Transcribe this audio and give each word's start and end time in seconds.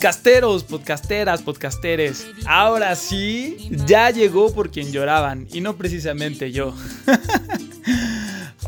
Podcasteros, 0.00 0.64
podcasteras, 0.64 1.42
podcasteres. 1.42 2.26
Ahora 2.46 2.96
sí, 2.96 3.68
ya 3.84 4.08
llegó 4.08 4.50
por 4.50 4.70
quien 4.70 4.92
lloraban 4.92 5.46
y 5.52 5.60
no 5.60 5.76
precisamente 5.76 6.52
yo. 6.52 6.72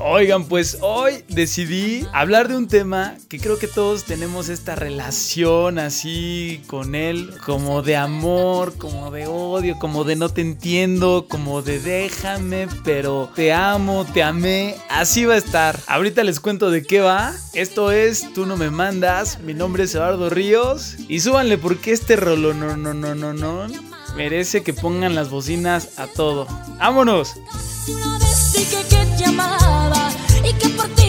Oigan, 0.05 0.47
pues 0.47 0.79
hoy 0.81 1.23
decidí 1.29 2.05
hablar 2.13 2.49
de 2.49 2.57
un 2.57 2.67
tema 2.67 3.15
que 3.29 3.39
creo 3.39 3.61
que 3.61 3.69
todos 3.69 4.03
tenemos 4.03 4.49
esta 4.49 4.75
relación 4.75 5.79
así 5.79 6.61
con 6.67 6.97
él, 6.97 7.33
como 7.47 7.83
de 7.83 7.95
amor, 7.95 8.77
como 8.77 9.13
de 9.13 9.29
odio, 9.29 9.79
como 9.79 10.03
de 10.03 10.17
no 10.17 10.29
te 10.29 10.41
entiendo, 10.41 11.27
como 11.29 11.63
de 11.63 11.79
déjame, 11.79 12.67
pero 12.83 13.31
te 13.37 13.53
amo, 13.53 14.05
te 14.13 14.25
amé, 14.25 14.75
así 14.91 15.25
va 15.25 15.35
a 15.35 15.39
estar. 15.39 15.79
Ahorita 15.87 16.25
les 16.25 16.41
cuento 16.41 16.73
de 16.73 16.83
qué 16.83 17.01
va. 17.01 17.33
Esto 17.55 17.93
es 17.93 18.33
Tú 18.35 18.45
no 18.45 18.57
me 18.57 18.71
mandas, 18.71 19.39
mi 19.39 19.55
nombre 19.55 19.85
es 19.85 19.95
Eduardo 19.95 20.31
Ríos 20.31 20.97
y 21.09 21.21
súbanle 21.21 21.59
porque 21.59 21.93
este 21.93 22.17
rolo 22.17 22.55
no 22.55 22.77
no 22.77 22.93
no 22.93 23.15
no 23.15 23.33
no 23.33 23.67
merece 24.17 24.65
que 24.65 24.75
pongan 24.75 25.15
las 25.15 25.31
bocinas 25.31 25.97
a 25.97 26.09
todo. 26.09 26.49
¡Vámonos! 26.79 27.37
Y 30.45 30.53
que 30.55 30.69
por 30.71 30.87
ti 30.95 31.02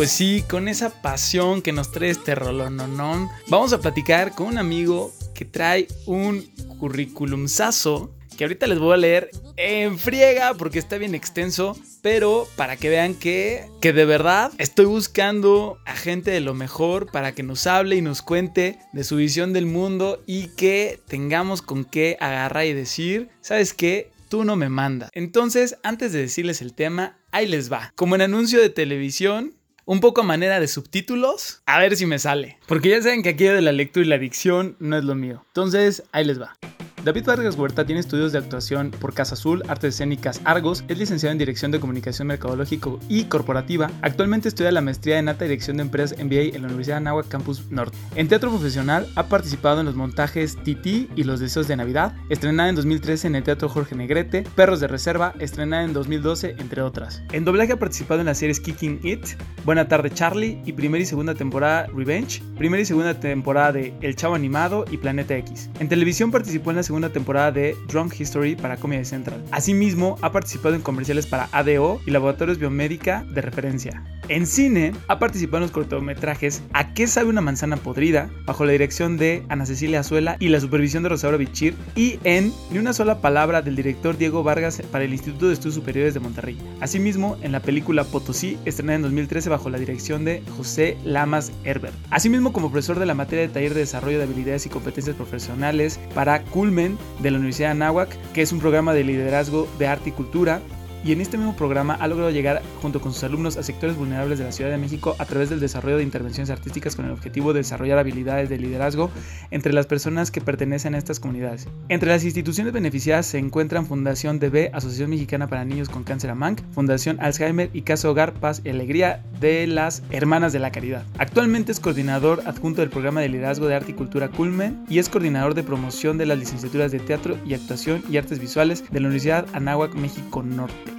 Pues 0.00 0.12
sí, 0.12 0.42
con 0.48 0.66
esa 0.66 1.02
pasión 1.02 1.60
que 1.60 1.72
nos 1.72 1.92
trae 1.92 2.08
este 2.08 2.34
rolón, 2.34 2.78
¿no? 2.78 3.30
vamos 3.48 3.74
a 3.74 3.82
platicar 3.82 4.34
con 4.34 4.46
un 4.46 4.56
amigo 4.56 5.12
que 5.34 5.44
trae 5.44 5.88
un 6.06 6.40
currículumzazo 6.78 8.10
que 8.34 8.44
ahorita 8.44 8.66
les 8.66 8.78
voy 8.78 8.94
a 8.94 8.96
leer 8.96 9.30
en 9.58 9.98
friega 9.98 10.54
porque 10.54 10.78
está 10.78 10.96
bien 10.96 11.14
extenso, 11.14 11.76
pero 12.00 12.48
para 12.56 12.78
que 12.78 12.88
vean 12.88 13.14
que, 13.14 13.66
que 13.82 13.92
de 13.92 14.06
verdad 14.06 14.50
estoy 14.56 14.86
buscando 14.86 15.76
a 15.84 15.94
gente 15.94 16.30
de 16.30 16.40
lo 16.40 16.54
mejor 16.54 17.12
para 17.12 17.32
que 17.32 17.42
nos 17.42 17.66
hable 17.66 17.96
y 17.96 18.00
nos 18.00 18.22
cuente 18.22 18.78
de 18.94 19.04
su 19.04 19.16
visión 19.16 19.52
del 19.52 19.66
mundo 19.66 20.22
y 20.24 20.46
que 20.56 20.98
tengamos 21.08 21.60
con 21.60 21.84
qué 21.84 22.16
agarrar 22.20 22.64
y 22.64 22.72
decir, 22.72 23.28
¿sabes 23.42 23.74
qué? 23.74 24.10
Tú 24.30 24.44
no 24.44 24.56
me 24.56 24.70
mandas. 24.70 25.10
Entonces, 25.12 25.76
antes 25.82 26.14
de 26.14 26.20
decirles 26.20 26.62
el 26.62 26.72
tema, 26.72 27.18
ahí 27.32 27.46
les 27.46 27.70
va. 27.70 27.92
Como 27.96 28.14
en 28.14 28.22
anuncio 28.22 28.62
de 28.62 28.70
televisión, 28.70 29.59
un 29.90 29.98
poco 29.98 30.20
a 30.20 30.24
manera 30.24 30.60
de 30.60 30.68
subtítulos, 30.68 31.62
a 31.66 31.80
ver 31.80 31.96
si 31.96 32.06
me 32.06 32.20
sale. 32.20 32.58
Porque 32.68 32.90
ya 32.90 33.02
saben 33.02 33.24
que 33.24 33.30
aquí 33.30 33.42
de 33.42 33.60
la 33.60 33.72
lectura 33.72 34.06
y 34.06 34.08
la 34.08 34.18
dicción 34.18 34.76
no 34.78 34.96
es 34.96 35.02
lo 35.02 35.16
mío. 35.16 35.42
Entonces, 35.48 36.04
ahí 36.12 36.24
les 36.24 36.40
va. 36.40 36.56
David 37.02 37.24
Vargas 37.24 37.56
Huerta 37.56 37.86
tiene 37.86 38.00
estudios 38.00 38.32
de 38.32 38.38
actuación 38.38 38.90
por 38.90 39.14
Casa 39.14 39.32
Azul, 39.32 39.62
Artes 39.68 39.94
Escénicas 39.94 40.42
Argos, 40.44 40.84
es 40.86 40.98
licenciado 40.98 41.32
en 41.32 41.38
Dirección 41.38 41.70
de 41.70 41.80
Comunicación 41.80 42.28
Mercadológico 42.28 43.00
y 43.08 43.24
Corporativa. 43.24 43.90
Actualmente 44.02 44.48
estudia 44.48 44.70
la 44.70 44.82
maestría 44.82 45.18
en 45.18 45.30
Alta 45.30 45.46
Dirección 45.46 45.78
de 45.78 45.84
Empresas 45.84 46.18
MBA 46.22 46.54
en 46.54 46.60
la 46.60 46.68
Universidad 46.68 46.96
de 46.96 46.98
Anáhuac 46.98 47.28
Campus 47.28 47.70
Norte. 47.70 47.96
En 48.16 48.28
teatro 48.28 48.50
profesional 48.50 49.08
ha 49.16 49.28
participado 49.28 49.80
en 49.80 49.86
los 49.86 49.94
montajes 49.94 50.58
Titi 50.62 51.08
y 51.16 51.24
Los 51.24 51.40
Deseos 51.40 51.68
de 51.68 51.76
Navidad, 51.76 52.14
estrenada 52.28 52.68
en 52.68 52.76
2013 52.76 53.28
en 53.28 53.36
el 53.36 53.44
Teatro 53.44 53.70
Jorge 53.70 53.94
Negrete, 53.94 54.42
Perros 54.54 54.80
de 54.80 54.88
Reserva, 54.88 55.32
estrenada 55.38 55.84
en 55.84 55.94
2012, 55.94 56.56
entre 56.58 56.82
otras. 56.82 57.22
En 57.32 57.46
doblaje 57.46 57.72
ha 57.72 57.78
participado 57.78 58.20
en 58.20 58.26
las 58.26 58.36
series 58.36 58.60
Kicking 58.60 59.00
It, 59.04 59.24
Buena 59.64 59.88
Tarde 59.88 60.10
Charlie 60.10 60.60
y 60.66 60.72
primera 60.72 61.02
y 61.02 61.06
segunda 61.06 61.34
temporada 61.34 61.86
Revenge, 61.86 62.42
primera 62.58 62.82
y 62.82 62.84
segunda 62.84 63.18
temporada 63.18 63.72
de 63.72 63.94
El 64.02 64.16
Chavo 64.16 64.34
Animado 64.34 64.84
y 64.90 64.98
Planeta 64.98 65.34
X. 65.38 65.70
En 65.80 65.88
televisión 65.88 66.30
participó 66.30 66.68
en 66.70 66.76
las 66.76 66.89
segunda 66.90 67.10
temporada 67.10 67.52
de 67.52 67.76
Drunk 67.86 68.18
History 68.18 68.56
para 68.56 68.76
Comedy 68.76 69.04
Central. 69.04 69.44
Asimismo, 69.52 70.18
ha 70.22 70.32
participado 70.32 70.74
en 70.74 70.82
comerciales 70.82 71.24
para 71.24 71.48
ADO 71.52 72.00
y 72.04 72.10
Laboratorios 72.10 72.58
Biomédica 72.58 73.24
de 73.32 73.40
referencia. 73.42 74.02
En 74.28 74.46
cine, 74.46 74.92
ha 75.08 75.18
participado 75.18 75.58
en 75.58 75.62
los 75.62 75.70
cortometrajes 75.72 76.62
¿A 76.72 76.94
qué 76.94 77.08
sabe 77.08 77.30
una 77.30 77.40
manzana 77.40 77.76
podrida? 77.76 78.30
bajo 78.44 78.64
la 78.64 78.72
dirección 78.72 79.16
de 79.16 79.44
Ana 79.48 79.66
Cecilia 79.66 80.00
Azuela 80.00 80.36
y 80.38 80.48
la 80.48 80.60
supervisión 80.60 81.02
de 81.02 81.08
Rosaura 81.08 81.36
Bichir 81.36 81.74
y 81.96 82.18
en 82.24 82.52
Ni 82.70 82.78
una 82.78 82.92
sola 82.92 83.20
palabra 83.20 83.62
del 83.62 83.76
director 83.76 84.16
Diego 84.16 84.42
Vargas 84.42 84.82
para 84.90 85.04
el 85.04 85.12
Instituto 85.12 85.48
de 85.48 85.54
Estudios 85.54 85.74
Superiores 85.74 86.14
de 86.14 86.20
Monterrey. 86.20 86.58
Asimismo, 86.80 87.36
en 87.42 87.52
la 87.52 87.60
película 87.60 88.04
Potosí, 88.04 88.58
estrenada 88.64 88.96
en 88.96 89.02
2013 89.02 89.48
bajo 89.48 89.70
la 89.70 89.78
dirección 89.78 90.24
de 90.24 90.42
José 90.56 90.96
Lamas 91.04 91.52
Herbert. 91.64 91.94
Asimismo, 92.10 92.52
como 92.52 92.70
profesor 92.70 92.98
de 92.98 93.06
la 93.06 93.14
materia 93.14 93.46
de 93.46 93.52
taller 93.52 93.74
de 93.74 93.80
desarrollo 93.80 94.18
de 94.18 94.24
habilidades 94.24 94.66
y 94.66 94.70
competencias 94.70 95.16
profesionales 95.16 95.98
para 96.14 96.42
De 96.88 97.30
la 97.30 97.36
Universidad 97.36 97.68
de 97.68 97.72
Anáhuac, 97.72 98.16
que 98.32 98.42
es 98.42 98.52
un 98.52 98.60
programa 98.60 98.94
de 98.94 99.04
liderazgo 99.04 99.68
de 99.78 99.86
arte 99.86 100.10
y 100.10 100.12
cultura 100.12 100.60
y 101.04 101.12
en 101.12 101.20
este 101.20 101.38
mismo 101.38 101.56
programa 101.56 101.94
ha 101.94 102.08
logrado 102.08 102.30
llegar 102.30 102.62
junto 102.80 103.00
con 103.00 103.12
sus 103.12 103.24
alumnos 103.24 103.56
a 103.56 103.62
sectores 103.62 103.96
vulnerables 103.96 104.38
de 104.38 104.44
la 104.44 104.52
Ciudad 104.52 104.70
de 104.70 104.78
México 104.78 105.16
a 105.18 105.24
través 105.24 105.50
del 105.50 105.60
desarrollo 105.60 105.96
de 105.96 106.02
intervenciones 106.02 106.50
artísticas 106.50 106.96
con 106.96 107.06
el 107.06 107.12
objetivo 107.12 107.52
de 107.52 107.60
desarrollar 107.60 107.98
habilidades 107.98 108.48
de 108.48 108.58
liderazgo 108.58 109.10
entre 109.50 109.72
las 109.72 109.86
personas 109.86 110.30
que 110.30 110.40
pertenecen 110.40 110.94
a 110.94 110.98
estas 110.98 111.20
comunidades. 111.20 111.68
Entre 111.88 112.10
las 112.10 112.24
instituciones 112.24 112.72
beneficiadas 112.72 113.26
se 113.26 113.38
encuentran 113.38 113.86
Fundación 113.86 114.38
DB, 114.38 114.70
Asociación 114.72 115.10
Mexicana 115.10 115.48
para 115.48 115.64
Niños 115.64 115.88
con 115.88 116.04
Cáncer 116.04 116.30
AMANC, 116.30 116.62
Fundación 116.72 117.18
Alzheimer 117.20 117.70
y 117.72 117.82
Caso 117.82 118.10
Hogar 118.10 118.34
Paz 118.34 118.60
y 118.64 118.70
Alegría 118.70 119.22
de 119.40 119.66
las 119.66 120.02
Hermanas 120.10 120.52
de 120.52 120.58
la 120.58 120.72
Caridad. 120.72 121.04
Actualmente 121.18 121.72
es 121.72 121.80
coordinador 121.80 122.42
adjunto 122.46 122.80
del 122.80 122.90
programa 122.90 123.20
de 123.20 123.28
liderazgo 123.28 123.66
de 123.66 123.74
arte 123.74 123.92
y 123.92 123.94
cultura 123.94 124.28
Culmen 124.28 124.84
y 124.88 124.98
es 124.98 125.08
coordinador 125.08 125.54
de 125.54 125.62
promoción 125.62 126.18
de 126.18 126.26
las 126.26 126.38
licenciaturas 126.38 126.92
de 126.92 127.00
teatro 127.00 127.38
y 127.46 127.54
actuación 127.54 128.02
y 128.10 128.16
artes 128.16 128.38
visuales 128.38 128.84
de 128.90 129.00
la 129.00 129.06
Universidad 129.08 129.46
Anáhuac 129.52 129.94
México 129.94 130.42
Norte. 130.42 130.89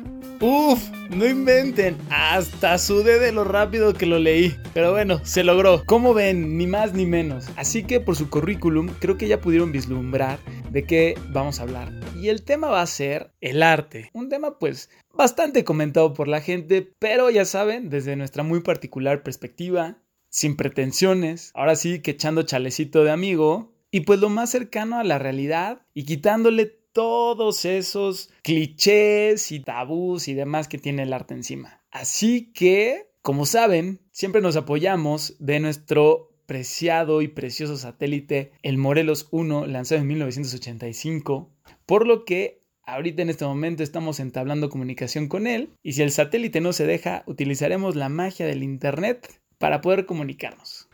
Uf, 0.43 0.89
no 1.11 1.27
inventen, 1.27 1.95
hasta 2.09 2.79
sudé 2.79 3.19
de 3.19 3.31
lo 3.31 3.43
rápido 3.43 3.93
que 3.93 4.07
lo 4.07 4.17
leí. 4.17 4.55
Pero 4.73 4.91
bueno, 4.91 5.23
se 5.23 5.43
logró. 5.43 5.83
Como 5.85 6.15
ven, 6.15 6.57
ni 6.57 6.65
más 6.65 6.93
ni 6.93 7.05
menos. 7.05 7.45
Así 7.57 7.83
que 7.83 7.99
por 7.99 8.15
su 8.15 8.27
currículum 8.27 8.89
creo 8.99 9.19
que 9.19 9.27
ya 9.27 9.39
pudieron 9.39 9.71
vislumbrar 9.71 10.39
de 10.71 10.83
qué 10.83 11.13
vamos 11.29 11.59
a 11.59 11.63
hablar. 11.63 11.91
Y 12.19 12.29
el 12.29 12.41
tema 12.41 12.69
va 12.69 12.81
a 12.81 12.87
ser 12.87 13.31
el 13.39 13.61
arte. 13.61 14.09
Un 14.13 14.29
tema 14.29 14.57
pues 14.57 14.89
bastante 15.13 15.63
comentado 15.63 16.15
por 16.15 16.27
la 16.27 16.41
gente, 16.41 16.91
pero 16.97 17.29
ya 17.29 17.45
saben, 17.45 17.91
desde 17.91 18.15
nuestra 18.15 18.41
muy 18.41 18.61
particular 18.61 19.21
perspectiva, 19.21 19.99
sin 20.29 20.55
pretensiones, 20.55 21.51
ahora 21.53 21.75
sí 21.75 21.99
que 21.99 22.11
echando 22.11 22.41
chalecito 22.41 23.03
de 23.03 23.11
amigo, 23.11 23.75
y 23.91 24.01
pues 24.01 24.19
lo 24.19 24.29
más 24.29 24.49
cercano 24.49 24.97
a 24.97 25.03
la 25.03 25.19
realidad 25.19 25.83
y 25.93 26.05
quitándole 26.05 26.80
todos 26.93 27.65
esos 27.65 28.31
clichés 28.43 29.51
y 29.51 29.59
tabús 29.59 30.27
y 30.27 30.33
demás 30.33 30.67
que 30.67 30.77
tiene 30.77 31.03
el 31.03 31.13
arte 31.13 31.33
encima. 31.33 31.81
Así 31.91 32.51
que, 32.53 33.07
como 33.21 33.45
saben, 33.45 34.01
siempre 34.11 34.41
nos 34.41 34.55
apoyamos 34.55 35.35
de 35.39 35.59
nuestro 35.59 36.31
preciado 36.45 37.21
y 37.21 37.29
precioso 37.29 37.77
satélite, 37.77 38.51
el 38.61 38.77
Morelos 38.77 39.27
1, 39.31 39.67
lanzado 39.67 40.01
en 40.01 40.07
1985, 40.07 41.49
por 41.85 42.05
lo 42.05 42.25
que 42.25 42.61
ahorita 42.83 43.21
en 43.21 43.29
este 43.29 43.45
momento 43.45 43.83
estamos 43.83 44.19
entablando 44.19 44.69
comunicación 44.69 45.27
con 45.27 45.47
él 45.47 45.69
y 45.81 45.93
si 45.93 46.01
el 46.01 46.11
satélite 46.11 46.59
no 46.59 46.73
se 46.73 46.85
deja, 46.85 47.23
utilizaremos 47.25 47.95
la 47.95 48.09
magia 48.09 48.45
del 48.45 48.63
Internet 48.63 49.39
para 49.57 49.79
poder 49.79 50.05
comunicarnos. 50.05 50.89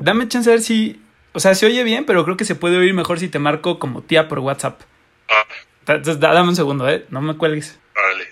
Dame 0.00 0.28
chance 0.28 0.50
a 0.50 0.54
ver 0.54 0.62
si 0.62 1.03
o 1.34 1.40
sea, 1.40 1.54
se 1.54 1.66
oye 1.66 1.82
bien, 1.82 2.06
pero 2.06 2.24
creo 2.24 2.36
que 2.36 2.44
se 2.44 2.54
puede 2.54 2.78
oír 2.78 2.94
mejor 2.94 3.18
si 3.18 3.28
te 3.28 3.40
marco 3.40 3.80
como 3.80 4.02
tía 4.02 4.28
por 4.28 4.38
WhatsApp. 4.38 4.80
Ah. 5.28 5.44
Entonces, 5.80 6.20
dame 6.20 6.48
un 6.48 6.56
segundo, 6.56 6.88
¿eh? 6.88 7.04
No 7.10 7.20
me 7.20 7.36
cuelgues. 7.36 7.78
Vale. 7.94 8.24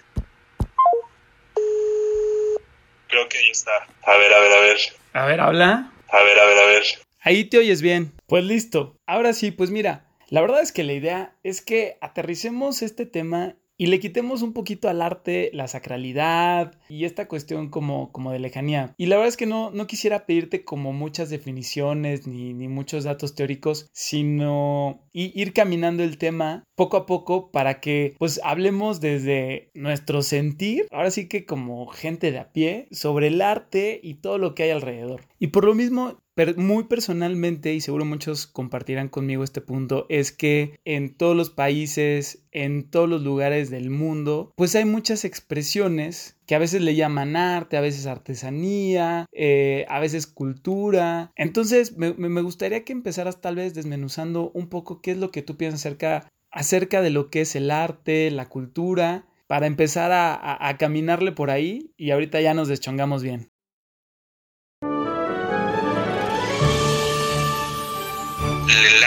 Creo 3.08 3.28
que 3.28 3.38
ahí 3.38 3.50
está. 3.50 3.72
A 4.06 4.16
ver, 4.16 4.32
a 4.32 4.38
ver, 4.38 4.52
a 4.52 4.60
ver. 4.60 4.78
A 5.14 5.26
ver, 5.26 5.40
habla. 5.40 5.92
A 6.10 6.22
ver, 6.22 6.38
a 6.38 6.44
ver, 6.46 6.58
a 6.58 6.66
ver. 6.66 6.82
Ahí 7.20 7.44
te 7.44 7.58
oyes 7.58 7.82
bien. 7.82 8.12
Pues 8.26 8.44
listo. 8.44 8.96
Ahora 9.04 9.32
sí, 9.32 9.50
pues 9.50 9.70
mira, 9.70 10.06
la 10.28 10.40
verdad 10.40 10.62
es 10.62 10.72
que 10.72 10.84
la 10.84 10.92
idea 10.92 11.34
es 11.42 11.60
que 11.60 11.98
aterricemos 12.00 12.82
este 12.82 13.04
tema 13.04 13.56
y 13.76 13.86
le 13.86 14.00
quitemos 14.00 14.42
un 14.42 14.52
poquito 14.52 14.88
al 14.88 15.02
arte 15.02 15.50
la 15.52 15.68
sacralidad 15.68 16.78
y 16.88 17.04
esta 17.04 17.28
cuestión 17.28 17.68
como, 17.70 18.12
como 18.12 18.32
de 18.32 18.38
lejanía. 18.38 18.94
Y 18.96 19.06
la 19.06 19.16
verdad 19.16 19.28
es 19.28 19.36
que 19.36 19.46
no, 19.46 19.70
no 19.70 19.86
quisiera 19.86 20.26
pedirte 20.26 20.64
como 20.64 20.92
muchas 20.92 21.30
definiciones 21.30 22.26
ni, 22.26 22.54
ni 22.54 22.68
muchos 22.68 23.04
datos 23.04 23.34
teóricos, 23.34 23.88
sino 23.92 25.02
ir 25.12 25.52
caminando 25.52 26.02
el 26.02 26.18
tema 26.18 26.64
poco 26.74 26.96
a 26.96 27.06
poco 27.06 27.50
para 27.50 27.80
que 27.80 28.14
pues 28.18 28.40
hablemos 28.44 29.00
desde 29.00 29.70
nuestro 29.74 30.22
sentir, 30.22 30.86
ahora 30.90 31.10
sí 31.10 31.28
que 31.28 31.44
como 31.44 31.86
gente 31.86 32.32
de 32.32 32.38
a 32.38 32.52
pie, 32.52 32.88
sobre 32.90 33.28
el 33.28 33.40
arte 33.40 34.00
y 34.02 34.14
todo 34.14 34.38
lo 34.38 34.54
que 34.54 34.64
hay 34.64 34.70
alrededor. 34.70 35.22
Y 35.38 35.48
por 35.48 35.64
lo 35.64 35.74
mismo, 35.74 36.21
muy 36.56 36.84
personalmente, 36.84 37.74
y 37.74 37.80
seguro 37.80 38.04
muchos 38.04 38.46
compartirán 38.46 39.08
conmigo 39.08 39.44
este 39.44 39.60
punto, 39.60 40.06
es 40.08 40.32
que 40.32 40.78
en 40.84 41.14
todos 41.14 41.36
los 41.36 41.50
países, 41.50 42.44
en 42.52 42.88
todos 42.90 43.08
los 43.08 43.22
lugares 43.22 43.70
del 43.70 43.90
mundo, 43.90 44.52
pues 44.56 44.74
hay 44.74 44.84
muchas 44.84 45.24
expresiones 45.24 46.38
que 46.46 46.54
a 46.54 46.58
veces 46.58 46.80
le 46.80 46.94
llaman 46.94 47.36
arte, 47.36 47.76
a 47.76 47.82
veces 47.82 48.06
artesanía, 48.06 49.26
eh, 49.32 49.84
a 49.88 50.00
veces 50.00 50.26
cultura. 50.26 51.32
Entonces, 51.36 51.96
me, 51.96 52.42
gustaría 52.42 52.84
que 52.84 52.92
empezaras 52.92 53.40
tal 53.40 53.56
vez 53.56 53.74
desmenuzando 53.74 54.50
un 54.54 54.68
poco 54.68 55.02
qué 55.02 55.12
es 55.12 55.18
lo 55.18 55.30
que 55.30 55.42
tú 55.42 55.56
piensas 55.56 55.80
acerca, 55.80 56.28
acerca 56.50 57.02
de 57.02 57.10
lo 57.10 57.30
que 57.30 57.42
es 57.42 57.56
el 57.56 57.70
arte, 57.70 58.30
la 58.30 58.48
cultura, 58.48 59.26
para 59.46 59.66
empezar 59.66 60.12
a 60.12 60.76
caminarle 60.78 61.32
por 61.32 61.50
ahí 61.50 61.92
y 61.98 62.10
ahorita 62.10 62.40
ya 62.40 62.54
nos 62.54 62.68
deschongamos 62.68 63.22
bien. 63.22 63.51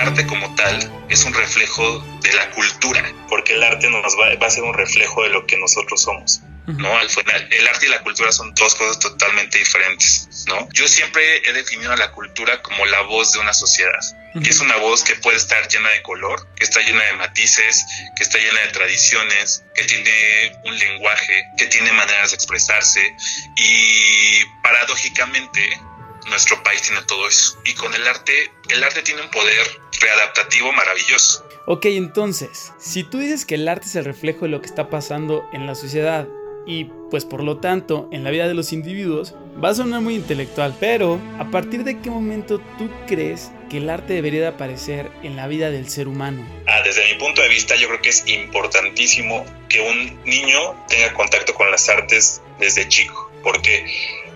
Arte 0.06 0.25
como 0.28 0.54
tal 0.56 1.06
es 1.10 1.25
un 1.25 1.34
reflejo 1.34 2.00
de 2.22 2.34
la 2.34 2.50
cultura, 2.52 3.04
porque 3.30 3.54
el 3.54 3.63
arte 3.63 3.90
nos 3.90 4.16
va, 4.18 4.46
a 4.46 4.50
ser 4.50 4.63
un 4.63 4.74
reflejo 4.74 5.24
de 5.24 5.30
lo 5.30 5.46
que 5.46 5.57
nosotros 5.57 6.02
somos. 6.02 6.42
¿no? 6.68 6.98
Al 6.98 7.10
final, 7.10 7.48
el 7.52 7.68
arte 7.68 7.86
y 7.86 7.90
la 7.90 8.02
cultura 8.02 8.31
son 8.31 8.54
dos 8.56 8.74
cosas 8.74 8.98
totalmente 9.00 9.60
diferentes, 9.60 10.46
¿no? 10.48 10.68
Yo 10.74 10.88
siempre 10.88 11.48
he 11.48 11.54
definido 11.54 11.92
a 11.92 11.96
la 11.96 12.12
cultura 12.12 12.60
como 12.63 12.88
la 12.88 13.02
voz 13.02 13.34
de 13.34 13.40
una 13.40 13.54
sociedad, 13.54 14.00
que 14.44 14.50
es 14.50 14.60
una 14.60 14.78
voz 14.78 15.04
que 15.04 15.16
puede 15.18 15.38
estar 15.38 15.68
llena 15.68 15.90
de 15.92 16.02
color, 16.02 16.48
que 16.56 16.63
está 16.63 16.81
llena 16.81 17.04
de 17.04 17.13
matices, 17.13 17.86
que 18.16 18.24
está 18.24 18.40
llena 18.40 18.62
de 18.62 18.68
tradiciones, 18.69 19.63
que 19.75 19.84
tiene 19.84 20.60
un 20.66 20.75
lenguaje, 20.75 21.46
que 21.56 21.68
tiene 21.68 21.92
maneras 21.92 22.31
de 22.31 22.36
expresarse 22.36 23.16
y 23.58 24.44
paradójicamente 24.63 25.80
nuestro 26.28 26.62
país 26.63 26.81
tiene 26.81 27.01
todo 27.04 27.28
eso. 27.28 27.62
Y 27.66 27.74
con 27.75 27.94
el 27.94 28.08
arte, 28.08 28.51
el 28.69 28.84
arte 28.84 29.01
tiene 29.04 29.22
un 29.22 29.30
poder 29.30 29.85
readaptativo 30.06 30.72
maravilloso. 30.72 31.46
Ok, 31.66 31.86
entonces, 31.86 32.74
si 32.78 33.04
tú 33.04 33.18
dices 33.18 33.46
que 33.46 33.56
el 33.56 33.68
arte 33.68 33.88
es 33.88 33.96
el 33.96 34.06
reflejo 34.06 34.46
de 34.46 34.50
lo 34.50 34.62
que 34.62 34.68
está 34.68 34.90
pasando 34.90 35.44
en 35.52 35.66
la 35.66 35.74
sociedad 35.74 36.28
y 36.68 36.86
pues 37.10 37.25
por 37.25 37.44
lo 37.44 37.57
tanto 37.57 38.07
en 38.12 38.24
la 38.24 38.31
vida 38.31 38.48
de 38.48 38.54
los 38.54 38.74
individuos, 38.74 39.36
va 39.63 39.69
a 39.69 39.75
sonar 39.75 40.02
muy 40.02 40.16
intelectual, 40.16 40.75
pero 40.80 41.19
¿a 41.40 41.50
partir 41.50 41.84
de 41.84 42.00
qué 42.02 42.10
momento 42.10 42.60
tú 42.78 42.90
crees 43.07 43.52
que 43.69 43.78
el 43.78 43.90
arte 43.90 44.13
debería 44.13 44.42
de 44.42 44.48
aparecer 44.48 45.12
en 45.24 45.36
la 45.36 45.48
vida 45.48 45.72
del 45.72 45.90
ser 45.90 46.08
humano? 46.08 46.46
Ah, 46.68 46.81
desde 46.84 47.06
mi 47.12 47.19
punto 47.19 47.42
de 47.42 47.50
vista 47.50 47.75
yo 47.75 47.88
creo 47.88 48.01
que 48.01 48.10
es 48.10 48.28
importantísimo 48.28 49.46
que 49.69 49.81
un 49.81 50.24
niño 50.25 50.86
tenga 50.88 51.13
contacto 51.13 51.54
con 51.54 51.69
las 51.72 51.88
artes 51.90 52.42
desde 52.60 52.88
chico, 52.88 53.31
porque 53.44 53.86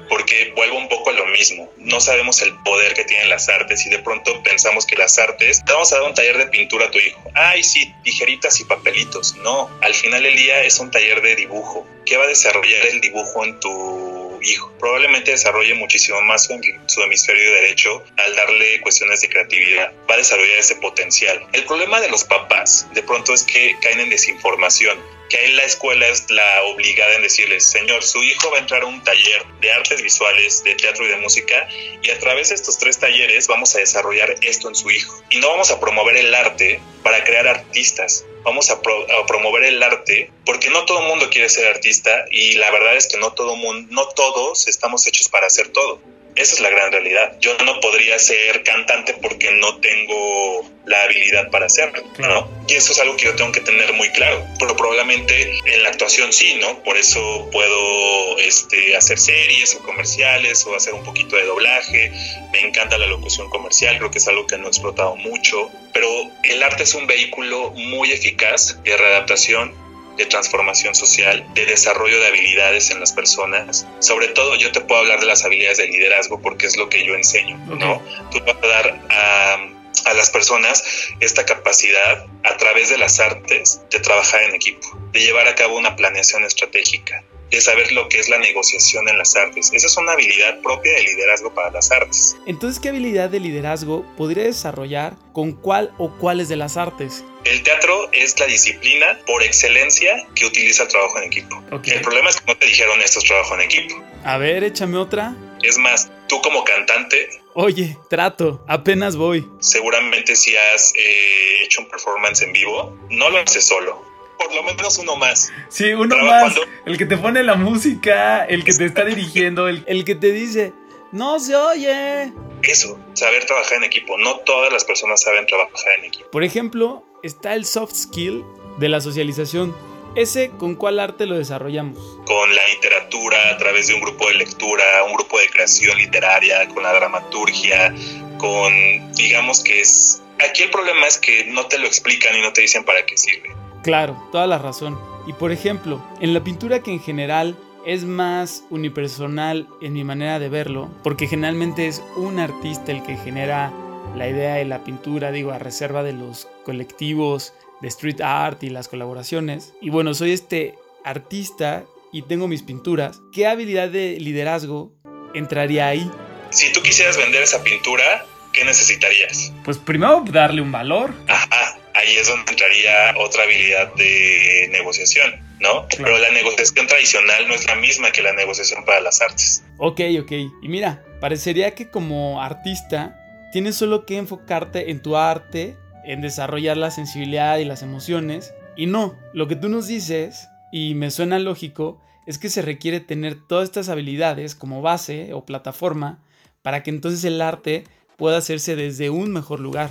porque 0.10 0.52
vuelvo 0.56 0.78
un 0.78 0.90
poco 0.90 1.12
a 1.12 1.14
lo 1.14 1.26
mismo. 1.28 1.72
No 1.78 2.02
sabemos 2.02 2.42
el 2.42 2.54
poder 2.64 2.94
que 2.94 3.06
tienen 3.06 3.30
las 3.30 3.48
artes 3.48 3.86
y 3.86 3.90
de 3.90 4.00
pronto 4.00 4.42
pensamos 4.44 4.86
que 4.86 4.96
las 4.96 5.18
artes, 5.20 5.64
te 5.64 5.72
vamos 5.72 5.92
a 5.94 6.00
dar 6.00 6.08
un 6.08 6.14
taller 6.14 6.38
de 6.38 6.48
pintura 6.48 6.88
a 6.88 6.92
tu 6.92 6.98
hijo. 6.98 7.22
Ay, 7.36 7.64
sí, 7.64 7.94
tijeritas 8.04 8.60
y 8.60 8.66
papelitos. 8.66 9.36
No, 9.38 9.70
al 9.82 9.94
final 9.94 10.24
del 10.24 10.36
día 10.36 10.64
es 10.64 10.80
un 10.80 10.92
taller 10.92 11.22
de 11.22 11.36
dibujo. 11.36 11.88
¿Qué 12.06 12.18
va 12.18 12.26
a 12.26 12.28
desarrollar 12.28 12.88
el 12.88 13.02
dibujo 13.02 13.46
en 13.46 13.60
tu 13.60 14.19
hijo? 14.42 14.72
Probablemente 14.80 15.32
desarrolle 15.32 15.74
muchísimo 15.76 16.22
más 16.22 16.46
su, 16.46 16.60
su 16.88 17.02
hemisferio 17.02 17.54
derecho 17.54 18.04
al 18.18 18.36
darle 18.36 18.82
cuestiones 18.82 19.22
de 19.22 19.30
creatividad. 19.30 19.94
Va 20.10 20.16
a 20.16 20.18
desarrollar 20.18 20.58
ese 20.58 20.76
potencial. 20.76 21.46
El 21.54 21.66
problema 21.66 22.02
de 22.02 22.10
los 22.10 22.24
papás 22.24 22.88
de 22.94 23.04
pronto 23.04 23.34
es 23.34 23.44
que 23.44 23.76
caen 23.82 24.00
en 24.00 24.10
desinformación 24.10 25.00
que 25.30 25.38
ahí 25.38 25.52
la 25.54 25.64
escuela 25.64 26.08
es 26.08 26.30
la 26.30 26.64
obligada 26.64 27.14
en 27.14 27.22
decirles, 27.22 27.64
señor, 27.64 28.04
su 28.04 28.22
hijo 28.24 28.50
va 28.52 28.58
a 28.58 28.62
entrar 28.62 28.82
a 28.82 28.88
un 28.88 29.04
taller 29.04 29.46
de 29.62 29.72
artes 29.72 30.02
visuales, 30.02 30.64
de 30.64 30.76
teatro 30.76 31.06
y 31.06 31.10
de 31.10 31.18
música, 31.18 31.68
y 32.02 32.10
a 32.10 32.20
través 32.20 32.50
de 32.50 32.56
estos 32.56 32.80
tres 32.80 32.98
talleres 32.98 33.48
vamos 33.48 33.76
a 33.76 33.80
desarrollar 33.80 34.36
esto 34.42 34.68
en 34.68 34.76
su 34.76 34.90
hijo. 34.90 35.22
Y 35.30 35.38
no 35.38 35.50
vamos 35.50 35.70
a 35.70 35.80
promover 35.80 36.18
el 36.18 36.34
arte 36.34 36.82
para 37.04 37.24
crear 37.24 37.48
artistas, 37.48 38.26
vamos 38.44 38.70
a, 38.72 38.82
promover 39.28 39.64
el 39.64 39.82
arte 39.82 40.32
porque 40.46 40.70
no 40.70 40.86
todo 40.86 41.02
el 41.02 41.08
mundo 41.08 41.30
quiere 41.30 41.50
ser 41.50 41.68
artista 41.68 42.26
y 42.32 42.54
la 42.54 42.72
verdad 42.72 42.96
es 42.96 43.08
que 43.08 43.18
no 43.18 43.34
todo 43.34 43.56
mundo, 43.56 43.88
no 43.92 44.08
todos 44.10 44.68
estamos 44.68 45.06
hechos 45.08 45.30
para 45.30 45.48
hacer 45.48 45.70
todo. 45.70 46.00
Esa 46.36 46.56
es 46.56 46.62
la 46.62 46.70
gran 46.70 46.92
realidad. 46.92 47.38
Yo 47.40 47.56
no 47.66 47.80
podría 47.80 48.18
ser 48.20 48.64
cantante 48.64 49.14
porque 49.22 49.52
no 49.52 49.78
tengo 49.80 50.70
la 50.86 51.04
habilidad 51.04 51.50
para 51.52 51.68
hacerlo, 51.68 52.04
¿no? 52.18 52.50
Y 52.68 52.76
eso 52.76 52.94
es 52.94 53.00
algo 53.00 53.16
que 53.16 53.26
yo 53.26 53.36
tengo 53.36 53.52
que 53.52 53.62
tener 53.62 53.94
muy 53.94 54.10
claro. 54.10 54.46
Pero 54.58 54.76
probablemente 54.76 55.60
en 55.66 55.84
la 55.84 55.90
actuación 55.90 56.34
sí, 56.34 56.56
¿no? 56.56 56.82
Por 56.84 56.98
eso 56.98 57.50
puedo 57.52 58.38
este, 58.40 58.96
hacer 58.96 59.20
series 59.20 59.76
o 59.76 59.84
comerciales 59.84 60.66
o 60.66 60.76
hacer 60.76 60.94
un 60.94 61.04
poquito 61.04 61.36
de 61.36 61.44
doblaje. 61.46 62.12
Me 62.52 62.62
encanta 62.62 62.98
la 62.98 63.08
locución 63.08 63.50
comercial, 63.50 63.98
creo 63.98 64.12
que 64.12 64.18
es 64.20 64.28
algo 64.28 64.48
que 64.48 64.58
no 64.58 64.66
he 64.66 64.70
explotado 64.70 65.16
mucho. 65.16 65.70
Pero 65.94 66.10
el 66.44 66.64
arte 66.64 66.84
es 66.84 66.94
un 66.96 67.06
vehículo 67.06 67.72
muy 67.72 68.12
eficaz 68.12 68.82
de 68.84 68.98
readaptación 68.98 69.89
de 70.20 70.26
transformación 70.26 70.94
social, 70.94 71.46
de 71.54 71.66
desarrollo 71.66 72.20
de 72.20 72.28
habilidades 72.28 72.92
en 72.92 73.00
las 73.00 73.14
personas. 73.14 73.88
Sobre 74.00 74.28
todo 74.28 74.56
yo 74.56 74.72
te 74.72 74.82
puedo 74.82 75.00
hablar 75.00 75.22
de 75.22 75.26
las 75.26 75.46
habilidades 75.46 75.78
de 75.78 75.88
liderazgo 75.88 76.42
porque 76.42 76.68
es 76.68 76.76
lo 76.76 76.90
que 76.90 77.06
yo 77.06 77.16
enseño, 77.16 77.58
¿no? 77.68 78.04
Tú 78.30 78.40
vas 78.46 78.58
a 78.62 78.68
dar 78.68 79.02
a, 79.10 79.70
a 80.06 80.14
las 80.14 80.30
personas 80.30 80.84
esta 81.22 81.46
capacidad 81.46 82.28
a 82.44 82.58
través 82.58 82.90
de 82.90 82.98
las 82.98 83.20
artes 83.22 83.82
de 83.90 84.00
trabajar 84.02 84.44
en 84.44 84.56
equipo, 84.56 84.88
de 85.14 85.22
llevar 85.22 85.48
a 85.48 85.56
cabo 85.56 85.78
una 85.78 85.96
planeación 85.96 86.44
estratégica, 86.44 87.24
de 87.50 87.62
saber 87.62 87.94
lo 87.94 88.10
que 88.10 88.20
es 88.20 88.28
la 88.28 88.40
negociación 88.40 89.08
en 89.08 89.18
las 89.18 89.38
artes. 89.38 89.72
Esa 89.74 89.88
es 89.88 89.98
una 89.98 90.12
habilidad 90.12 90.60
propia 90.62 90.92
de 90.92 91.04
liderazgo 91.04 91.54
para 91.54 91.72
las 91.72 91.92
artes. 91.92 92.36
Entonces, 92.46 92.82
¿qué 92.82 92.90
habilidad 92.90 93.30
de 93.30 93.40
liderazgo 93.40 94.06
podría 94.18 94.44
desarrollar 94.44 95.16
con 95.32 95.54
cuál 95.54 95.94
o 95.98 96.12
cuáles 96.18 96.50
de 96.50 96.58
las 96.58 96.76
artes? 96.76 97.24
El 97.50 97.64
teatro 97.64 98.10
es 98.12 98.40
la 98.40 98.46
disciplina 98.46 99.18
por 99.26 99.42
excelencia 99.42 100.28
que 100.36 100.46
utiliza 100.46 100.84
el 100.84 100.90
trabajo 100.90 101.18
en 101.18 101.24
equipo. 101.24 101.64
El 101.84 102.02
problema 102.02 102.30
es 102.30 102.40
que 102.40 102.46
no 102.46 102.56
te 102.56 102.68
dijeron 102.68 103.02
esto 103.02 103.18
es 103.18 103.26
trabajo 103.26 103.56
en 103.56 103.62
equipo. 103.62 104.04
A 104.24 104.38
ver, 104.38 104.64
échame 104.64 104.98
otra. 104.98 105.36
Es 105.64 105.80
más, 105.80 106.12
tú 106.28 106.40
como 106.44 106.64
cantante... 106.64 107.42
Oye, 107.56 107.98
trato, 108.08 108.64
apenas 108.68 109.16
voy. 109.16 109.50
Seguramente 109.62 110.36
si 110.36 110.56
has 110.56 110.94
eh, 110.96 111.64
hecho 111.64 111.82
un 111.82 111.90
performance 111.90 112.44
en 112.44 112.54
vivo, 112.54 112.96
no 113.10 113.32
lo 113.32 113.40
haces 113.40 113.66
solo 113.66 114.08
por 114.38 114.56
lo 114.56 114.64
menos 114.64 114.98
uno 115.00 115.18
más. 115.18 115.52
Sí, 115.68 115.92
uno 115.92 116.16
más. 116.16 116.56
El 116.86 116.98
que 116.98 117.06
te 117.06 117.18
pone 117.18 117.44
la 117.44 117.56
música, 117.56 118.46
el 118.46 118.64
que 118.64 118.74
te 118.74 118.86
está 118.86 119.04
dirigiendo, 119.04 119.68
el, 119.68 119.84
el 119.86 120.06
que 120.06 120.16
te 120.16 120.32
dice, 120.32 120.72
no 121.12 121.40
se 121.42 121.56
oye. 121.56 122.32
Eso, 122.64 122.98
saber 123.14 123.46
trabajar 123.46 123.80
en 123.80 123.84
equipo. 123.84 124.18
No 124.18 124.38
todas 124.40 124.72
las 124.72 124.86
personas 124.86 125.22
saben 125.22 125.46
trabajar 125.46 126.00
en 126.00 126.06
equipo. 126.06 126.30
Por 126.32 126.46
ejemplo, 126.46 127.04
está 127.24 127.56
el 127.56 127.66
soft 127.66 127.94
skill 127.94 128.44
de 128.78 128.90
la 128.90 129.02
socialización. 129.02 129.76
¿Ese 130.16 130.50
con 130.52 130.76
cuál 130.76 131.00
arte 131.00 131.26
lo 131.26 131.38
desarrollamos? 131.38 131.98
Con 132.26 132.56
la 132.56 132.68
literatura, 132.74 133.38
a 133.52 133.58
través 133.58 133.88
de 133.88 133.94
un 133.94 134.02
grupo 134.02 134.28
de 134.28 134.36
lectura, 134.36 134.84
un 135.06 135.14
grupo 135.14 135.38
de 135.40 135.50
creación 135.50 135.98
literaria, 135.98 136.68
con 136.70 136.84
la 136.84 136.94
dramaturgia, 136.94 137.94
con, 138.38 138.74
digamos 139.14 139.64
que 139.64 139.82
es... 139.82 140.24
Aquí 140.40 140.64
el 140.64 140.72
problema 140.72 141.06
es 141.06 141.18
que 141.18 141.46
no 141.46 141.68
te 141.68 141.78
lo 141.78 141.86
explican 141.86 142.36
y 142.36 142.42
no 142.42 142.54
te 142.54 142.62
dicen 142.62 142.86
para 142.86 143.06
qué 143.06 143.18
sirve. 143.18 143.54
Claro, 143.84 144.18
toda 144.32 144.48
la 144.48 144.58
razón. 144.58 144.98
Y 145.28 145.34
por 145.34 145.52
ejemplo, 145.52 146.04
en 146.22 146.34
la 146.34 146.44
pintura 146.44 146.82
que 146.82 146.92
en 146.92 147.02
general 147.02 147.58
es 147.86 148.04
más 148.04 148.64
unipersonal 148.70 149.68
en 149.82 149.94
mi 149.94 150.04
manera 150.04 150.40
de 150.40 150.50
verlo, 150.50 150.90
porque 151.04 151.28
generalmente 151.28 151.88
es 151.88 152.02
un 152.16 152.40
artista 152.40 152.92
el 152.92 153.04
que 153.04 153.18
genera 153.18 153.72
la 154.16 154.28
idea 154.28 154.56
de 154.56 154.66
la 154.66 154.84
pintura, 154.84 155.32
digo, 155.32 155.52
a 155.52 155.60
reserva 155.60 156.04
de 156.04 156.14
los 156.14 156.48
colectivos 156.66 157.54
de 157.82 157.88
street 157.88 158.22
art 158.22 158.64
y 158.64 158.70
las 158.70 158.88
colaboraciones. 158.88 159.74
Y 159.82 159.90
bueno, 159.90 160.14
soy 160.14 160.32
este 160.32 160.76
artista 161.04 161.86
y 162.12 162.24
tengo 162.24 162.48
mis 162.48 162.64
pinturas. 162.64 163.20
¿Qué 163.34 163.48
habilidad 163.48 163.90
de 163.90 164.20
liderazgo 164.20 164.92
entraría 165.34 165.88
ahí? 165.88 166.10
Si 166.50 166.72
tú 166.74 166.82
quisieras 166.82 167.18
vender 167.18 167.44
esa 167.44 167.64
pintura, 167.64 168.26
¿qué 168.54 168.66
necesitarías? 168.66 169.54
Pues 169.64 169.78
primero 169.78 170.24
darle 170.32 170.62
un 170.62 170.72
valor. 170.72 171.14
Ajá, 171.28 171.78
ahí 171.94 172.16
es 172.16 172.28
donde 172.28 172.52
entraría 172.52 173.14
otra 173.18 173.44
habilidad 173.44 173.94
de 173.96 174.68
negociación, 174.72 175.32
¿no? 175.60 175.88
Pero 175.96 176.18
la 176.18 176.32
negociación 176.32 176.88
tradicional 176.88 177.48
no 177.48 177.54
es 177.54 177.66
la 177.68 177.76
misma 177.76 178.12
que 178.12 178.24
la 178.24 178.34
negociación 178.34 178.84
para 178.86 179.00
las 179.02 179.22
artes. 179.22 179.64
Ok, 179.78 180.02
ok. 180.22 180.32
Y 180.62 180.68
mira, 180.68 181.04
parecería 181.22 181.76
que 181.76 181.90
como 181.90 182.42
artista 182.42 183.19
tienes 183.52 183.76
solo 183.76 184.06
que 184.06 184.18
enfocarte 184.18 184.92
en 184.92 185.02
tu 185.02 185.16
arte, 185.16 185.78
en 186.06 186.22
desarrollar 186.22 186.78
la 186.78 186.92
sensibilidad 186.92 187.58
y 187.58 187.66
las 187.66 187.84
emociones. 187.84 188.54
Y 188.76 188.86
no, 188.86 189.16
lo 189.34 189.48
que 189.48 189.56
tú 189.56 189.70
nos 189.70 189.88
dices, 189.88 190.50
y 190.72 190.96
me 190.96 191.12
suena 191.12 191.40
lógico, 191.40 192.02
es 192.26 192.38
que 192.38 192.50
se 192.50 192.62
requiere 192.62 193.00
tener 193.00 193.36
todas 193.48 193.66
estas 193.66 193.90
habilidades 193.90 194.56
como 194.56 194.82
base 194.82 195.34
o 195.34 195.46
plataforma 195.46 196.20
para 196.62 196.84
que 196.84 196.92
entonces 196.92 197.24
el 197.24 197.42
arte 197.42 197.86
pueda 198.18 198.38
hacerse 198.38 198.76
desde 198.76 199.10
un 199.10 199.32
mejor 199.32 199.60
lugar. 199.60 199.90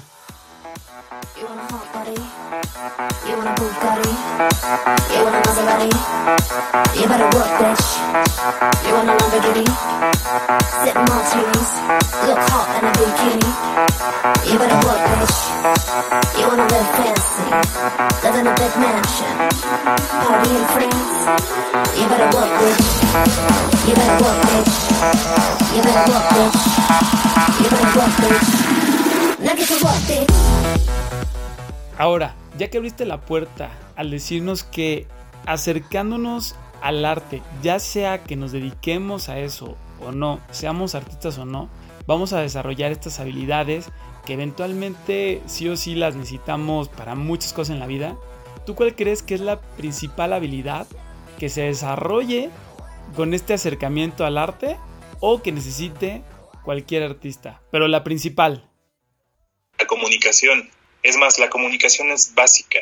Sitting 10.78 11.06
Martinis, 11.10 11.72
look 12.22 12.38
hot 12.38 12.70
in 12.78 12.86
a 12.86 12.92
bikini. 12.94 13.50
You 14.46 14.56
better 14.62 14.78
work, 14.86 15.02
bitch. 15.10 15.38
You 16.38 16.46
wanna 16.46 16.66
live 16.70 16.90
fancy, 16.94 17.50
live 18.22 18.36
in 18.38 18.46
a 18.46 18.54
big 18.54 18.72
mansion, 18.78 19.34
party 20.22 20.54
in. 20.70 21.18
You 21.98 22.06
better 22.06 22.30
work, 22.30 22.50
bitch. 22.62 22.86
You 23.88 23.94
better 23.98 24.22
work, 24.22 24.38
bitch. 24.46 24.74
You 25.74 25.82
better 25.82 26.04
work, 26.14 26.26
bitch. 26.30 26.56
You 27.58 27.68
better 27.74 27.90
work, 27.98 28.14
bitch. 28.22 28.48
Now 29.42 29.54
get 29.58 29.66
to 29.66 29.76
work, 29.82 30.00
bitch. 30.06 30.30
Ahora, 31.98 32.30
ya 32.58 32.68
que 32.68 32.78
abriste 32.78 33.06
la 33.06 33.20
puerta 33.20 33.70
al 33.96 34.10
decirnos 34.10 34.64
que 34.64 35.06
acercándonos 35.46 36.56
al 36.82 37.04
arte, 37.04 37.42
ya 37.62 37.78
sea 37.78 38.22
que 38.24 38.36
nos 38.36 38.52
dediquemos 38.52 39.28
a 39.28 39.38
eso 39.38 39.76
o 40.00 40.12
no, 40.12 40.40
seamos 40.50 40.94
artistas 40.94 41.38
o 41.38 41.44
no, 41.44 41.68
vamos 42.06 42.32
a 42.32 42.40
desarrollar 42.40 42.92
estas 42.92 43.20
habilidades 43.20 43.90
que 44.26 44.34
eventualmente 44.34 45.40
sí 45.46 45.68
o 45.68 45.76
sí 45.76 45.94
las 45.94 46.14
necesitamos 46.14 46.88
para 46.88 47.14
muchas 47.14 47.52
cosas 47.52 47.74
en 47.74 47.80
la 47.80 47.86
vida. 47.86 48.16
¿Tú 48.66 48.74
cuál 48.74 48.94
crees 48.94 49.22
que 49.22 49.34
es 49.34 49.40
la 49.40 49.60
principal 49.60 50.32
habilidad 50.32 50.86
que 51.38 51.48
se 51.48 51.62
desarrolle 51.62 52.50
con 53.16 53.32
este 53.32 53.54
acercamiento 53.54 54.26
al 54.26 54.36
arte 54.36 54.76
o 55.20 55.42
que 55.42 55.52
necesite 55.52 56.22
cualquier 56.64 57.04
artista? 57.04 57.62
Pero 57.70 57.88
la 57.88 58.04
principal. 58.04 58.68
La 59.78 59.86
comunicación. 59.86 60.68
Es 61.02 61.16
más, 61.16 61.38
la 61.38 61.50
comunicación 61.50 62.10
es 62.10 62.34
básica. 62.34 62.80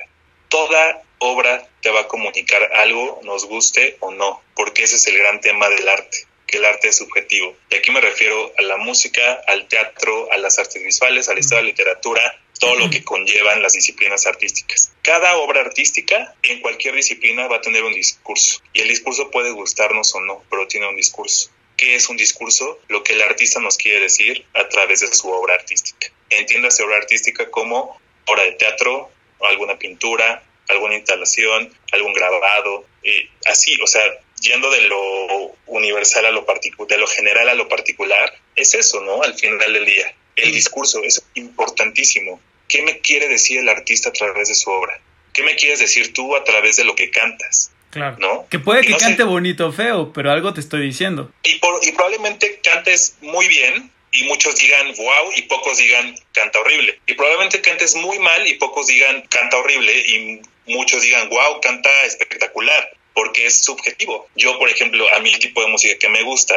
Toda 0.48 1.02
obra 1.18 1.68
te 1.82 1.90
va 1.90 2.00
a 2.00 2.08
comunicar 2.08 2.62
algo, 2.74 3.20
nos 3.24 3.46
guste 3.46 3.96
o 4.00 4.10
no, 4.10 4.42
porque 4.54 4.84
ese 4.84 4.96
es 4.96 5.06
el 5.06 5.18
gran 5.18 5.40
tema 5.40 5.68
del 5.68 5.88
arte, 5.88 6.26
que 6.46 6.58
el 6.58 6.64
arte 6.64 6.88
es 6.88 6.96
subjetivo. 6.96 7.56
Y 7.70 7.76
aquí 7.76 7.90
me 7.90 8.00
refiero 8.00 8.52
a 8.58 8.62
la 8.62 8.76
música, 8.76 9.40
al 9.46 9.68
teatro, 9.68 10.30
a 10.32 10.38
las 10.38 10.58
artes 10.58 10.82
visuales, 10.82 11.28
a 11.28 11.34
la 11.34 11.40
historia 11.40 11.62
de 11.62 11.68
literatura, 11.68 12.40
todo 12.58 12.76
lo 12.76 12.90
que 12.90 13.04
conllevan 13.04 13.62
las 13.62 13.74
disciplinas 13.74 14.26
artísticas. 14.26 14.92
Cada 15.02 15.36
obra 15.36 15.60
artística 15.60 16.34
en 16.42 16.60
cualquier 16.60 16.94
disciplina 16.94 17.46
va 17.48 17.56
a 17.56 17.60
tener 17.60 17.84
un 17.84 17.92
discurso 17.92 18.60
y 18.72 18.80
el 18.80 18.88
discurso 18.88 19.30
puede 19.30 19.50
gustarnos 19.50 20.14
o 20.14 20.20
no, 20.20 20.42
pero 20.50 20.66
tiene 20.66 20.88
un 20.88 20.96
discurso. 20.96 21.50
¿Qué 21.76 21.94
es 21.94 22.08
un 22.08 22.16
discurso? 22.16 22.80
Lo 22.88 23.02
que 23.02 23.12
el 23.12 23.22
artista 23.22 23.60
nos 23.60 23.76
quiere 23.76 24.00
decir 24.00 24.46
a 24.54 24.66
través 24.68 25.00
de 25.00 25.12
su 25.12 25.28
obra 25.28 25.54
artística. 25.54 26.10
Entiéndase 26.30 26.82
obra 26.82 26.96
artística 26.96 27.50
como 27.50 28.00
obra 28.26 28.44
de 28.44 28.52
teatro, 28.52 29.10
alguna 29.40 29.78
pintura, 29.78 30.42
alguna 30.68 30.94
instalación, 30.96 31.72
algún 31.92 32.12
grabado, 32.12 32.84
eh, 33.02 33.28
así, 33.46 33.76
o 33.82 33.86
sea, 33.86 34.02
yendo 34.40 34.70
de 34.70 34.82
lo 34.82 35.54
universal 35.66 36.26
a 36.26 36.30
lo 36.30 36.44
particular, 36.44 36.88
de 36.88 36.98
lo 36.98 37.06
general 37.06 37.48
a 37.48 37.54
lo 37.54 37.68
particular, 37.68 38.32
es 38.56 38.74
eso, 38.74 39.00
¿no? 39.00 39.22
Al 39.22 39.34
final 39.34 39.72
del 39.72 39.86
día, 39.86 40.14
el 40.36 40.52
discurso 40.52 41.02
es 41.04 41.22
importantísimo. 41.34 42.40
¿Qué 42.68 42.82
me 42.82 42.98
quiere 43.00 43.28
decir 43.28 43.60
el 43.60 43.68
artista 43.68 44.08
a 44.08 44.12
través 44.12 44.48
de 44.48 44.54
su 44.54 44.70
obra? 44.70 45.00
¿Qué 45.32 45.42
me 45.42 45.54
quieres 45.54 45.78
decir 45.78 46.12
tú 46.12 46.34
a 46.34 46.44
través 46.44 46.76
de 46.76 46.84
lo 46.84 46.94
que 46.96 47.10
cantas? 47.10 47.70
Claro. 47.90 48.16
¿No? 48.18 48.46
Que 48.50 48.58
puede 48.58 48.82
que 48.82 48.90
no 48.90 48.98
sé- 48.98 49.04
cante 49.06 49.22
bonito 49.22 49.68
o 49.68 49.72
feo, 49.72 50.12
pero 50.12 50.30
algo 50.30 50.52
te 50.52 50.60
estoy 50.60 50.80
diciendo. 50.82 51.30
y, 51.44 51.58
por- 51.58 51.80
y 51.86 51.92
probablemente 51.92 52.60
cantes 52.62 53.16
muy 53.20 53.46
bien 53.48 53.90
y 54.18 54.24
muchos 54.24 54.56
digan 54.56 54.92
wow 54.96 55.32
y 55.36 55.42
pocos 55.42 55.78
digan 55.78 56.14
canta 56.32 56.58
horrible. 56.60 56.98
Y 57.06 57.14
probablemente 57.14 57.60
cantes 57.60 57.94
muy 57.96 58.18
mal 58.18 58.46
y 58.46 58.54
pocos 58.54 58.86
digan 58.86 59.22
canta 59.28 59.56
horrible 59.58 59.92
y 60.06 60.40
muchos 60.66 61.02
digan 61.02 61.28
wow, 61.28 61.60
canta 61.60 61.90
espectacular, 62.04 62.90
porque 63.14 63.46
es 63.46 63.62
subjetivo. 63.64 64.28
Yo, 64.36 64.58
por 64.58 64.68
ejemplo, 64.70 65.06
a 65.14 65.20
mí 65.20 65.30
el 65.30 65.38
tipo 65.38 65.60
de 65.62 65.68
música 65.68 65.96
que 65.98 66.08
me 66.08 66.22
gusta 66.22 66.54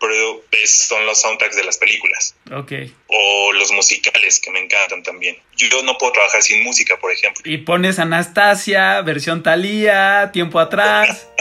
pero 0.00 0.42
es- 0.50 0.78
son 0.88 1.06
los 1.06 1.20
soundtracks 1.20 1.54
de 1.54 1.62
las 1.62 1.78
películas 1.78 2.34
Ok. 2.52 2.72
o 3.06 3.52
los 3.52 3.70
musicales 3.70 4.40
que 4.40 4.50
me 4.50 4.58
encantan 4.58 5.00
también. 5.04 5.38
Yo 5.56 5.80
no 5.84 5.96
puedo 5.96 6.10
trabajar 6.12 6.42
sin 6.42 6.64
música, 6.64 6.96
por 6.98 7.12
ejemplo. 7.12 7.40
Y 7.46 7.58
pones 7.58 8.00
Anastasia, 8.00 9.00
versión 9.02 9.44
Thalía, 9.44 10.30
tiempo 10.32 10.58
atrás. 10.58 11.28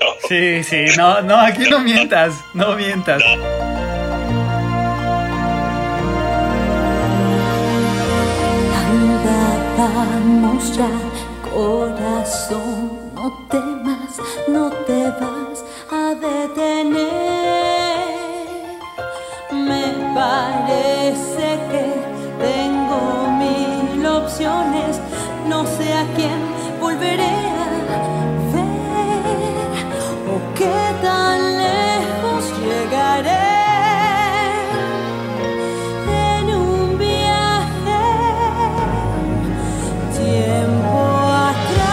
No. 0.00 0.16
Sí, 0.28 0.64
sí, 0.64 0.96
no, 0.96 1.22
no, 1.22 1.38
aquí 1.40 1.62
no 1.70 1.78
mientas, 1.78 2.34
no 2.54 2.74
mientas. 2.74 3.22
Anda, 3.22 3.75
no 25.48 25.64
sé 25.64 25.94
a 25.94 26.04
quién 26.14 26.38
volveré 26.78 27.22
a 27.22 27.70
ver 28.52 29.86
o 30.28 30.54
qué 30.54 30.78
tan 31.00 31.56
lejos 31.56 32.52
llegaré 32.60 33.54
en 36.34 36.50
un 36.54 36.98
viaje 36.98 38.02
tiempo 40.12 40.98
atrás. 41.32 41.86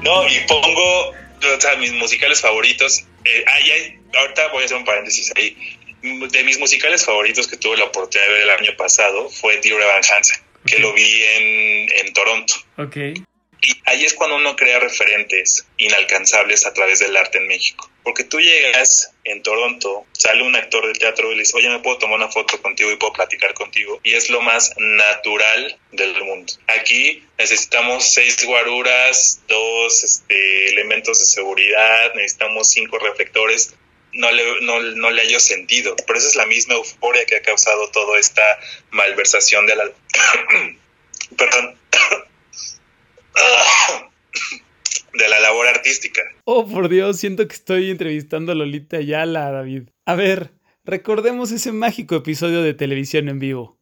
No, 0.00 0.28
y 0.28 0.38
pongo, 0.46 1.10
o 1.10 1.58
mis 1.80 1.92
musicales 1.94 2.40
favoritos. 2.40 3.04
Eh, 3.24 3.44
ah, 3.48 3.58
ya, 3.66 4.03
ahorita 4.16 4.48
voy 4.48 4.62
a 4.62 4.64
hacer 4.66 4.76
un 4.76 4.84
paréntesis 4.84 5.32
ahí. 5.36 5.56
De 6.02 6.44
mis 6.44 6.58
musicales 6.58 7.04
favoritos 7.04 7.48
que 7.48 7.56
tuve 7.56 7.76
la 7.78 7.84
oportunidad 7.84 8.26
de 8.28 8.34
ver 8.34 8.42
el 8.42 8.50
año 8.50 8.76
pasado 8.76 9.30
fue 9.30 9.56
Dear 9.58 9.80
Evan 9.80 10.02
Hansen, 10.04 10.42
que 10.66 10.76
Ok. 10.76 10.80
lo 10.82 10.92
vi 10.92 11.22
en, 11.24 12.06
en 12.06 12.12
Toronto. 12.12 12.54
Ok. 12.76 12.96
Y 13.66 13.80
ahí 13.86 14.04
es 14.04 14.12
cuando 14.12 14.36
uno 14.36 14.54
crea 14.56 14.78
referentes 14.78 15.66
inalcanzables 15.78 16.66
a 16.66 16.74
través 16.74 16.98
del 16.98 17.16
arte 17.16 17.38
en 17.38 17.46
México. 17.46 17.90
Porque 18.02 18.22
tú 18.24 18.38
llegas 18.38 19.12
en 19.24 19.42
Toronto, 19.42 20.04
sale 20.12 20.42
un 20.42 20.54
actor 20.54 20.86
de 20.86 20.92
teatro 20.92 21.32
y 21.32 21.36
le 21.36 21.40
dice, 21.44 21.56
oye, 21.56 21.70
¿me 21.70 21.78
puedo 21.78 21.96
tomar 21.96 22.18
una 22.18 22.28
foto 22.28 22.60
contigo 22.60 22.92
y 22.92 22.96
puedo 22.96 23.14
platicar 23.14 23.54
contigo? 23.54 23.98
Y 24.04 24.12
es 24.12 24.28
lo 24.28 24.42
más 24.42 24.74
natural 24.76 25.78
del 25.92 26.22
mundo. 26.24 26.52
Aquí 26.66 27.24
necesitamos 27.38 28.12
seis 28.12 28.44
guaruras, 28.44 29.40
dos 29.48 30.04
este, 30.04 30.68
elementos 30.68 31.18
de 31.20 31.24
seguridad, 31.24 32.12
necesitamos 32.14 32.70
cinco 32.70 32.98
reflectores. 32.98 33.74
No 34.14 34.30
le, 34.30 34.60
no, 34.62 34.80
no 34.80 35.10
le 35.10 35.22
hallo 35.22 35.40
sentido. 35.40 35.94
Pero 36.06 36.18
esa 36.18 36.28
es 36.28 36.36
la 36.36 36.46
misma 36.46 36.74
euforia 36.74 37.24
que 37.26 37.36
ha 37.36 37.42
causado 37.42 37.90
toda 37.90 38.18
esta 38.18 38.42
malversación 38.90 39.66
de 39.66 39.76
la... 39.76 39.84
Perdón. 41.36 41.78
de 45.12 45.28
la 45.28 45.40
labor 45.40 45.68
artística. 45.68 46.22
Oh, 46.44 46.66
por 46.66 46.88
Dios, 46.88 47.18
siento 47.18 47.46
que 47.46 47.54
estoy 47.54 47.90
entrevistando 47.90 48.52
a 48.52 48.54
Lolita 48.54 48.98
Ayala, 48.98 49.50
David. 49.50 49.90
A 50.04 50.14
ver, 50.14 50.52
recordemos 50.84 51.50
ese 51.50 51.72
mágico 51.72 52.16
episodio 52.16 52.62
de 52.62 52.74
televisión 52.74 53.28
en 53.28 53.38
vivo. 53.38 53.78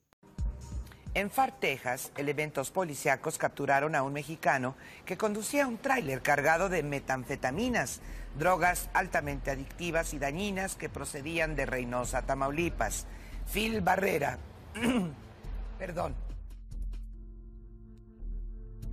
En 1.15 1.31
Far, 1.31 1.59
Texas, 1.61 2.11
elementos 2.17 2.71
policíacos 2.71 3.37
capturaron 3.37 3.95
a 3.95 4.03
un 4.03 4.15
mexicano 4.15 4.77
que 5.05 5.19
conducía 5.19 5.67
un 5.67 5.77
tráiler 5.77 6.23
cargado 6.23 6.71
de 6.71 6.83
metanfetaminas, 6.83 8.01
drogas 8.39 8.89
altamente 8.93 9.51
adictivas 9.51 10.15
y 10.15 10.19
dañinas 10.19 10.77
que 10.77 10.89
procedían 10.89 11.57
de 11.57 11.67
Reynosa, 11.67 12.23
Tamaulipas. 12.23 13.07
Phil 13.53 13.81
Barrera, 13.81 14.39
perdón. 15.79 16.15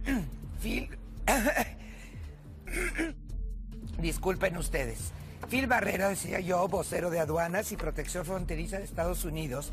Phil, 0.62 0.90
disculpen 4.00 4.58
ustedes. 4.58 5.12
Phil 5.50 5.68
Barrera, 5.68 6.10
decía 6.10 6.40
yo, 6.40 6.68
vocero 6.68 7.10
de 7.10 7.20
aduanas 7.20 7.72
y 7.72 7.78
protección 7.78 8.26
fronteriza 8.26 8.78
de 8.78 8.84
Estados 8.84 9.24
Unidos, 9.26 9.72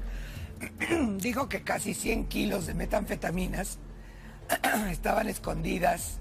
dijo 1.18 1.49
que 1.49 1.62
casi 1.62 1.92
100 1.92 2.28
kilos 2.28 2.66
de 2.66 2.75
metanfetaminas 2.75 3.78
estaban 4.90 5.28
escondidas. 5.28 6.20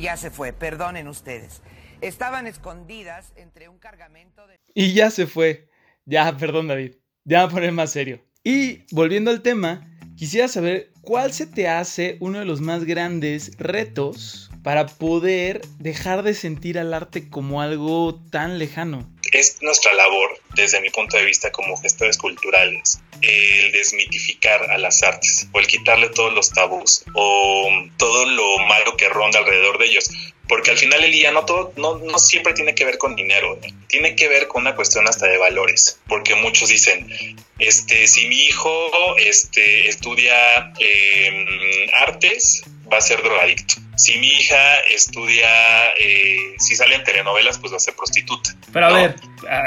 Ya 0.00 0.16
se 0.16 0.30
fue, 0.30 0.52
perdonen 0.52 1.08
ustedes. 1.08 1.62
Estaban 2.00 2.46
escondidas 2.46 3.32
entre 3.36 3.68
un 3.68 3.78
cargamento 3.78 4.46
de... 4.46 4.58
Y 4.74 4.92
ya 4.92 5.10
se 5.10 5.26
fue. 5.26 5.68
Ya, 6.04 6.36
perdón, 6.36 6.68
David. 6.68 6.92
Ya 7.24 7.42
voy 7.42 7.50
a 7.50 7.54
poner 7.54 7.72
más 7.72 7.90
serio. 7.90 8.22
Y 8.44 8.84
volviendo 8.92 9.30
al 9.30 9.42
tema, 9.42 9.86
quisiera 10.16 10.48
saber 10.48 10.92
cuál 11.02 11.32
se 11.32 11.46
te 11.46 11.68
hace 11.68 12.16
uno 12.20 12.38
de 12.38 12.44
los 12.44 12.60
más 12.60 12.84
grandes 12.84 13.56
retos 13.58 14.50
para 14.62 14.86
poder 14.86 15.60
dejar 15.78 16.22
de 16.22 16.34
sentir 16.34 16.78
al 16.78 16.94
arte 16.94 17.28
como 17.28 17.60
algo 17.60 18.22
tan 18.30 18.58
lejano. 18.58 19.10
Es 19.32 19.58
nuestra 19.60 19.92
labor, 19.92 20.38
desde 20.54 20.80
mi 20.80 20.90
punto 20.90 21.16
de 21.16 21.24
vista 21.24 21.50
como 21.50 21.76
gestores 21.76 22.16
culturales, 22.16 23.00
el 23.20 23.72
desmitificar 23.72 24.70
a 24.70 24.78
las 24.78 25.02
artes 25.02 25.46
o 25.52 25.58
el 25.58 25.66
quitarle 25.66 26.08
todos 26.08 26.32
los 26.32 26.50
tabús 26.50 27.04
o 27.14 27.68
todo 27.96 28.26
lo 28.26 28.58
malo 28.60 28.96
que 28.96 29.08
ronda 29.08 29.40
alrededor 29.40 29.78
de 29.78 29.86
ellos. 29.86 30.10
Porque 30.48 30.70
al 30.70 30.78
final 30.78 31.04
el 31.04 31.12
día 31.12 31.30
no, 31.30 31.44
todo, 31.44 31.74
no, 31.76 31.98
no 31.98 32.18
siempre 32.18 32.54
tiene 32.54 32.74
que 32.74 32.86
ver 32.86 32.96
con 32.96 33.14
dinero, 33.14 33.60
tiene 33.86 34.16
que 34.16 34.28
ver 34.28 34.48
con 34.48 34.62
una 34.62 34.74
cuestión 34.74 35.06
hasta 35.06 35.26
de 35.26 35.36
valores. 35.36 36.00
Porque 36.08 36.34
muchos 36.36 36.70
dicen, 36.70 37.36
este, 37.58 38.06
si 38.06 38.26
mi 38.28 38.40
hijo 38.44 39.16
este, 39.18 39.88
estudia 39.88 40.72
em, 40.78 41.90
artes, 41.92 42.62
va 42.92 42.98
a 42.98 43.00
ser 43.00 43.22
drogadicto 43.22 43.76
si 43.98 44.16
mi 44.18 44.28
hija 44.28 44.76
estudia, 44.94 45.90
eh, 45.98 46.54
si 46.58 46.76
sale 46.76 46.94
en 46.94 47.04
telenovelas, 47.04 47.58
pues 47.58 47.72
va 47.72 47.76
a 47.76 47.80
ser 47.80 47.94
prostituta. 47.94 48.54
Pero 48.72 48.86
a 48.86 48.92
ver, 48.92 49.16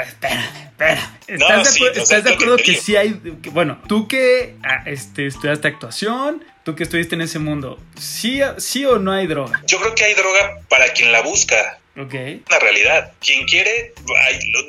espera, 0.06 0.42
espera. 0.64 1.18
¿Estás, 1.26 2.24
de, 2.24 2.32
acuerdo 2.32 2.56
que 2.56 2.74
sí 2.74 2.96
hay, 2.96 3.12
bueno, 3.50 3.78
tú 3.86 4.08
que 4.08 4.56
ah, 4.62 4.82
este, 4.86 5.26
estudiaste 5.26 5.68
actuación, 5.68 6.44
tú 6.64 6.74
que 6.74 6.84
estuviste 6.84 7.14
en 7.14 7.20
ese 7.20 7.38
mundo, 7.38 7.78
¿sí, 8.00 8.40
¿sí 8.56 8.86
o 8.86 8.98
no 8.98 9.12
hay 9.12 9.26
droga? 9.26 9.62
Yo 9.66 9.78
creo 9.80 9.94
que 9.94 10.04
hay 10.04 10.14
droga 10.14 10.60
para 10.68 10.88
quien 10.92 11.12
la 11.12 11.20
busca. 11.20 11.78
Okay. 11.96 12.42
Una 12.48 12.58
realidad. 12.58 13.12
Quien 13.20 13.46
quiere, 13.46 13.92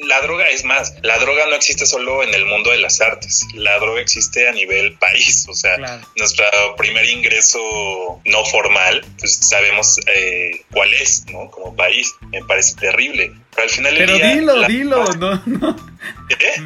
la 0.03 0.22
droga 0.22 0.48
es 0.50 0.65
más, 0.65 0.94
la 1.03 1.18
droga 1.20 1.46
no 1.48 1.56
existe 1.56 1.86
solo 1.86 2.22
en 2.24 2.34
el 2.34 2.46
mundo 2.46 2.72
de 2.72 2.80
las 2.80 3.00
artes, 3.00 3.46
la 3.53 3.80
droga 3.80 4.01
existe 4.01 4.48
a 4.48 4.51
nivel 4.51 4.94
país, 5.00 5.46
o 5.48 5.53
sea, 5.53 5.77
nuestro 6.18 6.46
primer 6.77 7.06
ingreso 7.06 8.22
no 8.25 8.46
formal, 8.46 9.06
pues 9.20 9.36
sabemos 9.36 10.00
eh, 10.08 10.63
cuál 10.72 10.94
es, 10.94 11.25
¿no? 11.27 11.50
Como 11.50 11.75
país, 11.75 12.13
me 12.30 12.44
parece 12.44 12.75
terrible. 12.75 13.34
Pero 13.55 13.67
al 13.67 13.69
final 13.69 13.95
Pero 13.98 14.17
dilo, 14.17 14.67
dilo, 14.67 15.05
no, 15.15 15.41
no. 15.45 15.93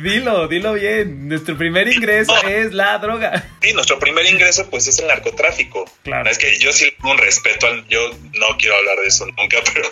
Dilo, 0.01 0.48
dilo 0.48 0.74
bien. 0.74 1.27
Nuestro 1.27 1.58
primer 1.58 1.88
ingreso 1.88 2.34
es 2.48 2.74
la 2.74 2.98
droga. 2.98 3.50
Sí, 3.62 3.74
nuestro 3.74 4.00
primer 4.00 4.25
ingreso 4.25 4.70
pues 4.70 4.88
es 4.88 5.00
el 5.00 5.08
narcotráfico. 5.08 5.86
Claro. 6.03 6.29
Es 6.29 6.38
que 6.38 6.58
yo 6.60 6.72
sí 6.72 6.91
un 7.03 7.17
respeto 7.17 7.67
al, 7.67 7.88
yo 7.88 8.12
no 8.34 8.58
quiero 8.58 8.75
hablar 8.75 8.98
de 8.98 9.08
eso 9.08 9.25
nunca, 9.25 9.58
pero 9.74 9.89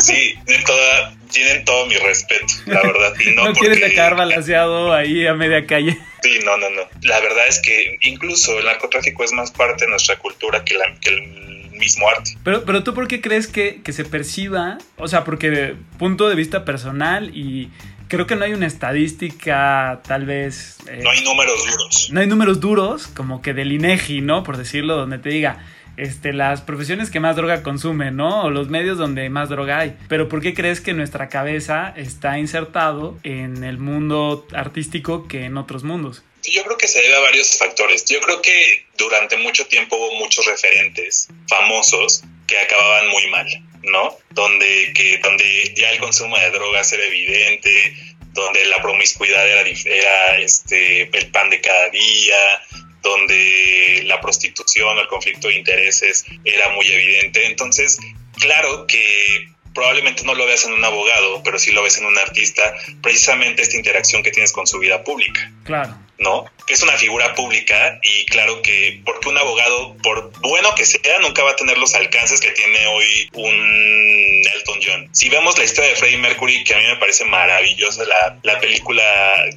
sí, 0.00 0.34
tienen, 0.46 0.64
toda, 0.64 1.14
tienen 1.32 1.64
todo 1.64 1.86
mi 1.86 1.96
respeto, 1.96 2.46
la 2.66 2.82
verdad. 2.82 3.14
Y 3.24 3.30
no, 3.30 3.44
no 3.46 3.52
quieres 3.54 3.80
dejar 3.80 4.14
balanceado 4.14 4.92
ahí 4.92 5.26
a 5.26 5.34
media 5.34 5.66
calle. 5.66 5.98
Sí, 6.22 6.38
no, 6.44 6.56
no, 6.56 6.70
no. 6.70 6.82
La 7.02 7.20
verdad 7.20 7.46
es 7.48 7.60
que 7.60 7.98
incluso 8.02 8.58
el 8.58 8.66
narcotráfico 8.66 9.24
es 9.24 9.32
más 9.32 9.50
parte 9.50 9.84
de 9.84 9.90
nuestra 9.90 10.18
cultura 10.18 10.64
que, 10.64 10.74
la, 10.74 10.94
que 11.00 11.10
el 11.10 11.59
mismo 11.80 12.08
arte. 12.08 12.36
Pero, 12.44 12.64
pero 12.64 12.84
tú 12.84 12.94
por 12.94 13.08
qué 13.08 13.20
crees 13.20 13.48
que, 13.48 13.80
que 13.82 13.92
se 13.92 14.04
perciba, 14.04 14.78
o 14.96 15.08
sea, 15.08 15.24
porque 15.24 15.50
de 15.50 15.74
punto 15.98 16.28
de 16.28 16.36
vista 16.36 16.64
personal 16.64 17.36
y 17.36 17.70
creo 18.10 18.26
que 18.26 18.36
no 18.36 18.44
hay 18.44 18.52
una 18.52 18.66
estadística, 18.66 20.02
tal 20.06 20.26
vez. 20.26 20.76
Eh, 20.88 21.00
no 21.02 21.10
hay 21.10 21.22
números 21.22 21.64
duros. 21.64 22.08
No 22.12 22.20
hay 22.20 22.26
números 22.26 22.60
duros, 22.60 23.06
como 23.06 23.40
que 23.40 23.54
del 23.54 23.72
INEGI, 23.72 24.20
¿no? 24.20 24.42
Por 24.42 24.58
decirlo, 24.58 24.96
donde 24.96 25.18
te 25.18 25.30
diga. 25.30 25.64
Este, 25.96 26.32
las 26.32 26.62
profesiones 26.62 27.10
que 27.10 27.20
más 27.20 27.36
droga 27.36 27.62
consumen, 27.62 28.16
¿no? 28.16 28.44
O 28.44 28.50
los 28.50 28.68
medios 28.68 28.96
donde 28.96 29.28
más 29.28 29.50
droga 29.50 29.80
hay. 29.80 29.96
Pero 30.08 30.28
¿por 30.28 30.40
qué 30.40 30.54
crees 30.54 30.80
que 30.80 30.94
nuestra 30.94 31.28
cabeza 31.28 31.92
está 31.94 32.38
insertado 32.38 33.18
en 33.22 33.64
el 33.64 33.76
mundo 33.76 34.46
artístico 34.52 35.28
que 35.28 35.44
en 35.44 35.58
otros 35.58 35.84
mundos? 35.84 36.22
Yo 36.42 36.64
creo 36.64 36.78
que 36.78 36.88
se 36.88 37.02
debe 37.02 37.16
a 37.16 37.20
varios 37.20 37.58
factores. 37.58 38.06
Yo 38.06 38.18
creo 38.20 38.40
que 38.40 38.86
durante 39.00 39.36
mucho 39.38 39.66
tiempo 39.66 39.96
hubo 39.96 40.14
muchos 40.16 40.46
referentes 40.46 41.28
famosos 41.48 42.22
que 42.46 42.58
acababan 42.58 43.08
muy 43.08 43.26
mal, 43.28 43.46
¿no? 43.82 44.16
Donde, 44.30 44.92
que, 44.94 45.18
donde 45.18 45.74
ya 45.74 45.90
el 45.90 45.98
consumo 45.98 46.36
de 46.38 46.50
drogas 46.50 46.92
era 46.92 47.04
evidente, 47.04 47.94
donde 48.32 48.64
la 48.66 48.80
promiscuidad 48.82 49.48
era, 49.48 50.38
este, 50.38 51.02
el 51.02 51.30
pan 51.30 51.50
de 51.50 51.60
cada 51.60 51.88
día, 51.88 52.62
donde 53.02 54.02
la 54.04 54.20
prostitución 54.20 54.98
o 54.98 55.00
el 55.00 55.08
conflicto 55.08 55.48
de 55.48 55.54
intereses 55.54 56.24
era 56.44 56.68
muy 56.70 56.86
evidente. 56.86 57.46
Entonces, 57.46 57.98
claro 58.38 58.86
que 58.86 59.48
probablemente 59.74 60.24
no 60.24 60.34
lo 60.34 60.46
veas 60.46 60.64
en 60.66 60.72
un 60.72 60.84
abogado, 60.84 61.42
pero 61.42 61.58
sí 61.58 61.72
lo 61.72 61.82
ves 61.82 61.98
en 61.98 62.06
un 62.06 62.18
artista, 62.18 62.74
precisamente 63.02 63.62
esta 63.62 63.76
interacción 63.76 64.22
que 64.22 64.30
tienes 64.30 64.52
con 64.52 64.66
su 64.66 64.78
vida 64.78 65.02
pública. 65.04 65.50
Claro. 65.64 65.96
¿No? 66.20 66.44
Es 66.68 66.82
una 66.82 66.92
figura 66.92 67.34
pública 67.34 67.98
y 68.02 68.26
claro 68.26 68.62
que 68.62 69.00
porque 69.04 69.28
un 69.28 69.38
abogado, 69.38 69.96
por 70.02 70.30
bueno 70.40 70.74
que 70.76 70.84
sea, 70.84 71.18
nunca 71.20 71.42
va 71.42 71.52
a 71.52 71.56
tener 71.56 71.78
los 71.78 71.94
alcances 71.94 72.40
que 72.40 72.50
tiene 72.52 72.86
hoy 72.86 73.28
un 73.32 74.44
Elton 74.54 74.80
John. 74.86 75.08
Si 75.12 75.28
vemos 75.28 75.58
la 75.58 75.64
historia 75.64 75.90
de 75.90 75.96
Freddie 75.96 76.18
Mercury, 76.18 76.62
que 76.64 76.74
a 76.74 76.78
mí 76.78 76.84
me 76.86 76.96
parece 76.96 77.24
maravillosa 77.24 78.04
la, 78.04 78.38
la 78.42 78.60
película 78.60 79.02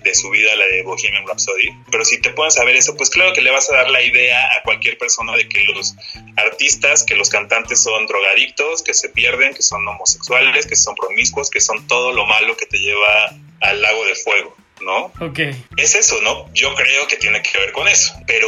de 0.04 0.15
su 0.15 0.30
vida, 0.30 0.56
la 0.56 0.65
de 0.67 0.84
Bohemian 0.84 1.28
Rhapsody, 1.28 1.69
pero 1.91 2.06
si 2.06 2.19
te 2.19 2.32
pones 2.32 2.58
a 2.58 2.63
ver 2.63 2.78
eso, 2.78 2.95
pues 2.95 3.10
claro 3.10 3.34
que 3.34 3.41
le 3.41 3.52
vas 3.52 3.69
a 3.69 3.76
dar 3.76 3.91
la 3.91 4.02
idea 4.02 4.41
a 4.58 4.63
cualquier 4.63 4.97
persona 4.97 5.36
de 5.36 5.47
que 5.47 5.65
los 5.65 5.95
artistas, 6.38 7.04
que 7.04 7.15
los 7.15 7.30
cantantes 7.30 7.84
son 7.84 8.08
drogadictos, 8.08 8.82
que 8.82 8.93
se 8.93 9.10
pierden, 9.10 9.54
que 9.54 9.62
son 9.62 9.88
homosexuales, 9.88 10.65
que 10.65 10.76
son 10.76 10.95
promiscuos, 10.95 11.49
que 11.49 11.62
son 11.62 11.88
todo 11.88 12.13
lo 12.13 12.26
malo 12.26 12.56
que 12.56 12.65
te 12.65 12.78
lleva 12.78 13.34
al 13.60 13.82
lago 13.82 14.06
de 14.06 14.15
fuego. 14.15 14.56
¿No? 14.83 15.11
Ok. 15.25 15.39
Es 15.77 15.95
eso, 15.95 16.21
¿no? 16.21 16.51
Yo 16.53 16.73
creo 16.75 17.07
que 17.07 17.17
tiene 17.17 17.41
que 17.41 17.57
ver 17.57 17.71
con 17.71 17.87
eso, 17.87 18.13
pero 18.27 18.47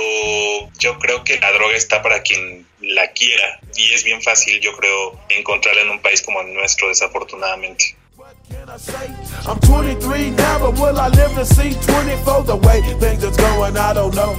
yo 0.79 0.97
creo 0.99 1.23
que 1.23 1.39
la 1.39 1.51
droga 1.51 1.75
está 1.75 2.01
para 2.01 2.21
quien 2.21 2.65
la 2.81 3.11
quiera 3.11 3.59
y 3.75 3.93
es 3.93 4.03
bien 4.03 4.21
fácil, 4.21 4.59
yo 4.59 4.75
creo, 4.77 5.19
encontrarla 5.29 5.81
en 5.81 5.89
un 5.89 6.01
país 6.01 6.21
como 6.21 6.41
el 6.41 6.53
nuestro, 6.53 6.89
desafortunadamente. 6.89 7.95
I'm 9.47 9.59
23 9.59 10.31
now, 10.31 10.59
but 10.59 10.79
will 10.79 10.99
I 10.99 11.09
live 11.09 11.33
to 11.35 11.45
see 11.45 11.73
24 11.73 12.43
the 12.43 12.55
way 12.55 12.81
things 12.99 13.23
are 13.23 13.31
going? 13.31 13.77
I 13.77 13.93
don't 13.93 14.13
know. 14.15 14.35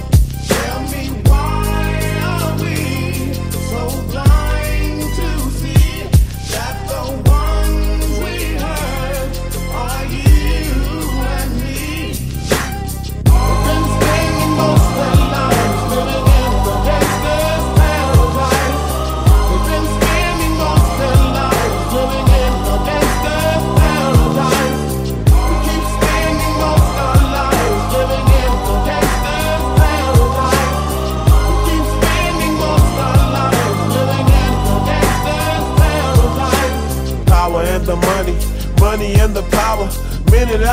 Tell 0.47 0.81
me 0.83 1.06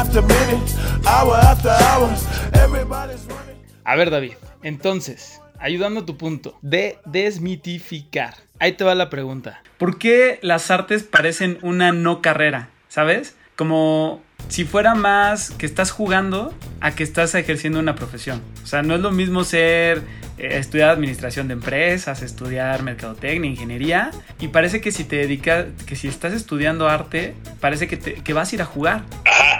after 0.04 0.22
minute, 0.22 0.74
hour 1.06 1.34
after 1.36 1.70
hour, 1.70 2.10
everybody's 2.52 3.24
running. 3.26 3.56
A 3.84 3.96
ver, 3.96 4.10
David, 4.10 4.34
entonces, 4.62 5.40
ayudando 5.58 6.00
a 6.00 6.06
tu 6.06 6.16
punto 6.16 6.58
de 6.62 6.98
desmitificar. 7.06 8.34
Ahí 8.58 8.72
te 8.72 8.84
va 8.84 8.94
la 8.94 9.08
pregunta. 9.10 9.62
¿Por 9.78 9.98
qué 9.98 10.38
las 10.42 10.70
artes 10.70 11.04
parecen 11.04 11.58
una 11.62 11.92
no 11.92 12.20
carrera? 12.22 12.70
¿Sabes? 12.88 13.36
Como 13.56 14.22
si 14.48 14.64
fuera 14.64 14.94
más 14.94 15.50
que 15.50 15.66
estás 15.66 15.90
jugando 15.90 16.54
a 16.80 16.94
que 16.94 17.02
estás 17.02 17.34
ejerciendo 17.34 17.78
una 17.78 17.94
profesión. 17.94 18.42
O 18.62 18.66
sea, 18.66 18.82
no 18.82 18.94
es 18.94 19.00
lo 19.00 19.10
mismo 19.10 19.42
ser 19.44 20.02
eh, 20.38 20.58
estudiar 20.58 20.90
administración 20.90 21.48
de 21.48 21.54
empresas, 21.54 22.22
estudiar 22.22 22.82
mercadotecnia, 22.82 23.50
ingeniería, 23.50 24.10
y 24.38 24.48
parece 24.48 24.80
que 24.80 24.92
si 24.92 25.04
te 25.04 25.16
dedicas, 25.16 25.66
que 25.86 25.96
si 25.96 26.08
estás 26.08 26.34
estudiando 26.34 26.88
arte, 26.88 27.34
parece 27.60 27.88
que, 27.88 27.96
te, 27.96 28.14
que 28.14 28.32
vas 28.32 28.52
a 28.52 28.54
ir 28.54 28.62
a 28.62 28.66
jugar. 28.66 29.02
Ajá. 29.24 29.54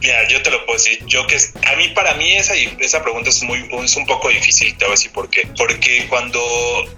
Mira, 0.00 0.28
yo 0.28 0.42
te 0.42 0.50
lo 0.50 0.64
puedo 0.64 0.78
decir. 0.78 1.04
Yo 1.06 1.26
que 1.26 1.36
a 1.36 1.76
mí 1.76 1.88
para 1.88 2.14
mí 2.14 2.32
esa 2.32 2.54
esa 2.54 3.02
pregunta 3.02 3.30
es 3.30 3.42
muy 3.42 3.68
es 3.82 3.96
un 3.96 4.06
poco 4.06 4.28
difícil. 4.28 4.76
Te 4.76 4.84
voy 4.84 4.92
a 4.92 4.96
decir 4.96 5.12
por 5.12 5.28
qué. 5.30 5.48
Porque 5.56 6.06
cuando 6.08 6.40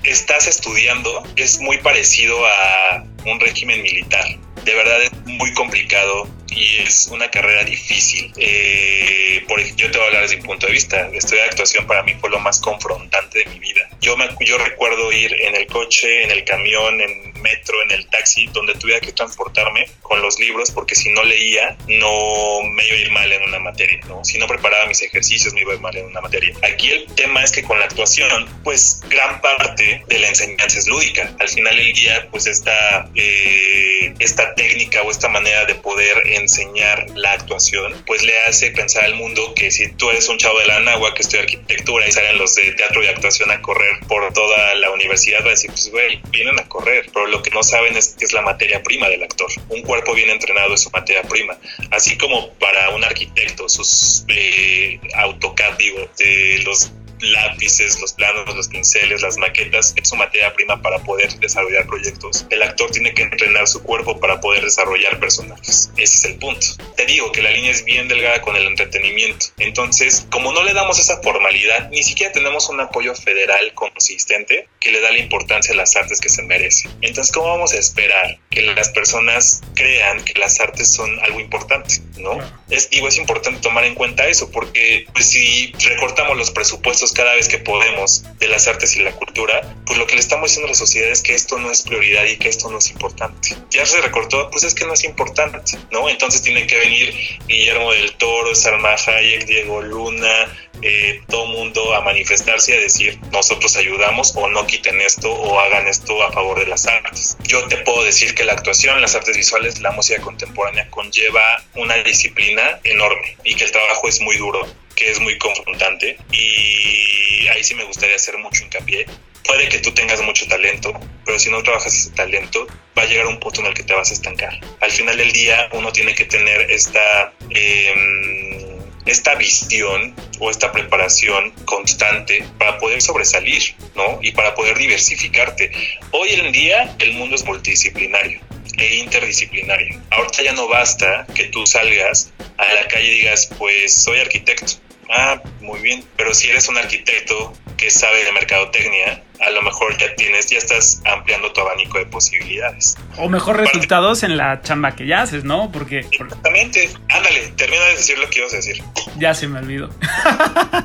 estás 0.05 0.47
estudiando 0.47 1.23
es 1.37 1.61
muy 1.61 1.79
parecido 1.79 2.45
a 2.47 3.05
un 3.25 3.41
régimen 3.41 3.83
militar. 3.83 4.25
De 4.65 4.75
verdad 4.75 5.03
es 5.03 5.13
muy 5.25 5.53
complicado 5.55 6.29
y 6.51 6.79
es 6.79 7.09
una 7.11 7.31
carrera 7.31 7.65
difícil. 7.65 8.33
Eh, 8.37 9.45
por, 9.49 9.63
yo 9.77 9.91
te 9.91 9.99
voy 9.99 10.05
a 10.05 10.07
hablar 10.09 10.23
desde 10.23 10.37
mi 10.37 10.43
punto 10.43 10.67
de 10.67 10.73
vista. 10.73 11.09
Estudiar 11.13 11.49
actuación 11.49 11.87
para 11.87 12.03
mí 12.03 12.15
fue 12.21 12.31
lo 12.31 12.41
más 12.41 12.61
confrontante 12.61 13.41
de 13.41 13.47
mi 13.47 13.59
vida. 13.59 13.89
Yo, 14.01 14.17
me, 14.17 14.29
yo 14.41 14.59
recuerdo 14.59 15.13
ir 15.13 15.35
en 15.41 15.57
el 15.57 15.67
coche, 15.67 16.25
en 16.25 16.31
el 16.31 16.45
camión, 16.45 17.01
en 17.01 17.33
metro, 17.41 17.83
en 17.83 17.93
el 17.93 18.07
taxi, 18.09 18.47
donde 18.53 18.75
tuviera 18.75 19.01
que 19.01 19.13
transportarme 19.13 19.87
con 20.03 20.21
los 20.23 20.39
libros, 20.39 20.71
porque 20.71 20.95
si 20.95 21.11
no 21.11 21.23
leía, 21.23 21.77
no 21.89 22.63
me 22.63 22.87
iba 22.87 22.97
a 22.97 23.01
ir 23.01 23.11
mal 23.13 23.33
en 23.33 23.43
una 23.43 23.59
materia, 23.59 24.01
¿no? 24.07 24.25
Si 24.25 24.39
no 24.39 24.47
preparaba 24.47 24.87
mis 24.87 25.03
ejercicios, 25.03 25.53
me 25.55 25.61
iba 25.63 25.73
a 25.73 25.75
ir 25.77 25.81
mal 25.81 25.97
en 25.97 26.07
una 26.07 26.21
materia. 26.21 26.55
Aquí 26.63 26.91
el 26.91 27.07
tema 27.15 27.43
es 27.43 27.53
que 27.53 27.63
con 27.63 27.79
la 27.79 27.87
actuación, 27.87 28.49
pues 28.65 29.01
gran 29.09 29.41
parte 29.41 30.03
de 30.07 30.19
la 30.19 30.29
enseñanza 30.29 30.79
es 30.79 30.87
lúdica. 30.89 31.35
Al 31.39 31.49
final 31.49 31.77
del 31.77 31.93
día, 31.93 32.29
pues 32.31 32.47
esta, 32.47 33.09
eh, 33.15 34.15
esta 34.19 34.55
técnica 34.55 35.03
o 35.03 35.11
esta 35.11 35.29
manera 35.29 35.65
de 35.65 35.75
poder 35.77 36.27
enseñar 36.41 37.07
la 37.15 37.33
actuación, 37.33 37.95
pues 38.07 38.23
le 38.23 38.39
hace 38.43 38.71
pensar 38.71 39.05
al 39.05 39.15
mundo 39.15 39.55
que 39.55 39.71
si 39.71 39.91
tú 39.93 40.11
eres 40.11 40.29
un 40.29 40.39
chavo 40.39 40.59
de 40.59 40.67
la 40.67 40.81
nagua 40.81 41.15
que 41.15 41.23
estudia 41.23 41.43
arquitectura 41.43 42.09
y 42.09 42.13
salen 42.13 42.39
los 42.39 42.55
de 42.55 42.73
teatro 42.73 43.03
y 43.03 43.07
actuación 43.07 43.51
a 43.51 43.63
correr 43.63 44.01
por 44.09 44.33
toda 44.33 44.75
la 44.75 44.91
universidad, 44.91 45.43
va 45.43 45.49
a 45.49 45.51
decir, 45.51 45.71
pues 45.71 45.91
güey, 45.91 46.21
vienen 46.31 46.59
a 46.59 46.69
correr, 46.69 47.07
pero 47.13 47.27
lo 47.27 47.43
que 47.43 47.51
no 47.51 47.63
saben 47.63 47.97
es 47.97 48.17
que 48.19 48.25
es 48.25 48.33
la 48.33 48.43
materia 48.43 48.83
prima 48.83 49.09
del 49.09 49.23
actor. 49.23 49.51
Un 49.69 49.83
cuerpo 49.83 50.15
bien 50.15 50.31
entrenado 50.31 50.75
es 50.75 50.83
su 50.83 50.91
materia 50.91 51.23
prima. 51.23 51.57
Así 51.91 52.17
como 52.17 52.53
para 52.55 52.91
un 52.91 53.05
arquitecto, 53.05 53.69
sus 53.69 54.25
eh, 54.29 54.99
AutoCAD, 55.15 55.77
digo, 55.77 56.09
de 56.19 56.61
los 56.65 56.91
lápices, 57.21 58.01
los 58.01 58.13
planos, 58.13 58.55
los 58.55 58.69
pinceles, 58.69 59.23
las 59.23 59.37
maquetas, 59.37 59.95
es 59.97 60.09
su 60.09 60.17
materia 60.17 60.53
prima 60.55 60.81
para 60.81 60.99
poder 61.01 61.33
desarrollar 61.39 61.87
proyectos. 61.87 62.47
El 62.51 62.63
actor 62.63 62.91
tiene 62.91 63.15
que 63.15 63.23
entrenar 63.23 63.67
su 63.67 63.83
cuerpo 63.83 64.19
para 64.19 64.41
poder 64.41 64.65
desarrollar 64.65 65.19
personajes. 65.19 65.91
Ese 65.97 66.17
es 66.17 66.25
el 66.25 66.39
punto. 66.39 66.67
Te 66.97 67.07
digo 67.07 67.33
que 67.33 67.43
la 67.43 67.51
línea 67.51 67.71
es 67.71 67.85
bien 67.85 68.09
delgada 68.09 68.41
con 68.43 68.57
el 68.57 68.67
entretenimiento. 68.67 69.47
Entonces, 69.59 70.27
como 70.31 70.53
no 70.53 70.63
le 70.65 70.75
damos 70.75 70.99
esa 70.99 71.21
formalidad, 71.23 71.91
ni 71.91 72.03
siquiera 72.03 72.33
tenemos 72.33 72.69
un 72.69 72.81
apoyo 72.81 73.15
federal 73.15 73.73
consistente 73.75 74.69
que 74.81 74.93
le 74.93 75.01
da 75.01 75.11
la 75.11 75.19
importancia 75.19 75.75
a 75.75 75.77
las 75.77 75.97
artes 75.97 76.21
que 76.21 76.29
se 76.29 76.43
merecen. 76.43 76.91
Entonces, 77.03 77.33
¿cómo 77.33 77.49
vamos 77.49 77.73
a 77.73 77.79
esperar 77.79 78.39
que 78.51 78.63
las 78.63 78.89
personas 78.91 79.61
crean 79.75 80.25
que 80.25 80.39
las 80.39 80.61
artes 80.61 80.93
son 80.93 81.19
algo 81.21 81.41
importante? 81.41 81.97
¿No? 82.19 82.39
Es, 82.69 82.91
digo, 82.91 83.09
es 83.09 83.17
importante 83.17 83.61
tomar 83.61 83.85
en 83.85 83.95
cuenta 83.95 84.27
eso 84.27 84.51
porque 84.51 85.07
pues, 85.13 85.27
si 85.27 85.73
recortamos 85.85 86.37
los 86.37 86.51
presupuestos 86.51 87.10
cada 87.13 87.35
vez 87.35 87.49
que 87.49 87.59
podemos 87.59 88.25
de 88.39 88.49
las 88.49 88.67
artes 88.69 88.97
y 88.97 89.01
la 89.01 89.13
cultura, 89.13 89.63
pues 89.87 89.99
lo 89.99 90.07
que 90.07 90.15
le 90.15 90.21
estamos 90.21 90.51
diciendo 90.51 90.67
a 90.67 90.71
la 90.71 90.77
sociedad 90.77 91.11
es 91.11 91.23
que 91.23 91.35
esto 91.35 91.59
no 91.59 91.71
es 91.71 91.83
prioridad 91.83 92.25
y 92.25 92.37
que 92.37 92.49
esto 92.49 92.71
no 92.71 92.79
es 92.79 92.91
importante. 92.91 93.57
Ya 93.71 93.87
se 93.87 94.01
recortó, 94.01 94.51
pues 94.51 94.65
es 94.65 94.75
que 94.75 94.85
no 94.87 94.95
es 94.95 95.05
importante, 95.05 95.79
¿no? 95.91 96.09
Entonces 96.09 96.43
tienen 96.43 96.67
que 96.67 96.79
venir 96.79 97.15
Guillermo 97.47 97.93
del 97.93 98.13
Toro, 98.17 98.55
Salma 98.55 98.95
Hayek, 98.95 99.47
Diego 99.47 99.81
Luna, 99.83 100.49
eh, 100.83 101.21
todo 101.29 101.47
mundo 101.47 101.95
a 101.95 102.01
manifestarse 102.01 102.73
y 102.73 102.75
a 102.75 102.81
decir 102.81 103.19
nosotros 103.33 103.77
ayudamos 103.77 104.35
o 104.35 104.49
no 104.49 104.67
quiten 104.67 105.01
esto 105.03 105.31
o 105.31 105.61
hagan 105.61 105.87
esto 105.87 106.23
a 106.23 106.33
favor 106.33 106.59
de 106.59 106.67
las 106.67 106.87
artes. 106.87 107.37
Yo 107.47 107.67
te 107.69 107.77
puedo 107.79 108.03
decir 108.03 108.35
que 108.35 108.45
la 108.45 108.53
actuación, 108.53 109.01
las 109.01 109.15
artes 109.15 109.37
visuales, 109.37 109.81
la 109.81 109.91
música 109.91 110.21
contemporánea 110.23 110.89
conlleva 110.91 111.43
una 111.75 111.97
disciplina 111.97 112.81
enorme 112.85 113.37
y 113.45 113.55
que 113.55 113.65
el 113.65 113.73
trabajo 113.73 114.09
es 114.09 114.21
muy 114.21 114.37
duro 114.37 114.67
que 115.01 115.11
es 115.11 115.19
muy 115.19 115.39
confrontante 115.39 116.19
y 116.31 117.49
ahí 117.49 117.65
sí 117.65 117.75
me 117.75 117.85
gustaría 117.85 118.17
hacer 118.17 118.37
mucho 118.37 118.63
hincapié. 118.63 119.07
Puede 119.45 119.67
que 119.71 119.79
tú 119.79 119.93
tengas 119.93 120.21
mucho 120.21 120.47
talento, 120.47 120.93
pero 121.25 121.39
si 121.39 121.51
no 121.51 121.63
trabajas 121.63 121.95
ese 121.95 122.11
talento, 122.11 122.67
va 122.97 123.03
a 123.03 123.07
llegar 123.07 123.27
un 123.27 123.41
punto 123.41 123.63
en 123.63 123.69
el 123.69 123.75
que 123.75 123.83
te 123.83 123.95
vas 123.95 124.11
a 124.11 124.13
estancar. 124.13 124.61
Al 124.81 124.91
final 124.91 125.17
del 125.17 125.33
día, 125.33 125.71
uno 125.73 125.91
tiene 125.91 126.15
que 126.15 126.27
tener 126.27 126.71
esta, 126.71 127.33
eh, 127.49 128.79
esta 129.07 129.37
visión 129.37 130.15
o 130.39 130.51
esta 130.51 130.71
preparación 130.71 131.53
constante 131.65 132.45
para 132.59 132.77
poder 132.77 133.01
sobresalir, 133.01 133.75
¿no? 133.95 134.19
Y 134.21 134.33
para 134.33 134.55
poder 134.55 134.77
diversificarte. 134.77 135.73
Hoy 136.11 136.29
en 136.33 136.53
día, 136.53 136.95
el 136.99 137.15
mundo 137.15 137.37
es 137.37 137.45
multidisciplinario 137.47 138.39
e 138.77 138.97
interdisciplinario. 138.97 139.99
Ahorita 140.11 140.43
ya 140.43 140.53
no 140.53 140.69
basta 140.69 141.27
que 141.35 141.45
tú 141.45 141.67
salgas 141.67 142.31
a 142.59 142.75
la 142.75 142.87
calle 142.87 143.07
y 143.07 143.19
digas, 143.21 143.49
pues 143.59 143.95
soy 143.95 144.21
arquitecto 144.21 144.75
Ah, 145.11 145.43
muy 145.61 145.81
bien. 145.81 146.05
Pero 146.17 146.33
si 146.35 146.49
eres 146.49 146.69
un 146.69 146.79
arquitecto 146.79 147.53
que 147.77 147.91
sabe 147.91 148.25
de 148.25 148.33
mercadotecnia, 148.33 149.25
a 149.41 149.51
lo 149.51 149.63
mejor 149.63 149.97
ya 149.99 150.15
tienes, 150.15 150.49
ya 150.51 150.59
estás 150.59 151.03
ampliando 151.05 151.53
tu 151.53 151.61
abanico 151.61 151.99
de 151.99 152.07
posibilidades. 152.07 152.97
O 153.17 153.29
mejor 153.29 153.57
resultados 153.57 154.23
en 154.23 154.37
la 154.37 154.63
chamba 154.63 154.95
que 154.95 155.07
ya 155.07 155.23
haces, 155.23 155.43
¿no? 155.43 155.73
Porque. 155.73 156.01
Exactamente. 156.01 156.91
Ándale, 157.09 157.53
termina 157.57 157.85
de 157.87 157.97
decir 157.97 158.19
lo 158.19 158.31
que 158.31 158.39
ibas 158.39 158.53
a 158.53 158.57
decir. 158.57 158.83
Ya 159.17 159.35
se 159.35 159.49
me 159.49 159.59
olvidó. 159.59 159.91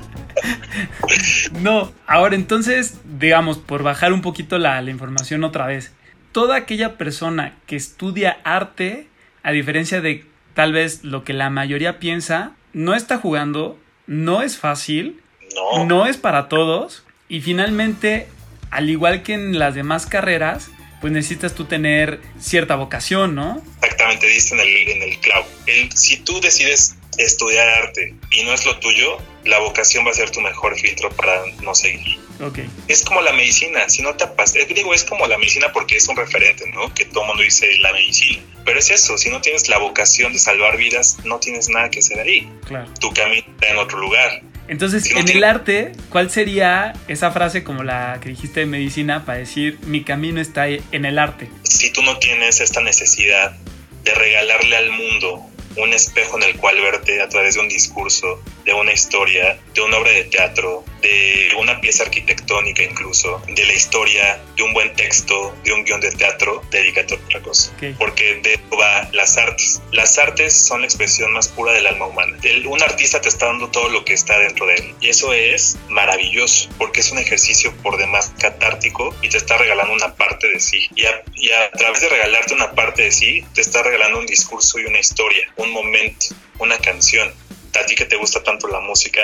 no, 1.59 1.93
ahora 2.07 2.35
entonces, 2.35 2.99
digamos, 3.03 3.59
por 3.59 3.83
bajar 3.83 4.11
un 4.11 4.21
poquito 4.21 4.57
la, 4.57 4.81
la 4.81 4.89
información 4.89 5.43
otra 5.43 5.67
vez. 5.67 5.93
Toda 6.31 6.55
aquella 6.57 6.97
persona 6.97 7.55
que 7.67 7.75
estudia 7.75 8.39
arte, 8.43 9.07
a 9.43 9.51
diferencia 9.51 10.01
de 10.01 10.25
tal 10.53 10.73
vez 10.73 11.03
lo 11.03 11.23
que 11.23 11.33
la 11.33 11.49
mayoría 11.49 11.99
piensa, 11.99 12.53
no 12.73 12.93
está 12.95 13.17
jugando 13.17 13.79
no 14.07 14.41
es 14.41 14.57
fácil, 14.57 15.21
no. 15.85 16.05
es 16.05 16.17
para 16.17 16.47
todos 16.49 17.03
y 17.29 17.41
finalmente, 17.41 18.27
al 18.71 18.89
igual 18.89 19.23
que 19.23 19.33
en 19.33 19.57
las 19.57 19.75
demás 19.75 20.05
carreras, 20.05 20.69
pues 21.01 21.11
necesitas 21.13 21.55
tú 21.55 21.65
tener 21.65 22.19
cierta 22.39 22.75
vocación, 22.75 23.35
¿no? 23.35 23.61
Exactamente, 23.81 24.27
diste 24.27 24.55
en 24.55 24.61
el, 24.61 24.89
en 24.89 25.09
el 25.09 25.19
clavo. 25.19 25.47
si 25.93 26.17
tú 26.17 26.39
decides 26.41 26.95
estudiar 27.17 27.67
arte 27.67 28.13
y 28.31 28.43
no 28.43 28.53
es 28.53 28.65
lo 28.65 28.77
tuyo, 28.79 29.17
la 29.43 29.59
vocación 29.59 30.05
va 30.05 30.11
a 30.11 30.13
ser 30.13 30.31
tu 30.31 30.41
mejor 30.41 30.77
filtro 30.77 31.09
para 31.09 31.43
no 31.61 31.75
seguir. 31.75 32.17
Okay. 32.41 32.69
Es 32.87 33.03
como 33.03 33.21
la 33.21 33.31
medicina, 33.31 33.87
si 33.87 34.01
no 34.01 34.13
te 34.15 34.25
apas, 34.25 34.55
eh, 34.55 34.67
digo, 34.73 34.93
es 34.93 35.05
como 35.05 35.25
la 35.27 35.37
medicina 35.37 35.71
porque 35.71 35.95
es 35.95 36.07
un 36.07 36.17
referente, 36.17 36.69
¿no? 36.73 36.93
Que 36.93 37.05
todo 37.05 37.21
el 37.21 37.27
mundo 37.27 37.43
dice 37.43 37.69
la 37.79 37.93
medicina. 37.93 38.41
Pero 38.65 38.79
es 38.79 38.89
eso, 38.89 39.17
si 39.17 39.29
no 39.29 39.39
tienes 39.41 39.69
la 39.69 39.77
vocación 39.77 40.33
de 40.33 40.39
salvar 40.39 40.75
vidas, 40.75 41.17
no 41.23 41.39
tienes 41.39 41.69
nada 41.69 41.89
que 41.89 41.99
hacer 41.99 42.19
ahí. 42.19 42.49
Claro. 42.65 42.91
Tu 42.99 43.13
camino 43.13 43.45
está 43.47 43.69
en 43.69 43.77
otro 43.77 43.99
lugar. 43.99 44.41
Entonces, 44.67 45.09
en 45.11 45.29
el 45.29 45.43
arte, 45.43 45.91
¿cuál 46.09 46.31
sería 46.31 46.93
esa 47.07 47.31
frase 47.31 47.63
como 47.63 47.83
la 47.83 48.19
que 48.21 48.29
dijiste 48.29 48.61
de 48.61 48.65
medicina 48.65 49.23
para 49.23 49.37
decir 49.37 49.77
mi 49.83 50.03
camino 50.03 50.41
está 50.41 50.67
en 50.67 51.05
el 51.05 51.19
arte? 51.19 51.47
Si 51.63 51.91
tú 51.91 52.01
no 52.01 52.17
tienes 52.17 52.59
esta 52.59 52.81
necesidad 52.81 53.55
de 54.03 54.13
regalarle 54.13 54.75
al 54.75 54.89
mundo 54.91 55.45
un 55.77 55.93
espejo 55.93 56.37
en 56.37 56.43
el 56.43 56.57
cual 56.57 56.79
verte 56.81 57.21
a 57.21 57.29
través 57.29 57.55
de 57.55 57.61
un 57.61 57.69
discurso, 57.69 58.39
de 58.65 58.73
una 58.73 58.91
historia, 58.91 59.57
de 59.73 59.81
una 59.81 59.97
obra 59.97 60.11
de 60.11 60.25
teatro, 60.25 60.83
de 61.01 61.49
una 61.57 61.79
pieza 61.79 62.03
arquitectónica 62.03 62.81
incluso, 62.81 63.41
de 63.47 63.63
la 63.63 63.73
historia, 63.73 64.41
de 64.57 64.63
un 64.63 64.73
buen 64.73 64.93
texto, 64.95 65.55
de 65.63 65.71
un 65.71 65.83
guion 65.83 66.01
de 66.01 66.11
teatro, 66.11 66.63
dedícate 66.71 67.13
a 67.13 67.17
otra 67.17 67.41
cosa. 67.41 67.71
Porque 67.99 68.35
de 68.41 68.53
eso 68.53 68.77
va 68.79 69.07
las 69.13 69.37
artes. 69.37 69.81
Las 69.91 70.17
artes 70.17 70.53
son 70.53 70.81
la 70.81 70.87
expresión 70.87 71.31
más 71.31 71.47
pura 71.47 71.73
del 71.73 71.85
alma 71.85 72.07
humana. 72.07 72.37
un 72.67 72.81
artista 72.81 73.21
te 73.21 73.29
está 73.29 73.45
dando 73.45 73.69
todo 73.69 73.89
lo 73.89 74.03
que 74.03 74.13
está 74.13 74.39
dentro 74.39 74.65
de 74.65 74.75
él. 74.75 74.95
Y 74.99 75.09
eso 75.09 75.33
es 75.33 75.77
maravilloso, 75.89 76.69
porque 76.77 77.01
es 77.01 77.11
un 77.11 77.19
ejercicio 77.19 77.71
por 77.83 77.97
demás 77.97 78.33
catártico 78.39 79.15
y 79.21 79.29
te 79.29 79.37
está 79.37 79.57
regalando 79.57 79.93
una 79.93 80.15
parte 80.15 80.47
de 80.47 80.59
sí. 80.59 80.87
Y 80.95 81.05
a, 81.05 81.23
y 81.35 81.51
a 81.51 81.69
través 81.71 82.01
de 82.01 82.09
regalarte 82.09 82.53
una 82.53 82.71
parte 82.71 83.03
de 83.03 83.11
sí, 83.11 83.45
te 83.53 83.61
está 83.61 83.83
regalando 83.83 84.19
un 84.19 84.25
discurso 84.25 84.79
y 84.79 84.85
una 84.85 84.99
historia, 84.99 85.47
un 85.57 85.71
momento, 85.71 86.27
una 86.57 86.77
canción 86.79 87.31
a 87.81 87.85
ti 87.85 87.95
que 87.95 88.05
te 88.05 88.15
gusta 88.15 88.43
tanto 88.43 88.67
la 88.67 88.79
música, 88.79 89.21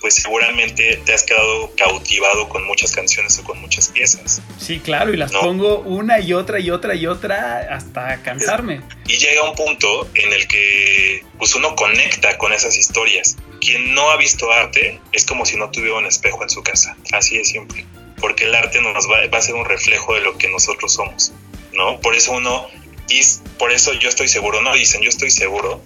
pues 0.00 0.14
seguramente 0.14 1.00
te 1.04 1.14
has 1.14 1.22
quedado 1.22 1.72
cautivado 1.76 2.48
con 2.48 2.64
muchas 2.64 2.92
canciones 2.92 3.38
o 3.38 3.44
con 3.44 3.60
muchas 3.60 3.88
piezas. 3.88 4.42
Sí, 4.58 4.80
claro, 4.80 5.12
y 5.12 5.16
las 5.16 5.32
pongo 5.32 5.80
una 5.80 6.20
y 6.20 6.32
otra 6.32 6.60
y 6.60 6.70
otra 6.70 6.94
y 6.94 7.06
otra 7.06 7.68
hasta 7.74 8.22
cansarme. 8.22 8.80
Y 9.06 9.18
llega 9.18 9.42
un 9.48 9.54
punto 9.54 10.08
en 10.14 10.32
el 10.32 10.46
que 10.46 11.24
pues 11.38 11.54
uno 11.54 11.74
conecta 11.74 12.38
con 12.38 12.52
esas 12.52 12.76
historias. 12.76 13.36
Quien 13.60 13.94
no 13.94 14.10
ha 14.10 14.16
visto 14.16 14.50
arte 14.50 15.00
es 15.12 15.24
como 15.24 15.46
si 15.46 15.56
no 15.56 15.70
tuviera 15.70 15.96
un 15.96 16.06
espejo 16.06 16.42
en 16.42 16.50
su 16.50 16.62
casa, 16.62 16.96
así 17.12 17.38
de 17.38 17.44
simple, 17.44 17.86
porque 18.20 18.44
el 18.44 18.54
arte 18.54 18.80
nos 18.80 19.08
va, 19.08 19.26
va 19.26 19.38
a 19.38 19.42
ser 19.42 19.54
un 19.54 19.64
reflejo 19.64 20.14
de 20.14 20.20
lo 20.20 20.36
que 20.36 20.48
nosotros 20.48 20.92
somos, 20.92 21.32
¿no? 21.72 22.00
Por 22.00 22.14
eso 22.14 22.32
uno 22.32 22.66
y 23.08 23.20
por 23.58 23.72
eso 23.72 23.92
yo 23.92 24.08
estoy 24.08 24.28
seguro, 24.28 24.62
no 24.62 24.74
dicen, 24.74 25.02
yo 25.02 25.08
estoy 25.08 25.30
seguro 25.30 25.82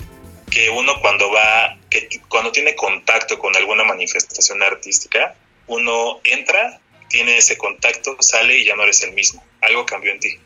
que 0.50 0.70
uno 0.70 0.94
cuando 1.00 1.30
va, 1.30 1.75
que 1.90 2.08
cuando 2.28 2.52
tiene 2.52 2.74
contacto 2.74 3.38
con 3.38 3.54
alguna 3.56 3.84
manifestación 3.84 4.62
artística, 4.62 5.34
uno 5.66 6.20
entra, 6.24 6.80
tiene 7.08 7.38
ese 7.38 7.56
contacto, 7.56 8.16
sale 8.20 8.58
y 8.58 8.64
ya 8.64 8.76
no 8.76 8.82
eres 8.82 9.02
el 9.02 9.12
mismo. 9.12 9.42
Algo 9.62 9.86
cambió 9.86 10.12
en 10.12 10.20
ti. 10.20 10.38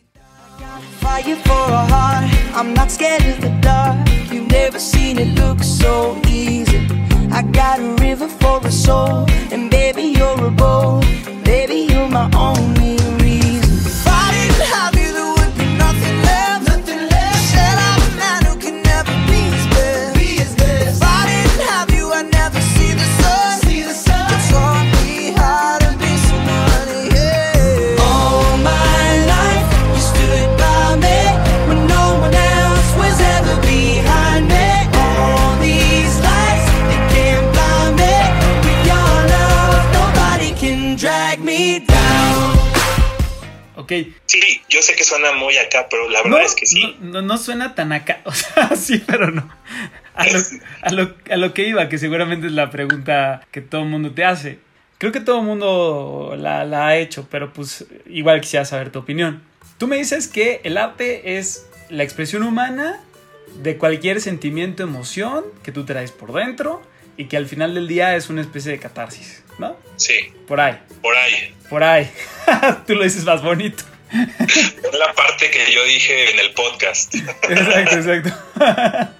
Ok. 43.98 44.14
Sí, 44.26 44.62
yo 44.68 44.82
sé 44.82 44.94
que 44.94 45.04
suena 45.04 45.32
muy 45.32 45.56
acá, 45.58 45.86
pero 45.90 46.08
la 46.08 46.22
verdad 46.22 46.38
No, 46.38 46.44
es 46.44 46.54
que 46.54 46.66
sí. 46.66 46.96
no, 47.00 47.14
no, 47.14 47.22
no 47.22 47.38
suena 47.38 47.74
tan 47.74 47.92
acá, 47.92 48.20
o 48.24 48.32
sea, 48.32 48.74
sí, 48.76 49.02
pero 49.06 49.30
no. 49.30 49.48
A 50.14 50.26
lo, 50.26 50.38
a, 50.82 50.90
lo, 50.92 51.14
a 51.30 51.36
lo 51.36 51.54
que 51.54 51.66
iba, 51.66 51.88
que 51.88 51.98
seguramente 51.98 52.46
es 52.46 52.52
la 52.52 52.70
pregunta 52.70 53.46
que 53.50 53.60
todo 53.60 53.82
el 53.82 53.88
mundo 53.88 54.12
te 54.12 54.24
hace. 54.24 54.58
Creo 54.98 55.12
que 55.12 55.20
todo 55.20 55.40
el 55.40 55.46
mundo 55.46 56.34
la, 56.36 56.64
la 56.64 56.88
ha 56.88 56.96
hecho, 56.96 57.26
pero 57.30 57.52
pues 57.52 57.86
igual 58.06 58.40
quisiera 58.42 58.64
saber 58.66 58.90
tu 58.90 58.98
opinión. 58.98 59.42
Tú 59.78 59.86
me 59.88 59.96
dices 59.96 60.28
que 60.28 60.60
el 60.64 60.76
arte 60.76 61.38
es 61.38 61.66
la 61.88 62.02
expresión 62.02 62.42
humana 62.42 63.00
de 63.62 63.78
cualquier 63.78 64.20
sentimiento, 64.20 64.82
emoción 64.82 65.44
que 65.62 65.72
tú 65.72 65.84
traes 65.86 66.12
por 66.12 66.32
dentro 66.32 66.82
y 67.20 67.26
que 67.26 67.36
al 67.36 67.44
final 67.44 67.74
del 67.74 67.86
día 67.86 68.16
es 68.16 68.30
una 68.30 68.40
especie 68.40 68.72
de 68.72 68.78
catarsis, 68.78 69.42
¿no? 69.58 69.76
Sí, 69.96 70.32
Por 70.48 70.58
ahí, 70.58 70.78
por 71.02 71.14
ahí. 71.14 71.54
por 71.68 71.84
ahí. 71.84 72.10
tú 72.86 72.94
lo 72.94 73.04
dices 73.04 73.24
más 73.26 73.42
bonito. 73.42 73.84
Es 74.38 74.98
la 74.98 75.12
parte 75.12 75.50
que 75.50 75.70
yo 75.70 75.84
dije 75.84 76.30
en 76.30 76.38
el 76.38 76.52
podcast. 76.52 77.14
Exacto, 77.14 77.96
exacto. 78.24 78.32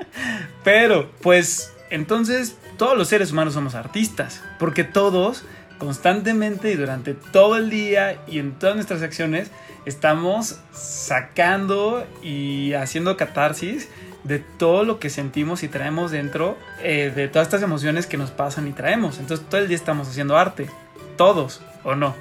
Pero, 0.65 1.11
pues, 1.21 1.75
entonces, 1.91 2.57
todos 2.79 2.97
los 2.97 3.07
seres 3.09 3.33
humanos 3.33 3.53
somos 3.53 3.75
artistas, 3.75 4.43
porque 4.59 4.83
todos, 4.83 5.45
constantemente 5.77 6.71
y 6.73 6.77
durante 6.77 7.13
todo 7.13 7.59
el 7.59 7.69
día 7.69 8.23
y 8.27 8.39
en 8.39 8.59
todas 8.59 8.77
nuestras 8.77 9.03
acciones, 9.03 9.51
estamos 9.85 10.59
sacando 10.73 12.07
y 12.23 12.73
haciendo 12.73 13.19
catarsis 13.19 13.91
de 14.25 14.39
todo 14.39 14.85
lo 14.85 14.99
que 14.99 15.11
sentimos 15.11 15.63
y 15.63 15.69
traemos 15.69 16.11
dentro, 16.11 16.59
eh, 16.83 17.13
de 17.15 17.29
todas 17.29 17.47
estas 17.49 17.63
emociones 17.63 18.07
que 18.07 18.17
nos 18.17 18.31
pasan 18.31 18.69
y 18.69 18.73
traemos. 18.73 19.19
Entonces, 19.19 19.47
todo 19.49 19.61
el 19.61 19.69
día 19.69 19.77
estamos 19.77 20.09
haciendo 20.09 20.37
arte. 20.37 20.69
Todos, 21.17 21.61
¿o 21.85 21.95
no? 21.95 22.15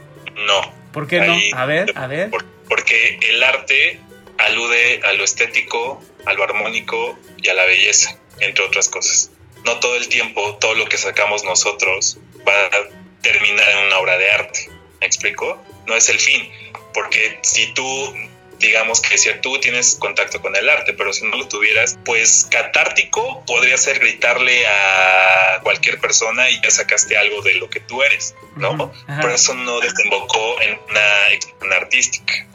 No, 0.45 0.73
¿Por 0.93 1.07
qué 1.07 1.19
no? 1.21 1.35
A 1.55 1.65
ver, 1.65 1.91
a 1.95 2.07
ver. 2.07 2.29
por- 2.29 2.45
porque 2.67 3.19
el 3.29 3.43
arte 3.43 3.99
alude 4.37 5.01
a 5.03 5.13
lo 5.13 5.23
estético, 5.23 6.01
a 6.25 6.33
lo 6.33 6.43
armónico 6.43 7.17
y 7.37 7.49
a 7.49 7.53
la 7.53 7.65
belleza, 7.65 8.15
entre 8.39 8.63
otras 8.63 8.89
cosas. 8.89 9.31
No 9.65 9.79
todo 9.79 9.95
el 9.97 10.07
tiempo, 10.07 10.55
todo 10.61 10.75
lo 10.75 10.85
que 10.85 10.97
sacamos 10.97 11.43
nosotros 11.43 12.17
va 12.47 12.53
a 12.67 13.21
terminar 13.21 13.67
en 13.69 13.87
una 13.87 13.97
obra 13.99 14.17
de 14.17 14.31
arte. 14.31 14.69
¿Me 15.01 15.07
explico? 15.07 15.61
No 15.87 15.95
es 15.95 16.07
el 16.09 16.19
fin, 16.19 16.49
porque 16.93 17.39
si 17.41 17.73
tú, 17.73 18.13
digamos 18.59 19.01
que 19.01 19.17
si 19.17 19.29
tú 19.41 19.59
tienes 19.59 19.95
contacto 19.95 20.41
con 20.41 20.55
el 20.55 20.69
arte, 20.69 20.93
pero 20.93 21.13
si 21.13 21.25
no 21.25 21.37
lo 21.37 21.47
tuvieras, 21.47 21.97
pues 22.05 22.47
catártico 22.51 23.43
podría 23.45 23.77
ser 23.77 23.99
gritarle 23.99 24.67
a 24.67 25.59
cualquier 25.63 25.99
persona 25.99 26.49
y 26.49 26.61
ya 26.61 26.69
sacaste 26.69 27.17
algo 27.17 27.41
de 27.41 27.55
lo 27.55 27.69
que 27.69 27.79
tú 27.79 28.03
eres, 28.03 28.35
¿no? 28.55 28.91
Por 29.21 29.31
eso 29.31 29.53
no 29.53 29.79
desembocó 29.79 30.61
en 30.61 30.79
una 30.89 31.31
expresión 31.31 31.73
artística. 31.73 32.45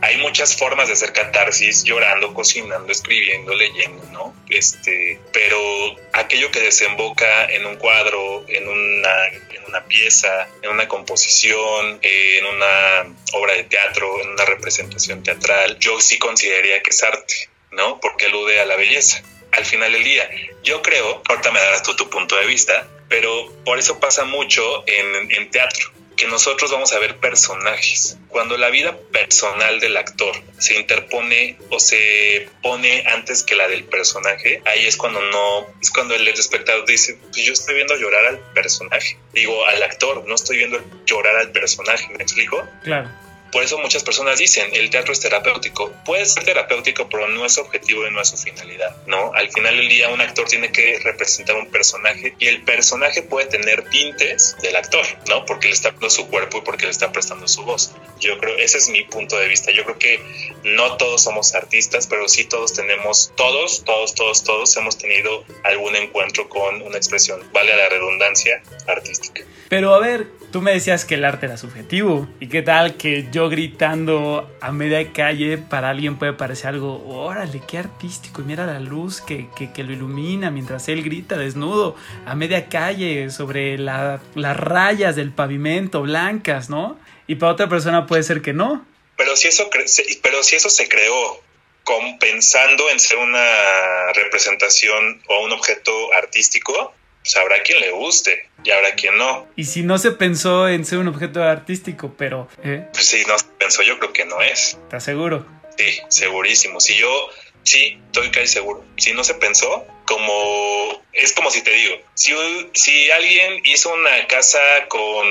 Hay 0.00 0.16
muchas 0.18 0.56
formas 0.56 0.88
de 0.88 0.94
hacer 0.94 1.12
catarsis, 1.12 1.84
llorando, 1.84 2.32
cocinando, 2.32 2.90
escribiendo, 2.90 3.54
leyendo, 3.54 4.04
¿no? 4.12 4.34
Este, 4.48 5.20
pero 5.32 5.85
aquello 6.26 6.50
que 6.50 6.60
desemboca 6.60 7.46
en 7.46 7.64
un 7.66 7.76
cuadro, 7.76 8.44
en 8.48 8.68
una, 8.68 9.26
en 9.28 9.64
una 9.66 9.84
pieza, 9.84 10.48
en 10.62 10.70
una 10.70 10.86
composición, 10.88 11.98
en 12.02 12.44
una 12.44 13.16
obra 13.32 13.54
de 13.54 13.64
teatro, 13.64 14.20
en 14.20 14.30
una 14.30 14.44
representación 14.44 15.22
teatral, 15.22 15.78
yo 15.78 16.00
sí 16.00 16.18
consideraría 16.18 16.82
que 16.82 16.90
es 16.90 17.02
arte, 17.02 17.48
¿no? 17.70 18.00
Porque 18.00 18.26
alude 18.26 18.60
a 18.60 18.66
la 18.66 18.76
belleza. 18.76 19.22
Al 19.52 19.64
final 19.64 19.92
del 19.92 20.04
día, 20.04 20.28
yo 20.62 20.82
creo, 20.82 21.22
ahorita 21.28 21.50
me 21.50 21.60
darás 21.60 21.82
tú 21.82 21.96
tu 21.96 22.10
punto 22.10 22.36
de 22.36 22.46
vista, 22.46 22.86
pero 23.08 23.50
por 23.64 23.78
eso 23.78 23.98
pasa 24.00 24.24
mucho 24.24 24.84
en, 24.86 25.30
en 25.30 25.50
teatro 25.50 25.90
que 26.16 26.26
nosotros 26.26 26.72
vamos 26.72 26.92
a 26.92 26.98
ver 26.98 27.18
personajes. 27.18 28.18
Cuando 28.28 28.56
la 28.56 28.70
vida 28.70 28.96
personal 29.12 29.80
del 29.80 29.96
actor 29.96 30.34
se 30.58 30.74
interpone 30.74 31.58
o 31.70 31.78
se 31.78 32.48
pone 32.62 33.04
antes 33.06 33.42
que 33.42 33.54
la 33.54 33.68
del 33.68 33.84
personaje, 33.84 34.62
ahí 34.64 34.86
es 34.86 34.96
cuando 34.96 35.20
no, 35.20 35.66
es 35.80 35.90
cuando 35.90 36.14
el 36.14 36.26
espectador 36.28 36.86
dice, 36.86 37.18
pues 37.30 37.44
yo 37.44 37.52
estoy 37.52 37.74
viendo 37.74 37.96
llorar 37.96 38.24
al 38.26 38.38
personaje. 38.54 39.18
Digo, 39.32 39.66
al 39.66 39.82
actor, 39.82 40.26
no 40.26 40.34
estoy 40.34 40.56
viendo 40.56 40.82
llorar 41.04 41.36
al 41.36 41.52
personaje, 41.52 42.08
¿me 42.16 42.22
explico? 42.22 42.66
Claro. 42.82 43.10
Por 43.56 43.64
eso 43.64 43.78
muchas 43.78 44.04
personas 44.04 44.38
dicen, 44.38 44.68
el 44.74 44.90
teatro 44.90 45.14
es 45.14 45.20
terapéutico. 45.20 45.90
Puede 46.04 46.26
ser 46.26 46.44
terapéutico, 46.44 47.08
pero 47.08 47.26
no 47.26 47.46
es 47.46 47.56
objetivo 47.56 48.06
y 48.06 48.10
no 48.10 48.20
es 48.20 48.28
su 48.28 48.36
finalidad, 48.36 48.94
¿no? 49.06 49.32
Al 49.32 49.50
final 49.50 49.74
del 49.78 49.88
día 49.88 50.10
un 50.10 50.20
actor 50.20 50.46
tiene 50.46 50.70
que 50.70 50.98
representar 50.98 51.56
un 51.56 51.70
personaje 51.70 52.34
y 52.38 52.48
el 52.48 52.60
personaje 52.64 53.22
puede 53.22 53.46
tener 53.46 53.88
tintes 53.88 54.56
del 54.60 54.76
actor, 54.76 55.06
¿no? 55.30 55.46
Porque 55.46 55.68
le 55.68 55.72
está 55.72 55.90
dando 55.90 56.10
su 56.10 56.28
cuerpo 56.28 56.58
y 56.58 56.60
porque 56.60 56.84
le 56.84 56.90
está 56.90 57.12
prestando 57.12 57.48
su 57.48 57.62
voz. 57.62 57.92
Yo 58.20 58.36
creo, 58.36 58.58
ese 58.58 58.76
es 58.76 58.90
mi 58.90 59.04
punto 59.04 59.38
de 59.38 59.48
vista. 59.48 59.70
Yo 59.70 59.84
creo 59.84 59.98
que 59.98 60.20
no 60.62 60.98
todos 60.98 61.22
somos 61.22 61.54
artistas, 61.54 62.06
pero 62.08 62.28
sí 62.28 62.44
todos 62.44 62.74
tenemos, 62.74 63.32
todos, 63.36 63.84
todos, 63.84 64.12
todos, 64.12 64.44
todos 64.44 64.76
hemos 64.76 64.98
tenido 64.98 65.46
algún 65.64 65.96
encuentro 65.96 66.50
con 66.50 66.82
una 66.82 66.98
expresión, 66.98 67.40
vale 67.54 67.74
la 67.74 67.88
redundancia, 67.88 68.62
artística. 68.86 69.42
Pero 69.70 69.94
a 69.94 69.98
ver, 69.98 70.28
tú 70.52 70.62
me 70.62 70.72
decías 70.72 71.04
que 71.04 71.14
el 71.16 71.24
arte 71.24 71.46
era 71.46 71.56
subjetivo. 71.56 72.28
¿Y 72.40 72.48
qué 72.48 72.62
tal 72.62 72.96
que 72.96 73.28
yo 73.32 73.48
gritando 73.48 74.50
a 74.60 74.72
media 74.72 75.12
calle 75.12 75.58
para 75.58 75.90
alguien 75.90 76.16
puede 76.18 76.32
parecer 76.32 76.68
algo, 76.68 77.06
órale, 77.08 77.60
qué 77.66 77.78
artístico, 77.78 78.42
y 78.42 78.44
mira 78.44 78.66
la 78.66 78.80
luz 78.80 79.20
que, 79.20 79.48
que- 79.54 79.84
lo 79.84 79.92
ilumina 79.92 80.50
mientras 80.50 80.88
él 80.88 81.02
grita 81.02 81.36
desnudo 81.36 81.96
a 82.26 82.34
media 82.34 82.66
calle 82.68 83.30
sobre 83.30 83.78
la- 83.78 84.20
las 84.34 84.56
rayas 84.56 85.14
del 85.16 85.30
pavimento 85.32 86.02
blancas, 86.02 86.68
¿no? 86.70 86.98
Y 87.26 87.34
para 87.36 87.52
otra 87.52 87.68
persona 87.68 88.06
puede 88.06 88.22
ser 88.22 88.42
que 88.42 88.52
no. 88.52 88.84
Pero 89.16 89.36
si 89.36 89.48
eso, 89.48 89.68
pero 89.70 90.42
si 90.42 90.56
eso 90.56 90.68
se 90.70 90.88
creó 90.88 91.40
con- 91.84 92.18
pensando 92.18 92.84
en 92.90 92.98
ser 93.00 93.18
una 93.18 94.12
representación 94.14 95.22
o 95.28 95.44
un 95.44 95.52
objeto 95.52 95.92
artístico, 96.14 96.92
pues 97.26 97.36
habrá 97.38 97.60
quien 97.64 97.80
le 97.80 97.90
guste 97.90 98.48
y 98.62 98.70
habrá 98.70 98.94
quien 98.94 99.18
no. 99.18 99.48
Y 99.56 99.64
si 99.64 99.82
no 99.82 99.98
se 99.98 100.12
pensó 100.12 100.68
en 100.68 100.84
ser 100.84 100.98
un 100.98 101.08
objeto 101.08 101.42
artístico, 101.42 102.14
pero, 102.16 102.48
¿eh? 102.62 102.86
Pues 102.92 103.04
si 103.04 103.24
no 103.24 103.36
se 103.36 103.46
pensó, 103.58 103.82
yo 103.82 103.98
creo 103.98 104.12
que 104.12 104.24
no 104.24 104.40
es. 104.40 104.78
¿Te 104.88 104.94
aseguro? 104.94 105.44
Sí, 105.76 105.98
segurísimo. 106.08 106.78
Si 106.78 106.96
yo, 106.96 107.28
sí, 107.64 107.98
estoy 108.06 108.30
casi 108.30 108.46
seguro. 108.46 108.84
Si 108.96 109.12
no 109.12 109.24
se 109.24 109.34
pensó, 109.34 109.84
como, 110.04 111.02
es 111.12 111.32
como 111.32 111.50
si 111.50 111.62
te 111.62 111.72
digo, 111.72 111.96
si, 112.14 112.32
si 112.74 113.10
alguien 113.10 113.60
hizo 113.64 113.92
una 113.92 114.28
casa 114.28 114.60
con 114.86 115.26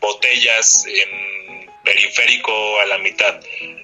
botellas 0.00 0.86
en 0.86 1.70
periférico 1.84 2.80
a 2.80 2.86
la 2.86 2.98
mitad, 2.98 3.40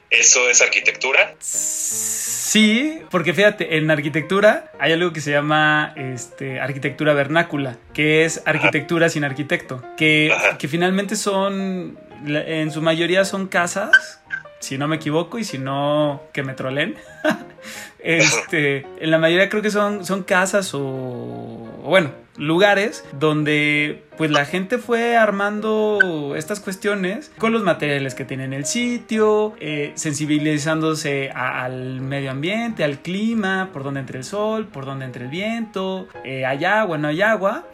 ¿eso 0.09 0.49
es 0.49 0.61
arquitectura? 0.63 1.35
Sí, 1.39 3.01
porque 3.11 3.35
fíjate, 3.35 3.77
en 3.77 3.91
arquitectura 3.91 4.73
hay 4.81 4.93
algo 4.93 5.13
que 5.13 5.21
se 5.21 5.31
llama 5.31 5.93
este, 5.97 6.61
arquitectura 6.61 7.13
vernácula, 7.13 7.77
que 7.93 8.25
es 8.25 8.43
arquitectura 8.47 9.09
sin 9.09 9.25
arquitecto, 9.25 9.85
que, 9.97 10.33
Ajá. 10.35 10.59
que 10.59 10.67
finalmente 10.67 11.15
son, 11.15 11.99
en 12.27 12.73
su 12.73 12.83
mayoría 12.83 13.25
son 13.25 13.47
casas, 13.47 14.21
si 14.59 14.79
no 14.79 14.89
me 14.89 14.97
equivoco, 14.97 15.39
y 15.39 15.45
si 15.45 15.59
no, 15.59 16.23
que 16.33 16.43
me 16.43 16.55
trolen. 16.55 16.97
este, 18.01 18.87
en 18.99 19.11
la 19.11 19.19
mayoría 19.19 19.49
creo 19.49 19.63
que 19.63 19.71
son, 19.71 20.05
son 20.05 20.25
casas 20.25 20.71
o 20.75 21.61
bueno, 21.83 22.13
lugares 22.41 23.05
donde 23.13 24.03
pues 24.17 24.31
la 24.31 24.47
gente 24.47 24.79
fue 24.79 25.17
armando 25.17 26.35
estas 26.37 26.59
cuestiones 26.59 27.31
con 27.39 27.53
los 27.53 27.63
materiales 27.63 28.15
que 28.15 28.25
tiene 28.25 28.45
en 28.45 28.55
el 28.55 28.65
sitio, 28.65 29.55
eh, 29.61 29.93
sensibilizándose 29.95 31.31
a- 31.35 31.65
al 31.65 32.01
medio 32.01 32.31
ambiente, 32.31 32.83
al 32.83 32.99
clima, 33.01 33.69
por 33.73 33.85
donde 33.85 34.01
entra 34.01 34.17
el 34.19 34.25
sol, 34.25 34.67
por 34.67 34.87
donde 34.87 35.05
entra 35.05 35.23
el 35.23 35.29
viento, 35.31 36.09
eh, 36.25 36.47
hay 36.47 36.65
agua, 36.65 36.97
no 36.99 37.09
hay 37.09 37.21
agua, 37.23 37.67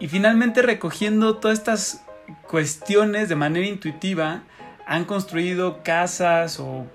y 0.00 0.08
finalmente 0.08 0.62
recogiendo 0.62 1.36
todas 1.36 1.58
estas 1.58 2.02
cuestiones 2.48 3.28
de 3.28 3.36
manera 3.36 3.66
intuitiva, 3.66 4.42
han 4.86 5.04
construido 5.04 5.82
casas 5.84 6.58
o 6.58 6.86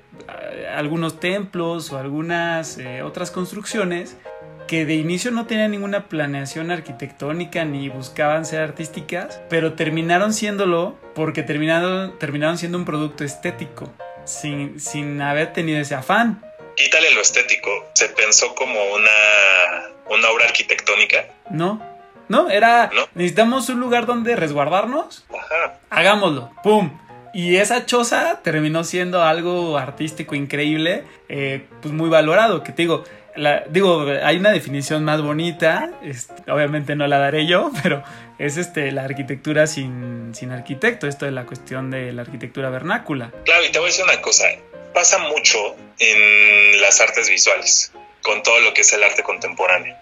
eh, 0.51 0.67
algunos 0.75 1.19
templos 1.19 1.91
o 1.91 1.97
algunas 1.97 2.77
eh, 2.77 3.03
otras 3.03 3.31
construcciones 3.31 4.17
que 4.67 4.85
de 4.85 4.95
inicio 4.95 5.31
no 5.31 5.45
tenían 5.45 5.71
ninguna 5.71 6.05
planeación 6.07 6.71
arquitectónica 6.71 7.65
ni 7.65 7.89
buscaban 7.89 8.45
ser 8.45 8.61
artísticas, 8.61 9.39
pero 9.49 9.73
terminaron 9.73 10.33
siéndolo 10.33 10.97
porque 11.13 11.43
terminaron, 11.43 12.17
terminaron 12.19 12.57
siendo 12.57 12.77
un 12.77 12.85
producto 12.85 13.23
estético, 13.23 13.91
sin, 14.25 14.79
sin 14.79 15.21
haber 15.21 15.53
tenido 15.53 15.79
ese 15.79 15.95
afán. 15.95 16.41
Quítale 16.75 17.13
lo 17.13 17.21
estético. 17.21 17.69
Se 17.93 18.09
pensó 18.09 18.53
como 18.55 18.73
una, 18.95 19.89
una 20.09 20.29
obra 20.29 20.45
arquitectónica. 20.45 21.25
¿No? 21.49 21.81
¿No? 22.27 22.49
Era, 22.49 22.89
No. 22.93 23.03
necesitamos 23.13 23.69
un 23.69 23.79
lugar 23.79 24.07
donde 24.07 24.35
resguardarnos, 24.35 25.25
Ajá. 25.29 25.77
hagámoslo, 25.91 26.51
¡pum! 26.63 26.97
Y 27.35 27.57
esa 27.57 27.85
choza 27.85 28.39
terminó 28.43 28.83
siendo 28.83 29.21
algo 29.21 29.77
artístico 29.77 30.35
increíble, 30.35 31.03
eh, 31.29 31.65
pues 31.81 31.93
muy 31.93 32.09
valorado, 32.09 32.63
que 32.63 32.71
te 32.71 32.83
digo, 32.83 33.03
la- 33.35 33.63
digo, 33.69 34.05
hay 34.23 34.37
una 34.37 34.51
definición 34.51 35.03
más 35.03 35.21
bonita, 35.21 35.91
este, 36.03 36.49
obviamente 36.51 36.95
no 36.95 37.07
la 37.07 37.17
daré 37.19 37.45
yo, 37.47 37.71
pero 37.83 38.03
es 38.39 38.57
este, 38.57 38.91
la 38.91 39.03
arquitectura 39.03 39.67
sin, 39.67 40.33
sin 40.35 40.51
arquitecto, 40.51 41.07
esto 41.07 41.25
de 41.25 41.31
la 41.31 41.45
cuestión 41.45 41.91
de 41.91 42.11
la 42.13 42.21
arquitectura 42.23 42.69
vernácula. 42.69 43.31
Claro, 43.45 43.65
y 43.65 43.71
te 43.71 43.79
voy 43.79 43.87
a 43.87 43.91
decir 43.91 44.03
una 44.05 44.21
cosa, 44.21 44.45
pasa 44.93 45.17
mucho 45.19 45.75
en 45.99 46.81
las 46.81 46.99
artes 47.01 47.29
visuales, 47.29 47.91
con 48.21 48.41
todo 48.43 48.59
lo 48.61 48.73
que 48.73 48.81
es 48.81 48.93
el 48.93 49.03
arte 49.03 49.23
contemporáneo. 49.23 49.95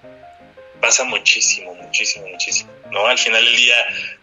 Pasa 0.82 1.04
muchísimo, 1.06 1.74
muchísimo, 1.76 2.28
muchísimo. 2.28 2.69
¿No? 2.94 3.08
Al 3.08 3.18
final 3.18 3.44
del 3.44 3.56
día, 3.56 3.76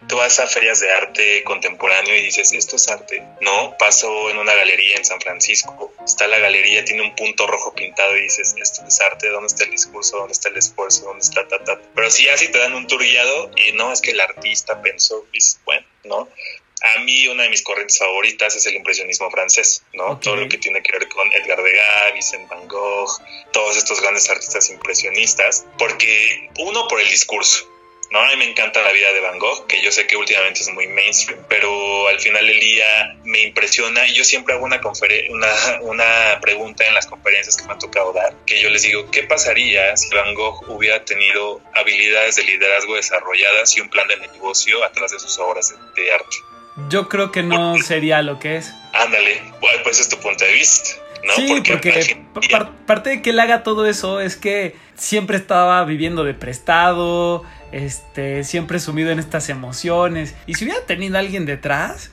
tú 0.07 0.15
vas 0.15 0.39
a 0.39 0.47
ferias 0.47 0.79
de 0.79 0.89
arte 0.89 1.43
contemporáneo 1.43 2.15
y 2.15 2.21
dices, 2.21 2.53
esto 2.53 2.77
es 2.77 2.87
arte. 2.87 3.21
No, 3.41 3.75
paso 3.77 4.29
en 4.29 4.37
una 4.37 4.53
galería 4.55 4.95
en 4.95 5.03
San 5.03 5.19
Francisco, 5.19 5.93
está 6.05 6.25
la 6.27 6.39
galería, 6.39 6.85
tiene 6.85 7.01
un 7.01 7.13
punto 7.13 7.47
rojo 7.47 7.75
pintado 7.75 8.15
y 8.15 8.21
dices, 8.21 8.55
esto 8.57 8.81
es 8.87 9.01
arte, 9.01 9.27
¿dónde 9.27 9.47
está 9.47 9.65
el 9.65 9.71
discurso? 9.71 10.17
¿Dónde 10.17 10.31
está 10.31 10.47
el 10.47 10.57
esfuerzo? 10.57 11.03
¿Dónde 11.03 11.21
está 11.21 11.45
ta, 11.49 11.61
ta? 11.65 11.81
Pero 11.93 12.09
si 12.09 12.29
así 12.29 12.47
te 12.47 12.59
dan 12.59 12.73
un 12.73 12.87
tour 12.87 13.03
guiado 13.03 13.51
y 13.57 13.73
no, 13.73 13.91
es 13.91 13.99
que 13.99 14.11
el 14.11 14.21
artista 14.21 14.81
pensó, 14.81 15.27
dices, 15.33 15.59
bueno, 15.65 15.85
¿no? 16.05 16.29
A 16.95 16.99
mí 17.01 17.27
una 17.27 17.43
de 17.43 17.49
mis 17.49 17.61
corrientes 17.61 17.99
favoritas 17.99 18.55
es 18.55 18.65
el 18.65 18.75
impresionismo 18.75 19.29
francés, 19.29 19.83
¿no? 19.93 20.17
Todo 20.19 20.37
lo 20.37 20.49
que 20.49 20.57
tiene 20.57 20.81
que 20.81 20.91
ver 20.93 21.07
con 21.09 21.31
Edgar 21.31 21.61
Degas, 21.61 22.13
Vincent 22.13 22.49
Van 22.49 22.67
Gogh, 22.67 23.21
todos 23.51 23.77
estos 23.77 24.01
grandes 24.01 24.29
artistas 24.29 24.69
impresionistas, 24.71 25.65
porque 25.77 26.49
uno 26.57 26.87
por 26.87 26.99
el 26.99 27.07
discurso, 27.09 27.69
¿no? 28.11 28.19
A 28.19 28.27
mí 28.27 28.35
me 28.37 28.49
encanta 28.49 28.81
la 28.81 28.91
vida 28.91 29.11
de 29.13 29.19
Van 29.21 29.39
Gogh, 29.39 29.67
que 29.67 29.81
yo 29.81 29.91
sé 29.91 30.05
que 30.05 30.17
últimamente 30.17 30.59
es 30.61 30.69
muy 30.69 30.87
mainstream, 30.87 31.39
pero 31.47 32.07
al 32.09 32.19
final 32.19 32.45
del 32.45 32.59
día 32.59 33.15
me 33.23 33.41
impresiona 33.43 34.05
y 34.07 34.13
yo 34.15 34.23
siempre 34.23 34.53
hago 34.53 34.65
una, 34.65 34.79
una, 35.29 35.47
una 35.81 36.39
pregunta 36.41 36.85
en 36.85 36.93
las 36.93 37.07
conferencias 37.07 37.55
que 37.57 37.63
me 37.65 37.73
han 37.73 37.79
tocado 37.79 38.11
dar, 38.13 38.33
que 38.45 38.61
yo 38.61 38.69
les 38.69 38.81
digo, 38.81 39.09
¿qué 39.11 39.23
pasaría 39.23 39.95
si 39.95 40.13
Van 40.13 40.33
Gogh 40.33 40.63
hubiera 40.69 41.03
tenido 41.05 41.61
habilidades 41.73 42.35
de 42.35 42.43
liderazgo 42.43 42.95
desarrolladas 42.95 43.75
y 43.77 43.81
un 43.81 43.89
plan 43.89 44.07
de 44.07 44.17
negocio 44.17 44.83
atrás 44.83 45.11
de 45.11 45.19
sus 45.19 45.39
obras 45.39 45.73
de, 45.95 46.11
arte? 46.13 46.35
Yo 46.89 47.07
creo 47.09 47.31
que 47.31 47.43
no 47.43 47.77
sería 47.79 48.21
lo 48.21 48.39
que 48.39 48.57
es. 48.57 48.73
Ándale, 48.93 49.41
pues 49.83 49.99
es 49.99 50.09
tu 50.09 50.17
punto 50.19 50.43
de 50.45 50.53
vista, 50.53 50.91
¿no? 51.23 51.33
Sí, 51.33 51.61
porque, 51.67 52.17
par- 52.49 52.71
parte 52.85 53.09
de 53.09 53.21
que 53.21 53.29
él 53.31 53.39
haga 53.39 53.63
todo 53.63 53.87
eso 53.87 54.19
es 54.21 54.35
que 54.35 54.75
siempre 54.95 55.37
estaba 55.37 55.83
viviendo 55.85 56.23
de 56.23 56.33
prestado, 56.33 57.43
este, 57.71 58.43
siempre 58.43 58.79
sumido 58.79 59.11
en 59.11 59.19
estas 59.19 59.49
emociones. 59.49 60.35
Y 60.47 60.55
si 60.55 60.65
hubiera 60.65 60.85
tenido 60.85 61.17
alguien 61.17 61.45
detrás, 61.45 62.11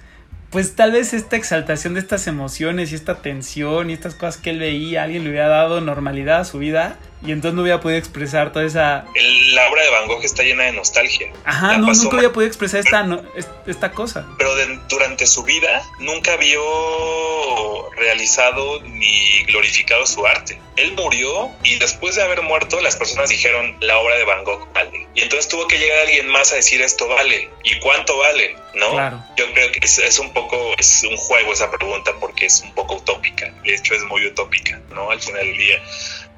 pues 0.51 0.75
tal 0.75 0.93
vez 0.93 1.13
esta 1.13 1.37
exaltación 1.37 1.95
de 1.95 2.01
estas 2.01 2.27
emociones 2.27 2.91
y 2.91 2.95
esta 2.95 3.17
tensión 3.17 3.91
y 3.91 3.93
estas 3.93 4.15
cosas 4.15 4.39
que 4.39 4.51
él 4.51 4.59
veía, 4.59 5.03
alguien 5.03 5.25
le 5.25 5.31
hubiera 5.31 5.49
dado 5.49 5.81
normalidad 5.81 6.41
a 6.41 6.45
su 6.45 6.59
vida 6.59 6.97
y 7.25 7.33
entonces 7.33 7.55
no 7.57 7.63
hubiera 7.63 7.81
podido 7.81 7.99
expresar 7.99 8.53
toda 8.53 8.65
esa... 8.65 9.05
la 9.53 9.71
obra 9.71 9.83
de 9.83 9.91
Van 9.91 10.07
Gogh 10.07 10.25
está 10.25 10.43
llena 10.43 10.65
de 10.65 10.73
nostalgia. 10.73 11.33
Ajá, 11.45 11.73
La 11.73 11.79
no, 11.79 11.87
nunca 11.93 12.17
hubiera 12.17 12.33
podido 12.33 12.49
expresar 12.49 12.81
esta, 12.81 13.03
no- 13.03 13.23
es- 13.35 13.49
esta 13.67 13.91
cosa. 13.93 14.27
pero 14.39 14.55
de- 14.55 14.79
durante 14.89 15.27
su 15.27 15.43
vida 15.43 15.83
nunca 15.99 16.37
vio 16.37 17.91
realizado 17.97 18.81
ni 18.83 19.43
glorificado 19.45 20.07
su 20.07 20.25
arte. 20.27 20.61
Él 20.77 20.93
murió 20.97 21.51
y 21.65 21.77
después 21.79 22.15
de 22.15 22.23
haber 22.23 22.43
muerto 22.43 22.81
las 22.81 22.97
personas 22.97 23.29
dijeron 23.31 23.77
la 23.81 23.99
obra 23.99 24.17
de 24.17 24.25
Van 24.25 24.45
Gogh 24.45 24.73
vale. 24.73 25.07
Y 25.15 25.23
entonces 25.23 25.49
tuvo 25.49 25.67
que 25.67 25.79
llegar 25.79 25.99
alguien 26.01 26.29
más 26.29 26.53
a 26.53 26.57
decir 26.57 26.81
esto 26.81 27.09
vale. 27.09 27.51
¿Y 27.65 27.79
cuánto 27.81 28.17
vale? 28.19 28.57
¿No? 28.75 28.93
Claro. 28.93 29.25
Yo 29.37 29.53
creo 29.53 29.73
que 29.73 29.81
es, 29.83 29.99
es 29.99 30.19
un 30.21 30.33
poco, 30.33 30.75
es 30.79 31.03
un 31.03 31.17
juego 31.17 31.53
esa 31.53 31.71
pregunta 31.71 32.13
porque 32.21 32.47
es 32.47 32.61
un 32.63 32.73
poco 32.75 32.95
utópica. 32.97 33.53
De 33.65 33.75
hecho 33.75 33.95
es 33.95 34.05
muy 34.05 34.25
utópica, 34.27 34.81
¿no? 34.91 35.11
Al 35.11 35.21
final 35.21 35.45
del 35.45 35.57
día. 35.57 35.83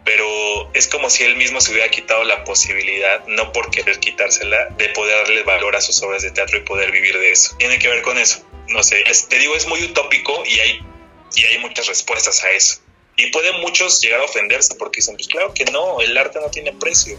Pero 0.04 0.72
es 0.72 0.88
como 0.88 1.10
si 1.10 1.24
él 1.24 1.36
mismo 1.36 1.60
se 1.60 1.72
hubiera 1.72 1.90
quitado 1.90 2.24
la 2.24 2.44
posibilidad, 2.44 3.24
no 3.26 3.52
por 3.52 3.70
querer 3.70 3.98
quitársela, 4.00 4.68
de 4.76 4.88
poder 4.90 5.16
darle 5.18 5.42
valor 5.42 5.76
a 5.76 5.80
sus 5.80 6.02
obras 6.02 6.22
de 6.22 6.30
teatro 6.30 6.58
y 6.58 6.62
poder 6.62 6.90
vivir 6.90 7.18
de 7.18 7.30
eso. 7.30 7.54
Tiene 7.58 7.78
que 7.78 7.88
ver 7.88 8.02
con 8.02 8.18
eso. 8.18 8.44
No 8.68 8.82
sé, 8.82 9.04
te 9.28 9.38
digo, 9.38 9.54
es 9.54 9.66
muy 9.66 9.82
utópico 9.84 10.44
y 10.46 10.58
hay, 10.60 10.80
y 11.34 11.44
hay 11.44 11.58
muchas 11.58 11.86
respuestas 11.86 12.42
a 12.44 12.50
eso. 12.52 12.80
Y 13.16 13.30
pueden 13.30 13.60
muchos 13.60 14.00
llegar 14.00 14.20
a 14.20 14.24
ofenderse 14.24 14.74
porque 14.76 14.98
dicen, 14.98 15.16
pues 15.16 15.28
claro 15.28 15.52
que 15.52 15.64
no, 15.66 16.00
el 16.00 16.16
arte 16.16 16.40
no 16.40 16.48
tiene 16.50 16.72
precio. 16.72 17.18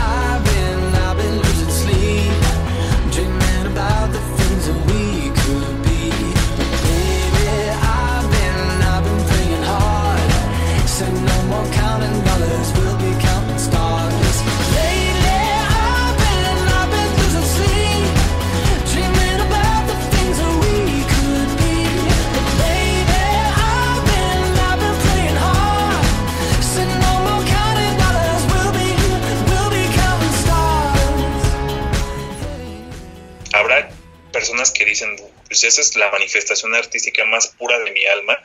Personas 34.41 34.71
que 34.71 34.85
dicen, 34.85 35.15
pues 35.47 35.63
esa 35.63 35.81
es 35.81 35.95
la 35.95 36.09
manifestación 36.09 36.73
artística 36.73 37.23
más 37.25 37.49
pura 37.49 37.77
de 37.77 37.91
mi 37.91 38.03
alma 38.07 38.39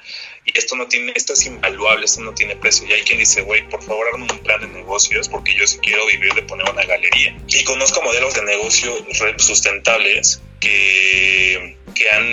y 0.45 0.59
esto 0.59 0.77
no 0.77 0.87
tiene, 0.89 1.15
esto 1.17 1.33
es 1.33 1.47
invaluable, 1.47 2.05
esto 2.05 2.21
no 2.21 2.35
tiene 2.35 2.55
precio. 2.55 2.87
Y 2.87 2.93
hay 2.93 3.01
quien 3.01 3.19
dice, 3.19 3.41
güey, 3.41 3.67
por 3.71 3.83
favor, 3.83 4.07
hazme 4.13 4.27
un 4.31 4.39
plan 4.41 4.61
de 4.61 4.67
negocios 4.67 5.27
porque 5.31 5.55
yo 5.55 5.67
sí 5.67 5.79
quiero 5.79 6.05
vivir 6.05 6.35
de 6.35 6.43
poner 6.43 6.69
una 6.71 6.85
galería. 6.85 7.35
Y 7.49 7.65
conozco 7.65 8.03
modelos 8.03 8.35
de 8.35 8.43
negocio 8.43 8.93
sustentables 9.39 10.43
que, 10.61 11.79
que 11.95 12.11
han 12.11 12.27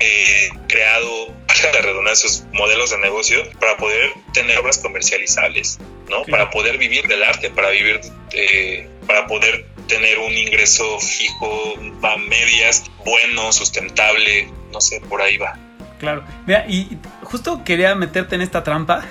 eh, 0.00 0.48
creado, 0.68 1.34
la 1.74 1.82
redundancia, 1.82 2.30
sus 2.30 2.44
modelos 2.52 2.92
de 2.92 2.98
negocio 2.98 3.44
para 3.60 3.76
poder 3.76 4.14
tener 4.32 4.56
obras 4.56 4.78
comercializables, 4.78 5.78
¿no? 6.08 6.24
Sí. 6.24 6.30
Para 6.30 6.48
poder 6.48 6.78
vivir 6.78 7.06
del 7.08 7.22
arte, 7.24 7.50
para 7.50 7.68
vivir, 7.68 8.00
eh, 8.32 8.88
para 9.06 9.26
poder 9.26 9.66
tener 9.92 10.18
un 10.18 10.32
ingreso 10.32 10.98
fijo 11.00 11.74
a 12.02 12.16
medias, 12.16 12.84
bueno, 13.04 13.52
sustentable, 13.52 14.50
no 14.72 14.80
sé, 14.80 15.00
por 15.02 15.20
ahí 15.20 15.36
va. 15.36 15.58
Claro. 16.00 16.24
Mira, 16.46 16.64
y 16.66 16.96
justo 17.22 17.62
quería 17.64 17.94
meterte 17.94 18.34
en 18.34 18.42
esta 18.42 18.64
trampa 18.64 19.04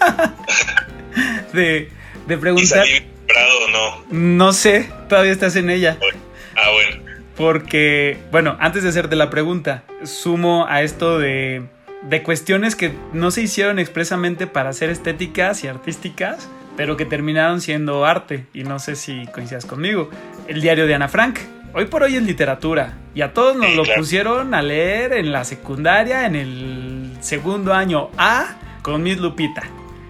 de, 1.52 1.90
de 2.26 2.34
Y 2.34 2.36
preguntar. 2.36 2.86
salí 2.86 3.06
Prado 3.26 3.64
o 3.64 3.68
no. 3.68 4.04
No 4.10 4.52
sé, 4.52 4.90
todavía 5.08 5.32
estás 5.32 5.56
en 5.56 5.70
ella. 5.70 5.98
Ah, 6.56 6.70
bueno. 6.72 7.04
Porque, 7.36 8.18
bueno, 8.30 8.56
antes 8.60 8.82
de 8.82 8.88
hacerte 8.88 9.14
la 9.16 9.30
pregunta, 9.30 9.82
sumo 10.04 10.66
a 10.68 10.82
esto 10.82 11.18
de, 11.18 11.62
de 12.02 12.22
cuestiones 12.22 12.76
que 12.76 12.92
no 13.12 13.30
se 13.30 13.42
hicieron 13.42 13.78
expresamente 13.78 14.46
para 14.46 14.72
ser 14.72 14.90
estéticas 14.90 15.62
y 15.64 15.68
artísticas, 15.68 16.48
pero 16.76 16.96
que 16.96 17.04
terminaron 17.04 17.60
siendo 17.60 18.04
arte. 18.04 18.46
Y 18.54 18.62
no 18.64 18.78
sé 18.78 18.96
si 18.96 19.26
coincidas 19.28 19.66
conmigo. 19.66 20.10
El 20.48 20.60
diario 20.60 20.86
de 20.86 20.94
Ana 20.94 21.08
Frank. 21.08 21.38
Hoy 21.74 21.86
por 21.86 22.02
hoy 22.02 22.16
es 22.16 22.22
literatura. 22.22 22.94
Y 23.14 23.20
a 23.22 23.32
todos 23.34 23.56
nos 23.56 23.66
Sí, 23.70 23.76
lo 23.76 23.82
claro. 23.84 24.00
pusieron 24.00 24.54
a 24.54 24.62
leer 24.62 25.12
en 25.12 25.32
la 25.32 25.44
secundaria, 25.44 26.26
en 26.26 26.36
el 26.36 27.12
segundo 27.20 27.74
año 27.74 28.10
A, 28.16 28.56
con 28.82 29.02
Miss 29.02 29.18
Lupita. 29.18 29.62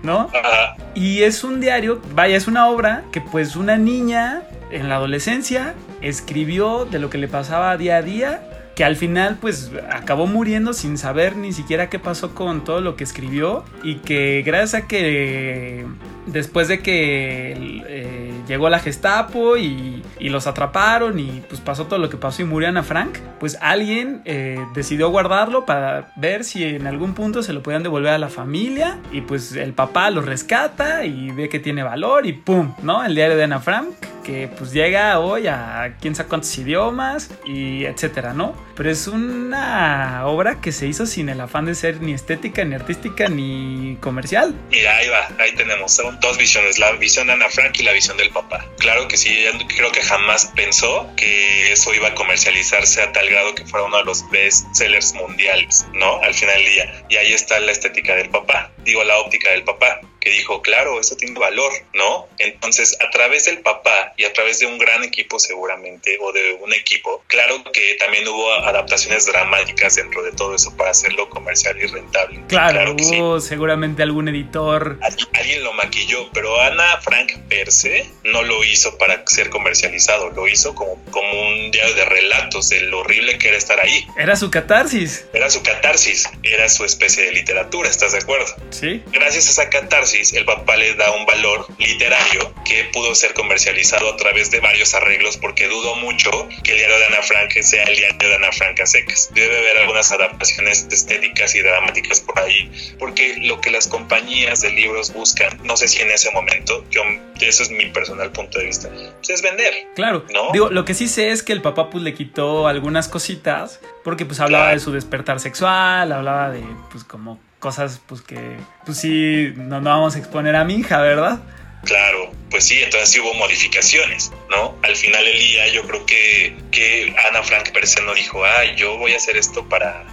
¿No? 0.03 0.31
Ajá. 0.33 0.77
Y 0.95 1.23
es 1.23 1.43
un 1.43 1.61
diario, 1.61 2.01
vaya, 2.14 2.37
es 2.37 2.47
una 2.47 2.69
obra 2.69 3.03
que 3.11 3.21
pues 3.21 3.57
una 3.57 3.77
niña 3.77 4.43
en 4.71 4.89
la 4.89 4.97
adolescencia 4.97 5.75
escribió 6.01 6.85
de 6.85 6.99
lo 7.01 7.11
que 7.11 7.19
le 7.19 7.27
pasaba 7.27 7.77
día 7.77 7.97
a 7.97 8.03
día, 8.03 8.43
que 8.77 8.85
al 8.85 8.95
final 8.95 9.39
pues 9.41 9.73
acabó 9.91 10.27
muriendo 10.27 10.73
sin 10.75 10.97
saber 10.99 11.35
ni 11.37 11.53
siquiera 11.53 11.89
qué 11.89 11.99
pasó 11.99 12.35
con 12.35 12.62
todo 12.62 12.81
lo 12.81 12.95
que 12.95 13.03
escribió 13.05 13.64
y 13.83 13.97
que 13.97 14.43
gracias 14.47 14.85
a 14.85 14.87
que 14.87 15.87
después 16.27 16.68
de 16.68 16.81
que 16.81 17.83
eh, 17.89 18.33
llegó 18.47 18.68
la 18.68 18.79
Gestapo 18.79 19.57
y, 19.57 20.03
y 20.18 20.29
los 20.29 20.47
atraparon 20.47 21.18
y 21.18 21.43
pues 21.49 21.61
pasó 21.61 21.87
todo 21.87 21.99
lo 21.99 22.11
que 22.11 22.16
pasó 22.16 22.43
y 22.43 22.45
murió 22.45 22.68
Ana 22.68 22.83
Frank, 22.83 23.18
pues 23.39 23.59
alguien 23.61 24.22
eh, 24.24 24.59
decidió 24.74 25.11
guardarlo 25.11 25.64
para 25.64 26.12
ver 26.16 26.45
si 26.45 26.64
en 26.64 26.87
algún 26.87 27.14
punto 27.14 27.43
se 27.43 27.53
lo 27.53 27.62
podían 27.62 27.83
devolver 27.83 28.12
a 28.12 28.18
la 28.18 28.29
familia 28.29 28.99
y 29.12 29.22
pues 29.22 29.53
el 29.53 29.72
papá 29.72 30.11
lo 30.11 30.20
rescata 30.20 31.05
y 31.05 31.31
ve 31.31 31.49
que 31.49 31.59
tiene 31.59 31.83
valor 31.83 32.27
y 32.27 32.33
¡pum! 32.33 32.74
¿No? 32.83 33.05
El 33.05 33.14
diario 33.14 33.37
de 33.37 33.45
Ana 33.45 33.61
Frank 33.61 33.89
que 34.27 34.49
pues 34.49 34.72
llega 34.72 35.20
hoy 35.20 35.47
a 35.47 35.95
quién 36.01 36.16
sabe 36.16 36.29
cuántos 36.29 36.59
idiomas 36.59 37.31
y 37.45 37.85
etcétera, 37.85 38.33
¿no? 38.35 38.57
Pero 38.74 38.91
es 38.91 39.07
una 39.07 40.27
obra 40.27 40.61
que 40.61 40.72
se 40.72 40.89
hizo 40.89 41.07
sin 41.07 41.29
el 41.29 41.41
afán 41.41 41.64
de 41.66 41.77
ser 41.77 42.03
ni 42.03 42.12
estética, 42.12 42.64
ni 42.64 42.74
artística, 42.74 43.29
ni 43.29 43.97
comercial. 44.01 44.53
Mira, 44.68 44.97
ahí 44.97 45.09
va, 45.09 45.29
ahí 45.39 45.55
tenemos 45.55 46.01
dos 46.21 46.39
visiones, 46.39 46.79
la 46.79 46.93
visión 46.93 47.27
de 47.27 47.35
Ana 47.35 47.49
Frank 47.49 47.79
y 47.79 47.83
la 47.83 47.93
visión 47.93 48.17
del 48.17 48.31
papá. 48.31 48.64
Claro 48.79 49.09
que 49.09 49.17
sí, 49.17 49.29
ella 49.29 49.59
creo 49.77 49.93
que 49.93 50.03
jamás 50.03 50.53
pensó 50.55 51.09
que 51.17 51.73
eso 51.73 51.95
iba 51.95 52.09
a 52.09 52.14
comercializarse 52.14 53.03
a 53.03 53.12
tal 53.12 53.29
grado 53.29 53.55
que 53.55 53.64
fuera 53.64 53.87
uno 53.87 53.99
de 53.99 54.05
los 54.05 54.29
best 54.31 54.67
sellers 54.75 55.14
mundiales, 55.14 55.87
¿no? 55.93 56.21
Al 56.23 56.35
final 56.35 56.57
del 56.57 56.73
día. 56.73 57.05
Y 57.09 57.17
ahí 57.17 57.33
está 57.33 57.59
la 57.61 57.73
estética 57.73 58.14
del 58.14 58.31
papá, 58.31 58.71
digo 58.87 59.05
la 59.05 59.18
óptica 59.18 59.51
del 59.51 59.64
papá 59.64 60.01
que 60.26 60.32
dijo, 60.32 60.61
claro, 60.61 60.99
eso 60.99 61.16
tiene 61.16 61.39
valor, 61.39 61.70
¿no? 61.95 62.26
Entonces, 62.39 62.97
a 63.01 63.11
través 63.11 63.45
del 63.45 63.61
papá 63.61 64.12
y 64.16 64.24
a 64.24 64.32
través 64.32 64.59
de 64.59 64.66
un 64.66 64.76
gran 64.76 65.05
equipo 65.05 65.39
seguramente, 65.39 66.18
o 66.20 66.32
de 66.32 66.55
un 66.55 66.72
equipo, 66.72 67.22
claro 67.28 67.62
que 67.72 67.95
también 67.95 68.26
hubo 68.26 68.53
adaptaciones 68.53 69.26
dramáticas 69.26 69.95
dentro 69.95 70.24
de 70.24 70.32
todo 70.32 70.57
eso 70.57 70.76
para 70.76 70.91
hacerlo 70.91 71.28
comercial 71.30 71.80
y 71.80 71.87
rentable. 71.87 72.41
Claro, 72.49 72.97
que 72.97 73.05
sí. 73.05 73.20
hubo 73.20 73.41
seguramente 73.41 74.03
algún 74.03 74.28
editor. 74.28 74.99
Alguien, 75.01 75.28
alguien 75.32 75.62
lo 75.62 75.72
maquilló, 75.74 76.28
pero 76.32 76.61
Ana 76.61 77.01
Frank 77.03 77.39
per 77.49 77.70
se 77.70 78.11
no 78.24 78.43
lo 78.43 78.64
hizo 78.64 78.99
para 78.99 79.24
ser 79.28 79.49
comercializado, 79.49 80.30
lo 80.30 80.49
hizo 80.49 80.74
como, 80.74 81.01
como 81.12 81.41
un 81.41 81.70
diario 81.70 81.95
de 81.95 82.05
relatos 82.05 82.68
de 82.70 82.80
lo 82.80 82.99
horrible 82.99 83.39
que 83.39 83.47
era 83.47 83.59
estar 83.59 83.78
ahí. 83.78 84.05
Era 84.18 84.34
su 84.34 84.51
catarsis. 84.51 85.26
Era 85.32 85.51
su 85.51 85.62
catarsis, 85.62 86.28
era 86.43 86.68
su 86.68 86.84
especie 86.84 87.26
de 87.26 87.30
literatura, 87.30 87.89
¿estás 87.89 88.11
de 88.11 88.18
acuerdo? 88.18 88.53
Sí. 88.79 89.03
Gracias 89.12 89.47
a 89.49 89.51
esa 89.62 89.70
catarsis, 89.70 90.33
el 90.35 90.45
papá 90.45 90.77
le 90.77 90.95
da 90.95 91.11
un 91.12 91.24
valor 91.27 91.66
literario 91.79 92.53
que 92.64 92.85
pudo 92.93 93.14
ser 93.14 93.33
comercializado 93.35 94.12
a 94.12 94.16
través 94.16 94.51
de 94.51 94.61
varios 94.61 94.95
arreglos, 94.95 95.37
porque 95.37 95.66
dudo 95.68 95.95
mucho 95.97 96.31
que 96.62 96.72
el 96.72 96.79
diario 96.79 96.99
de 96.99 97.07
Ana 97.07 97.22
Frank 97.22 97.51
sea 97.62 97.85
el 97.85 97.97
diario 97.97 98.29
de 98.29 98.35
Ana 98.35 98.53
Frank 98.53 98.81
a 98.81 98.87
secas. 98.87 99.31
Debe 99.35 99.57
haber 99.59 99.79
algunas 99.79 100.11
adaptaciones 100.12 100.87
estéticas 100.91 101.55
y 101.55 101.61
dramáticas 101.62 102.20
por 102.20 102.39
ahí, 102.39 102.70
porque 102.99 103.37
lo 103.43 103.61
que 103.61 103.70
las 103.70 103.89
compañías 103.89 104.61
de 104.61 104.70
libros 104.70 105.12
buscan, 105.12 105.59
no 105.64 105.77
sé 105.77 105.89
si 105.89 106.03
en 106.03 106.11
ese 106.11 106.31
momento, 106.33 106.85
yo, 106.91 107.03
eso 107.41 107.62
es 107.62 107.70
mi 107.70 107.87
personal 107.87 108.31
punto 108.33 108.59
de 108.59 108.66
vista, 108.66 108.89
pues 108.91 109.31
es 109.31 109.43
vender. 109.43 109.72
Claro. 109.95 110.24
¿No? 110.33 110.53
Digo, 110.53 110.68
lo 110.70 110.85
que 110.85 110.95
sí 110.95 111.09
sé 111.09 111.31
es 111.31 111.43
que 111.43 111.53
el 111.53 111.62
papá 111.62 111.89
pues 111.91 112.03
le 112.05 112.14
quitó 112.14 112.66
algunas 112.68 113.09
cositas 113.09 113.81
porque 114.05 114.24
pues 114.27 114.41
hablaba 114.41 114.64
Claro. 114.66 114.79
de 114.79 114.85
su 114.85 114.93
despertar 114.93 115.41
sexual, 115.41 116.12
hablaba 116.12 116.51
de 116.51 116.62
pues 116.91 117.05
como 117.05 117.39
cosas 117.67 118.01
pues 118.07 118.21
que 118.23 118.59
pues 118.85 118.99
sí 118.99 119.53
no, 119.57 119.81
no 119.81 119.91
vamos 119.91 120.14
a 120.14 120.21
exponer 120.21 120.55
a 120.55 120.62
mi 120.62 120.77
hija, 120.77 121.01
¿verdad? 121.01 121.41
Claro, 121.83 122.31
pues 122.49 122.62
sí, 122.62 122.81
entonces 122.81 123.11
sí 123.11 123.19
hubo 123.19 123.35
modificaciones, 123.35 124.31
¿no? 124.49 124.77
Al 124.85 124.95
final 124.95 125.25
del 125.25 125.37
día 125.37 125.67
yo 125.73 125.83
creo 125.83 126.07
que, 126.07 126.57
que 126.71 127.12
Ana 127.29 127.43
Frank 127.43 127.73
se 127.83 128.03
no 128.03 128.14
dijo, 128.14 128.45
ay, 128.45 128.77
yo 128.77 128.99
voy 128.99 129.14
a 129.14 129.17
hacer 129.17 129.37
esto 129.37 129.69
para... 129.69 130.05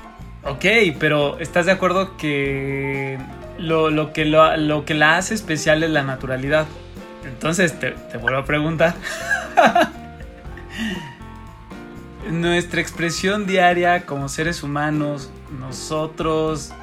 Ok, 0.43 0.65
pero 0.99 1.37
¿estás 1.37 1.67
de 1.67 1.73
acuerdo 1.73 2.17
que 2.17 3.19
lo, 3.59 3.91
lo 3.91 4.13
que, 4.13 4.25
lo, 4.25 4.57
lo 4.57 4.83
que 4.83 4.95
la 4.95 5.17
hace 5.17 5.35
especial 5.35 5.83
es 5.83 5.91
la 5.91 6.01
naturalidad? 6.01 6.65
Entonces 7.23 7.79
te, 7.79 7.91
te 7.91 8.17
vuelvo 8.17 8.39
a 8.39 8.45
preguntar. 8.45 8.95
Nuestra 12.31 12.81
expresión 12.81 13.45
diaria 13.45 14.07
como 14.07 14.27
seres 14.27 14.63
humanos, 14.63 15.29
nosotros, 15.59 16.73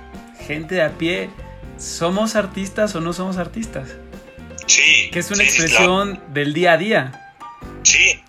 gente 0.46 0.76
de 0.76 0.82
a 0.82 0.98
pie, 0.98 1.30
¿somos 1.78 2.36
artistas 2.36 2.94
o 2.94 3.00
no 3.00 3.12
somos 3.12 3.36
artistas? 3.36 3.90
Sí. 4.66 5.10
Que 5.12 5.18
es 5.18 5.30
una 5.30 5.44
sí, 5.44 5.44
expresión 5.44 6.22
del 6.32 6.52
día 6.54 6.72
a 6.72 6.76
día. 6.76 7.32
Sí, 7.82 8.22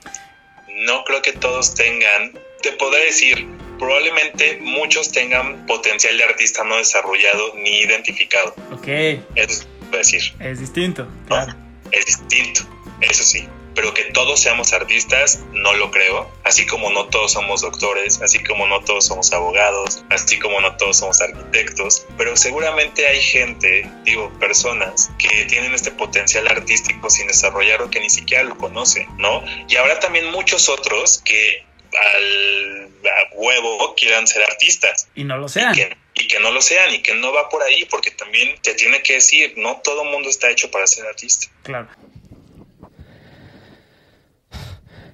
no 0.86 1.04
creo 1.04 1.22
que 1.22 1.34
todos 1.34 1.74
tengan, 1.76 2.34
te 2.62 2.72
podré 2.74 3.06
decir, 3.06 3.48
probablemente 3.78 4.60
muchos 4.62 5.12
tengan 5.12 5.66
potencial 5.66 6.18
de 6.18 6.24
artista 6.24 6.64
no 6.64 6.78
desarrollado 6.78 7.56
ni 7.56 7.80
identificado. 7.80 8.56
Ok, 8.72 8.88
Eso 9.36 9.66
puedo 9.90 9.98
decir, 9.98 10.22
es 10.40 10.60
distinto, 10.60 11.04
¿no? 11.04 11.28
claro. 11.28 11.56
Es 11.92 12.06
distinto, 12.06 12.62
eso 13.02 13.24
sí. 13.24 13.48
Pero 13.76 13.94
que 13.94 14.04
todos 14.06 14.40
seamos 14.40 14.74
artistas, 14.74 15.40
no 15.54 15.74
lo 15.74 15.92
creo. 15.92 16.30
Así 16.44 16.66
como 16.66 16.90
no 16.92 17.06
todos 17.08 17.34
somos 17.34 17.62
doctores, 17.62 18.22
así 18.22 18.44
como 18.44 18.68
no 18.68 18.82
todos 18.82 19.06
somos 19.06 19.32
abogados, 19.32 20.04
así 20.10 20.40
como 20.40 20.60
no 20.62 20.76
todos 20.78 20.98
somos 20.98 21.22
arquitectos. 21.22 22.06
Pero 22.18 22.36
seguramente 22.36 23.08
hay 23.08 23.22
gente, 23.22 23.90
digo, 24.04 24.32
personas 24.40 25.12
que 25.18 25.46
tienen 25.46 25.74
este 25.74 25.92
potencial 25.92 26.48
artístico 26.48 27.10
sin 27.10 27.28
desarrollar 27.28 27.82
o 27.82 27.90
que 27.90 28.00
ni 28.00 28.10
siquiera 28.10 28.44
lo 28.44 28.58
conocen, 28.58 29.08
¿no? 29.18 29.44
Y 29.68 29.76
habrá 29.76 30.00
también 30.00 30.32
muchos 30.32 30.70
otros 30.70 31.22
que 31.24 31.66
al 31.94 32.92
a 33.10 33.36
huevo 33.36 33.96
quieran 33.96 34.28
ser 34.28 34.44
artistas 34.44 35.08
Y 35.16 35.24
no 35.24 35.38
lo 35.38 35.50
sean. 35.50 35.74
y 35.74 35.78
que, 35.78 35.98
y 36.14 36.28
que 36.28 36.40
no 36.40 36.52
lo 36.52 36.62
sean 36.62 36.94
y 36.94 37.02
que 37.02 37.16
no 37.16 37.32
va 37.34 37.50
por 37.50 37.64
ahí, 37.64 37.86
porque 37.86 38.12
también 38.12 38.56
te 38.62 38.74
tiene 38.76 39.02
que 39.02 39.14
decir, 39.14 39.54
no 39.58 39.82
todo 39.84 40.06
mundo 40.06 40.30
está 40.30 40.50
hecho 40.50 40.70
para 40.72 40.88
ser 40.88 41.06
artista. 41.06 41.48
Claro. 41.64 41.88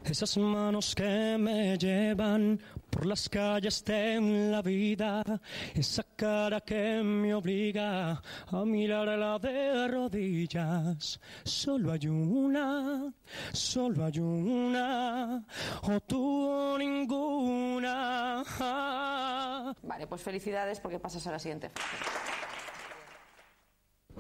Esas 0.10 0.38
manos 0.38 0.96
que 0.96 1.38
me 1.38 1.78
llevan 1.78 2.60
por 2.90 3.06
las 3.06 3.28
calles 3.28 3.84
de 3.84 4.22
la 4.52 4.62
vida, 4.62 5.22
esa 5.76 6.04
cara 6.16 6.62
que 6.62 7.04
me 7.04 7.34
obliga 7.34 8.22
a 8.48 8.66
mirarla 8.66 9.38
de 9.38 9.88
rodillas. 9.90 11.20
Solo 11.44 11.92
hay 11.92 12.08
una, 12.08 13.14
solo 13.52 14.06
hay 14.06 14.20
una, 14.20 15.46
o 15.82 16.00
tú 16.00 16.48
o 16.48 16.78
ninguna. 16.78 18.44
Vale, 19.84 20.08
pues 20.08 20.22
felicidades 20.22 20.80
porque 20.80 21.00
pasas 21.00 21.28
a 21.28 21.32
la 21.32 21.40
siguiente. 21.40 21.70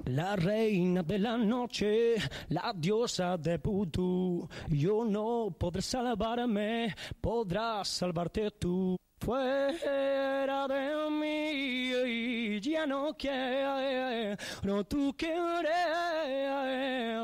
La 0.06 0.36
reina 0.36 1.04
de 1.04 1.20
la 1.20 1.38
noche, 1.38 2.16
la 2.50 2.74
diosa 2.76 3.38
de 3.38 3.58
vudú. 3.58 4.48
Yo 4.70 5.04
no 5.04 5.56
podré 5.58 5.82
salvarme, 5.82 6.96
podrás 7.20 7.88
salvarte 7.88 8.52
tú. 8.52 8.96
Fuera 9.20 10.68
de 10.68 11.10
mí, 11.10 12.62
ya 12.62 12.86
no 12.86 13.14
quiero, 13.18 14.84
tú 14.86 15.14
quieres 15.18 15.74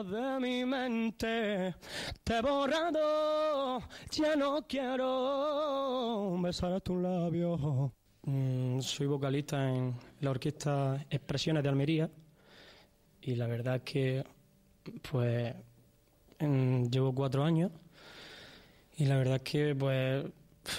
de 0.09 0.39
mi 0.41 0.65
mente. 0.65 1.76
Te 2.24 2.41
borrado, 2.41 3.80
ya 4.11 4.36
no 4.36 4.65
quiero 4.67 6.36
besar 6.41 6.82
tu 6.82 6.99
labio. 6.99 7.93
Mm, 8.24 8.80
soy 8.80 9.07
vocalista 9.07 9.69
en 9.69 9.93
la 10.21 10.32
orquesta 10.32 11.05
Expresiones 11.09 11.61
de 11.61 11.69
Almería 11.69 12.09
y 13.26 13.36
la 13.36 13.47
verdad 13.47 13.78
es 13.78 13.82
que 13.84 14.24
pues 15.09 15.53
en- 16.39 16.89
llevo 16.91 17.13
cuatro 17.13 17.43
años 17.43 17.71
y 18.97 19.05
la 19.05 19.17
verdad 19.17 19.38
es 19.38 19.41
que 19.43 19.76
pues 19.76 20.26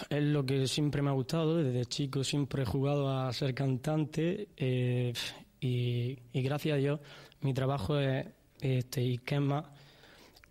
es 0.09 0.23
lo 0.23 0.45
que 0.47 0.67
siempre 0.67 1.03
me 1.03 1.11
ha 1.11 1.15
gustado 1.15 1.57
desde 1.57 1.85
chico 1.87 2.23
siempre 2.25 2.63
he 2.63 2.67
jugado 2.67 3.11
a 3.11 3.33
ser 3.33 3.55
cantante 3.55 4.49
eh, 4.57 5.13
y, 5.61 6.19
y 6.33 6.43
gracias 6.43 6.75
a 6.75 6.79
Dios 6.79 7.01
mi 7.41 7.53
trabajo 7.55 7.99
es 7.99 8.27
este 8.61 9.03
y 9.03 9.19
qué 9.19 9.41
más 9.41 9.65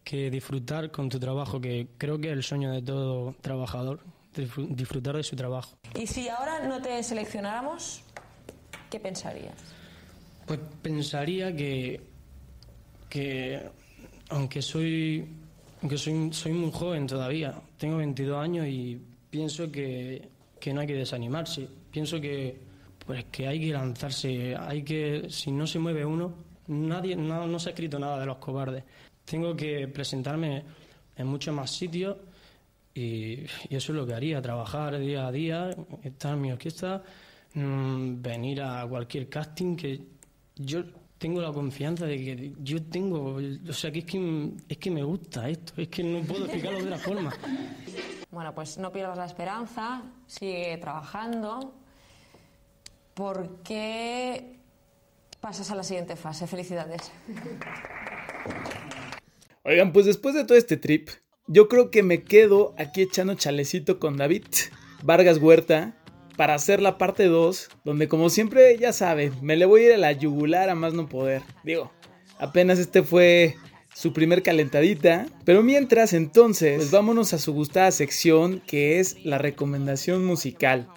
que 0.04 0.30
disfrutar 0.30 0.92
con 0.92 1.10
tu 1.10 1.20
trabajo 1.20 1.60
que 1.62 1.88
creo 1.98 2.20
que 2.20 2.28
es 2.28 2.34
el 2.34 2.44
sueño 2.44 2.72
de 2.72 2.82
todo 2.82 3.34
trabajador 3.42 4.02
disfr- 4.36 4.68
disfrutar 4.76 5.16
de 5.16 5.24
su 5.24 5.36
trabajo 5.36 5.78
Y 5.96 6.06
si 6.08 6.28
ahora 6.28 6.68
no 6.68 6.82
te 6.82 7.02
seleccionáramos, 7.04 8.02
¿qué 8.92 9.00
pensarías? 9.00 9.56
Pues 10.46 10.60
pensaría 10.82 11.56
que, 11.56 12.02
que 13.10 13.62
aunque 14.30 14.62
soy 14.62 15.28
aunque 15.84 15.98
soy, 15.98 16.32
soy 16.32 16.54
muy 16.54 16.72
joven 16.72 17.06
todavía, 17.06 17.62
tengo 17.78 17.98
22 17.98 18.42
años 18.42 18.66
y 18.68 18.98
pienso 19.30 19.70
que, 19.70 20.30
que 20.58 20.74
no 20.74 20.80
hay 20.80 20.88
que 20.88 20.94
desanimarse. 20.94 21.68
Pienso 21.92 22.22
que 22.22 22.58
pues 23.06 23.26
que 23.26 23.48
hay 23.48 23.60
que 23.60 23.74
lanzarse, 23.74 24.56
hay 24.56 24.82
que 24.84 25.26
si 25.30 25.52
no 25.52 25.68
se 25.68 25.80
mueve 25.80 26.06
uno, 26.06 26.34
nadie 26.68 27.18
no, 27.18 27.46
no 27.46 27.60
se 27.60 27.70
ha 27.70 27.72
escrito 27.72 28.00
nada 28.00 28.18
de 28.18 28.26
los 28.26 28.38
cobardes. 28.38 28.86
Tengo 29.26 29.54
que 29.58 29.90
presentarme 29.90 30.64
en 31.18 31.28
muchos 31.28 31.54
más 31.54 31.70
sitios 31.70 32.16
y, 32.94 33.44
eso 33.70 33.92
es 33.92 33.98
lo 33.98 34.08
que 34.08 34.14
haría, 34.14 34.42
trabajar 34.42 34.98
día 34.98 35.28
a 35.28 35.32
día, 35.34 35.76
estar 36.02 36.34
en 36.36 36.42
mi 36.42 36.52
orquesta, 36.54 37.04
mm, 37.56 38.22
venir 38.22 38.62
a 38.62 38.88
cualquier 38.88 39.28
casting 39.28 39.76
que 39.76 40.00
yo 40.56 40.84
tengo 41.18 41.42
la 41.42 41.54
confianza 41.54 42.06
de 42.06 42.18
que 42.18 42.54
yo 42.60 42.84
tengo, 42.84 43.36
o 43.36 43.74
sea, 43.74 43.92
que 43.92 44.00
es 44.00 44.06
que, 44.06 44.52
es 44.68 44.78
que 44.78 44.92
me 44.92 45.04
gusta 45.04 45.50
esto, 45.50 45.74
es 45.78 45.88
que 45.88 46.04
no 46.04 46.20
puedo 46.22 46.46
explicarlo 46.46 46.80
de 46.80 46.86
otra 46.86 46.98
forma. 46.98 47.34
Bueno, 48.30 48.54
pues 48.54 48.78
no 48.78 48.92
pierdas 48.92 49.18
la 49.18 49.26
esperanza, 49.26 50.04
sigue 50.28 50.78
trabajando, 50.80 51.74
porque 53.14 54.60
pasas 55.40 55.72
a 55.72 55.76
la 55.76 55.84
siguiente 55.84 56.16
fase. 56.16 56.48
Felicidades. 56.48 57.12
Oigan, 59.64 59.94
pues 59.94 60.06
después 60.06 60.36
de 60.36 60.44
todo 60.44 60.58
este 60.58 60.78
trip, 60.78 61.10
yo 61.48 61.68
creo 61.70 61.90
que 61.90 62.04
me 62.04 62.24
quedo 62.24 62.74
aquí 62.78 63.02
echando 63.02 63.36
chalecito 63.36 64.00
con 64.00 64.18
David 64.18 64.46
Vargas 65.04 65.38
Huerta 65.38 65.96
para 66.36 66.56
hacer 66.56 66.82
la 66.82 66.98
parte 66.98 67.26
2, 67.26 67.70
donde 67.84 68.08
como 68.08 68.30
siempre 68.30 68.78
ya 68.78 68.94
saben, 68.94 69.34
me 69.42 69.56
le 69.56 69.66
voy 69.66 69.84
a 69.84 69.86
ir 69.88 69.94
a 69.94 69.98
la 69.98 70.12
yugular 70.12 70.70
a 70.70 70.76
más 70.76 70.94
no 70.94 71.08
poder. 71.08 71.42
Digo, 71.64 71.92
apenas 72.40 72.80
este 72.80 73.04
fue 73.04 73.56
su 73.94 74.14
primer 74.14 74.42
calentadita, 74.42 75.28
pero 75.46 75.62
mientras 75.62 76.14
entonces, 76.14 76.78
pues 76.78 76.92
vámonos 76.92 77.34
a 77.34 77.40
su 77.40 77.54
gustada 77.54 77.92
sección 77.92 78.62
que 78.66 79.00
es 79.00 79.24
la 79.24 79.38
recomendación 79.38 80.26
musical. 80.26 80.88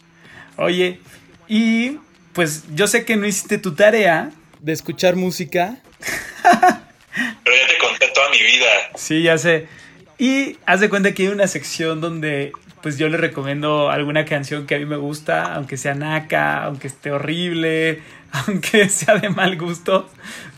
Oye, 0.57 1.01
y 1.49 1.99
pues 2.33 2.65
yo 2.75 2.87
sé 2.87 3.05
que 3.05 3.17
no 3.17 3.27
hiciste 3.27 3.59
tu 3.59 3.75
tarea 3.75 4.33
de 4.61 4.73
escuchar 4.73 5.17
música, 5.17 5.83
Pero 7.45 7.57
ya 7.57 7.67
te 7.69 7.79
conté 7.79 8.09
toda 8.09 8.29
mi 8.31 8.39
vida. 8.39 8.67
Sí, 8.95 9.23
ya 9.23 9.39
sé. 9.39 9.69
Y 10.19 10.59
haz 10.67 10.81
de 10.81 10.89
cuenta 10.89 11.13
que 11.13 11.25
hay 11.25 11.29
una 11.29 11.47
sección 11.47 12.01
donde 12.01 12.53
pues 12.83 12.99
yo 12.99 13.09
le 13.09 13.17
recomiendo 13.17 13.91
alguna 13.91 14.25
canción 14.25 14.67
que 14.67 14.77
a 14.77 14.79
mí 14.79 14.87
me 14.87 14.97
gusta, 14.97 15.55
aunque 15.55 15.77
sea 15.77 15.95
naca, 15.95 16.65
aunque 16.65 16.87
esté 16.87 17.11
horrible, 17.11 18.03
aunque 18.33 18.89
sea 18.89 19.17
de 19.17 19.31
mal 19.31 19.57
gusto. 19.57 20.09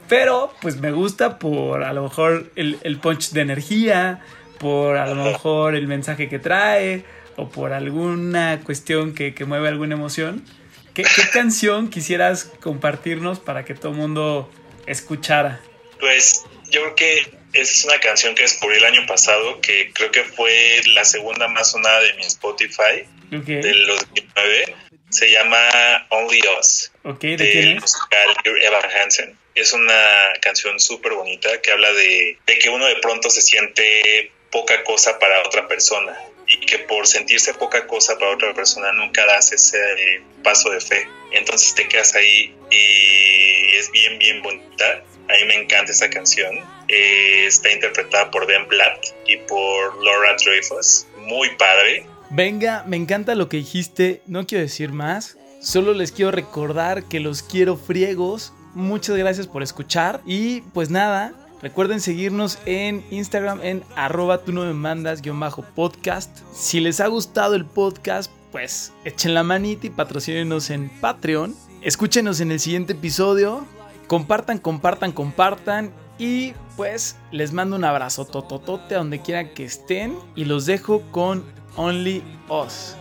Pero 0.09 0.53
pues 0.61 0.81
me 0.81 0.91
gusta 0.91 1.39
por 1.39 1.85
a 1.85 1.93
lo 1.93 2.03
mejor 2.03 2.51
el, 2.57 2.79
el 2.83 2.99
punch 2.99 3.31
de 3.31 3.43
energía, 3.43 4.21
por 4.59 4.97
a 4.97 5.07
lo 5.07 5.23
mejor 5.23 5.75
el 5.75 5.87
mensaje 5.87 6.29
que 6.29 6.39
trae, 6.39 7.05
o 7.37 7.49
por 7.49 7.73
alguna 7.73 8.61
cuestión 8.65 9.15
que, 9.15 9.33
que 9.33 9.45
mueve 9.45 9.69
alguna 9.69 9.95
emoción. 9.95 10.45
¿Qué, 10.93 11.05
canción 11.33 11.89
quisieras 11.89 12.51
compartirnos 12.61 13.39
para 13.39 13.65
que 13.65 13.75
todo 13.75 13.93
mundo 13.93 14.51
escuchara? 14.87 15.61
Pues 16.01 16.45
yo 16.71 16.81
creo 16.83 16.95
que 16.97 17.38
es 17.61 17.85
una 17.85 17.99
canción 17.99 18.35
que 18.35 18.43
descubrí 18.43 18.77
el 18.77 18.85
año 18.85 19.07
pasado, 19.07 19.61
que 19.61 19.93
creo 19.93 20.11
que 20.11 20.25
fue 20.25 20.81
la 20.87 21.05
segunda 21.05 21.49
más 21.49 21.71
sonada 21.71 22.01
de 22.01 22.15
mi 22.15 22.23
Spotify 22.23 23.05
Ok, 23.35 23.45
del 23.47 23.87
2009. 23.87 24.77
Se 25.11 25.31
llama 25.31 26.07
Only 26.11 26.43
Us, 26.59 26.93
ok, 27.03 27.21
¿de 27.21 27.37
del 27.37 27.81
musical 27.81 28.37
Evan 28.45 28.91
Hansen. 28.91 29.39
Es 29.55 29.73
una 29.73 30.33
canción 30.41 30.79
súper 30.79 31.15
bonita 31.15 31.61
que 31.63 31.73
habla 31.73 31.93
de, 31.93 32.39
de 32.47 32.59
que 32.59 32.69
uno 32.69 32.87
de 32.87 32.97
pronto 32.97 33.31
se 33.31 33.41
siente 33.41 34.31
poca 34.51 34.85
cosa 34.85 35.19
para 35.19 35.43
otra 35.47 35.67
persona 35.67 36.17
y 36.47 36.61
que 36.61 36.79
por 36.81 37.07
sentirse 37.07 37.55
poca 37.55 37.87
cosa 37.87 38.19
para 38.19 38.33
otra 38.33 38.55
persona 38.55 38.93
nunca 38.93 39.27
das 39.27 39.53
ese 39.53 39.79
eh, 39.79 40.23
paso 40.43 40.71
de 40.71 40.81
fe. 40.81 41.07
Entonces 41.33 41.75
te 41.75 41.87
quedas 41.87 42.15
ahí 42.15 42.55
y 42.71 43.77
es 43.77 43.91
bien, 43.91 44.19
bien 44.19 44.43
bonita. 44.43 45.05
A 45.29 45.33
mí 45.33 45.47
me 45.47 45.63
encanta 45.63 45.93
esa 45.93 46.09
canción. 46.09 46.57
Eh, 46.89 47.45
está 47.47 47.71
interpretada 47.73 48.31
por 48.31 48.47
Ben 48.47 48.67
Platt 48.67 49.07
y 49.27 49.37
por 49.39 50.03
Laura 50.03 50.37
Dreyfus. 50.43 51.07
Muy 51.19 51.51
padre. 51.57 52.07
Venga, 52.31 52.85
me 52.87 52.97
encanta 52.97 53.35
lo 53.35 53.49
que 53.49 53.57
dijiste, 53.59 54.23
no 54.27 54.47
quiero 54.47 54.63
decir 54.63 54.93
más, 54.93 55.39
solo 55.63 55.95
les 55.95 56.13
quiero 56.13 56.31
recordar 56.31 57.05
que 57.05 57.21
los 57.21 57.43
quiero 57.43 57.79
friegos, 57.79 58.53
muchas 58.75 59.17
gracias 59.17 59.47
por 59.47 59.63
escuchar 59.63 60.21
y 60.27 60.61
pues 60.75 60.91
nada, 60.91 61.33
recuerden 61.63 62.03
seguirnos 62.03 62.59
en 62.67 63.03
Instagram 63.11 63.61
en 63.63 63.83
arroba 63.97 64.45
tú 64.45 64.53
no 64.53 64.67
me 64.67 64.75
mandas 64.75 65.23
guion 65.23 65.41
bajo 65.41 65.63
podcast. 65.75 66.39
Si 66.53 66.81
les 66.81 67.01
ha 67.01 67.07
gustado 67.07 67.55
el 67.55 67.65
podcast, 67.65 68.31
pues 68.53 68.93
echen 69.07 69.33
la 69.33 69.43
manita 69.43 69.87
y 69.87 69.91
patrocínenos 69.91 70.69
en 70.69 70.91
Patreon. 71.01 71.57
Escúchenos 71.81 72.41
en 72.41 72.53
el 72.53 72.61
siguiente 72.61 72.93
episodio, 72.93 73.67
Compartan, 74.09 74.59
compartan, 74.59 75.13
compartan. 75.13 75.93
Y 76.19 76.55
pues 76.77 77.17
les 77.31 77.53
mando 77.53 77.77
un 77.77 77.85
abrazo 77.85 78.25
tototote 78.25 78.97
a 78.97 78.99
donde 78.99 79.21
quiera 79.21 79.55
que 79.55 79.65
estén. 79.65 80.19
Y 80.35 80.45
los 80.47 80.67
dejo 80.67 81.03
con 81.13 81.45
Only 81.77 82.25
Us. 82.49 82.97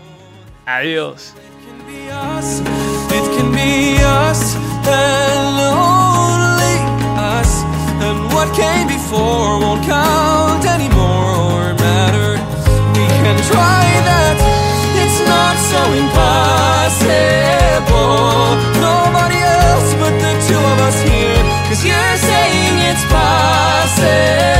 Adiós. 0.67 1.33
And 7.99 8.31
what 8.31 8.53
came 8.55 8.87
before 8.87 9.59
won't 9.59 9.83
count 9.85 10.63
anymore 10.65 11.71
or 11.71 11.73
matter. 11.73 12.37
We 12.93 13.07
can 13.25 13.37
try 13.49 13.83
that, 14.05 14.37
it's 15.01 15.19
not 15.25 15.57
so 15.71 15.81
impossible. 15.97 17.17
Nobody 18.79 19.36
of 20.71 20.79
us 20.87 21.01
here, 21.01 21.43
cause 21.67 21.83
you're 21.85 22.17
saying 22.17 22.75
it's 22.89 23.05
possible. 23.05 24.57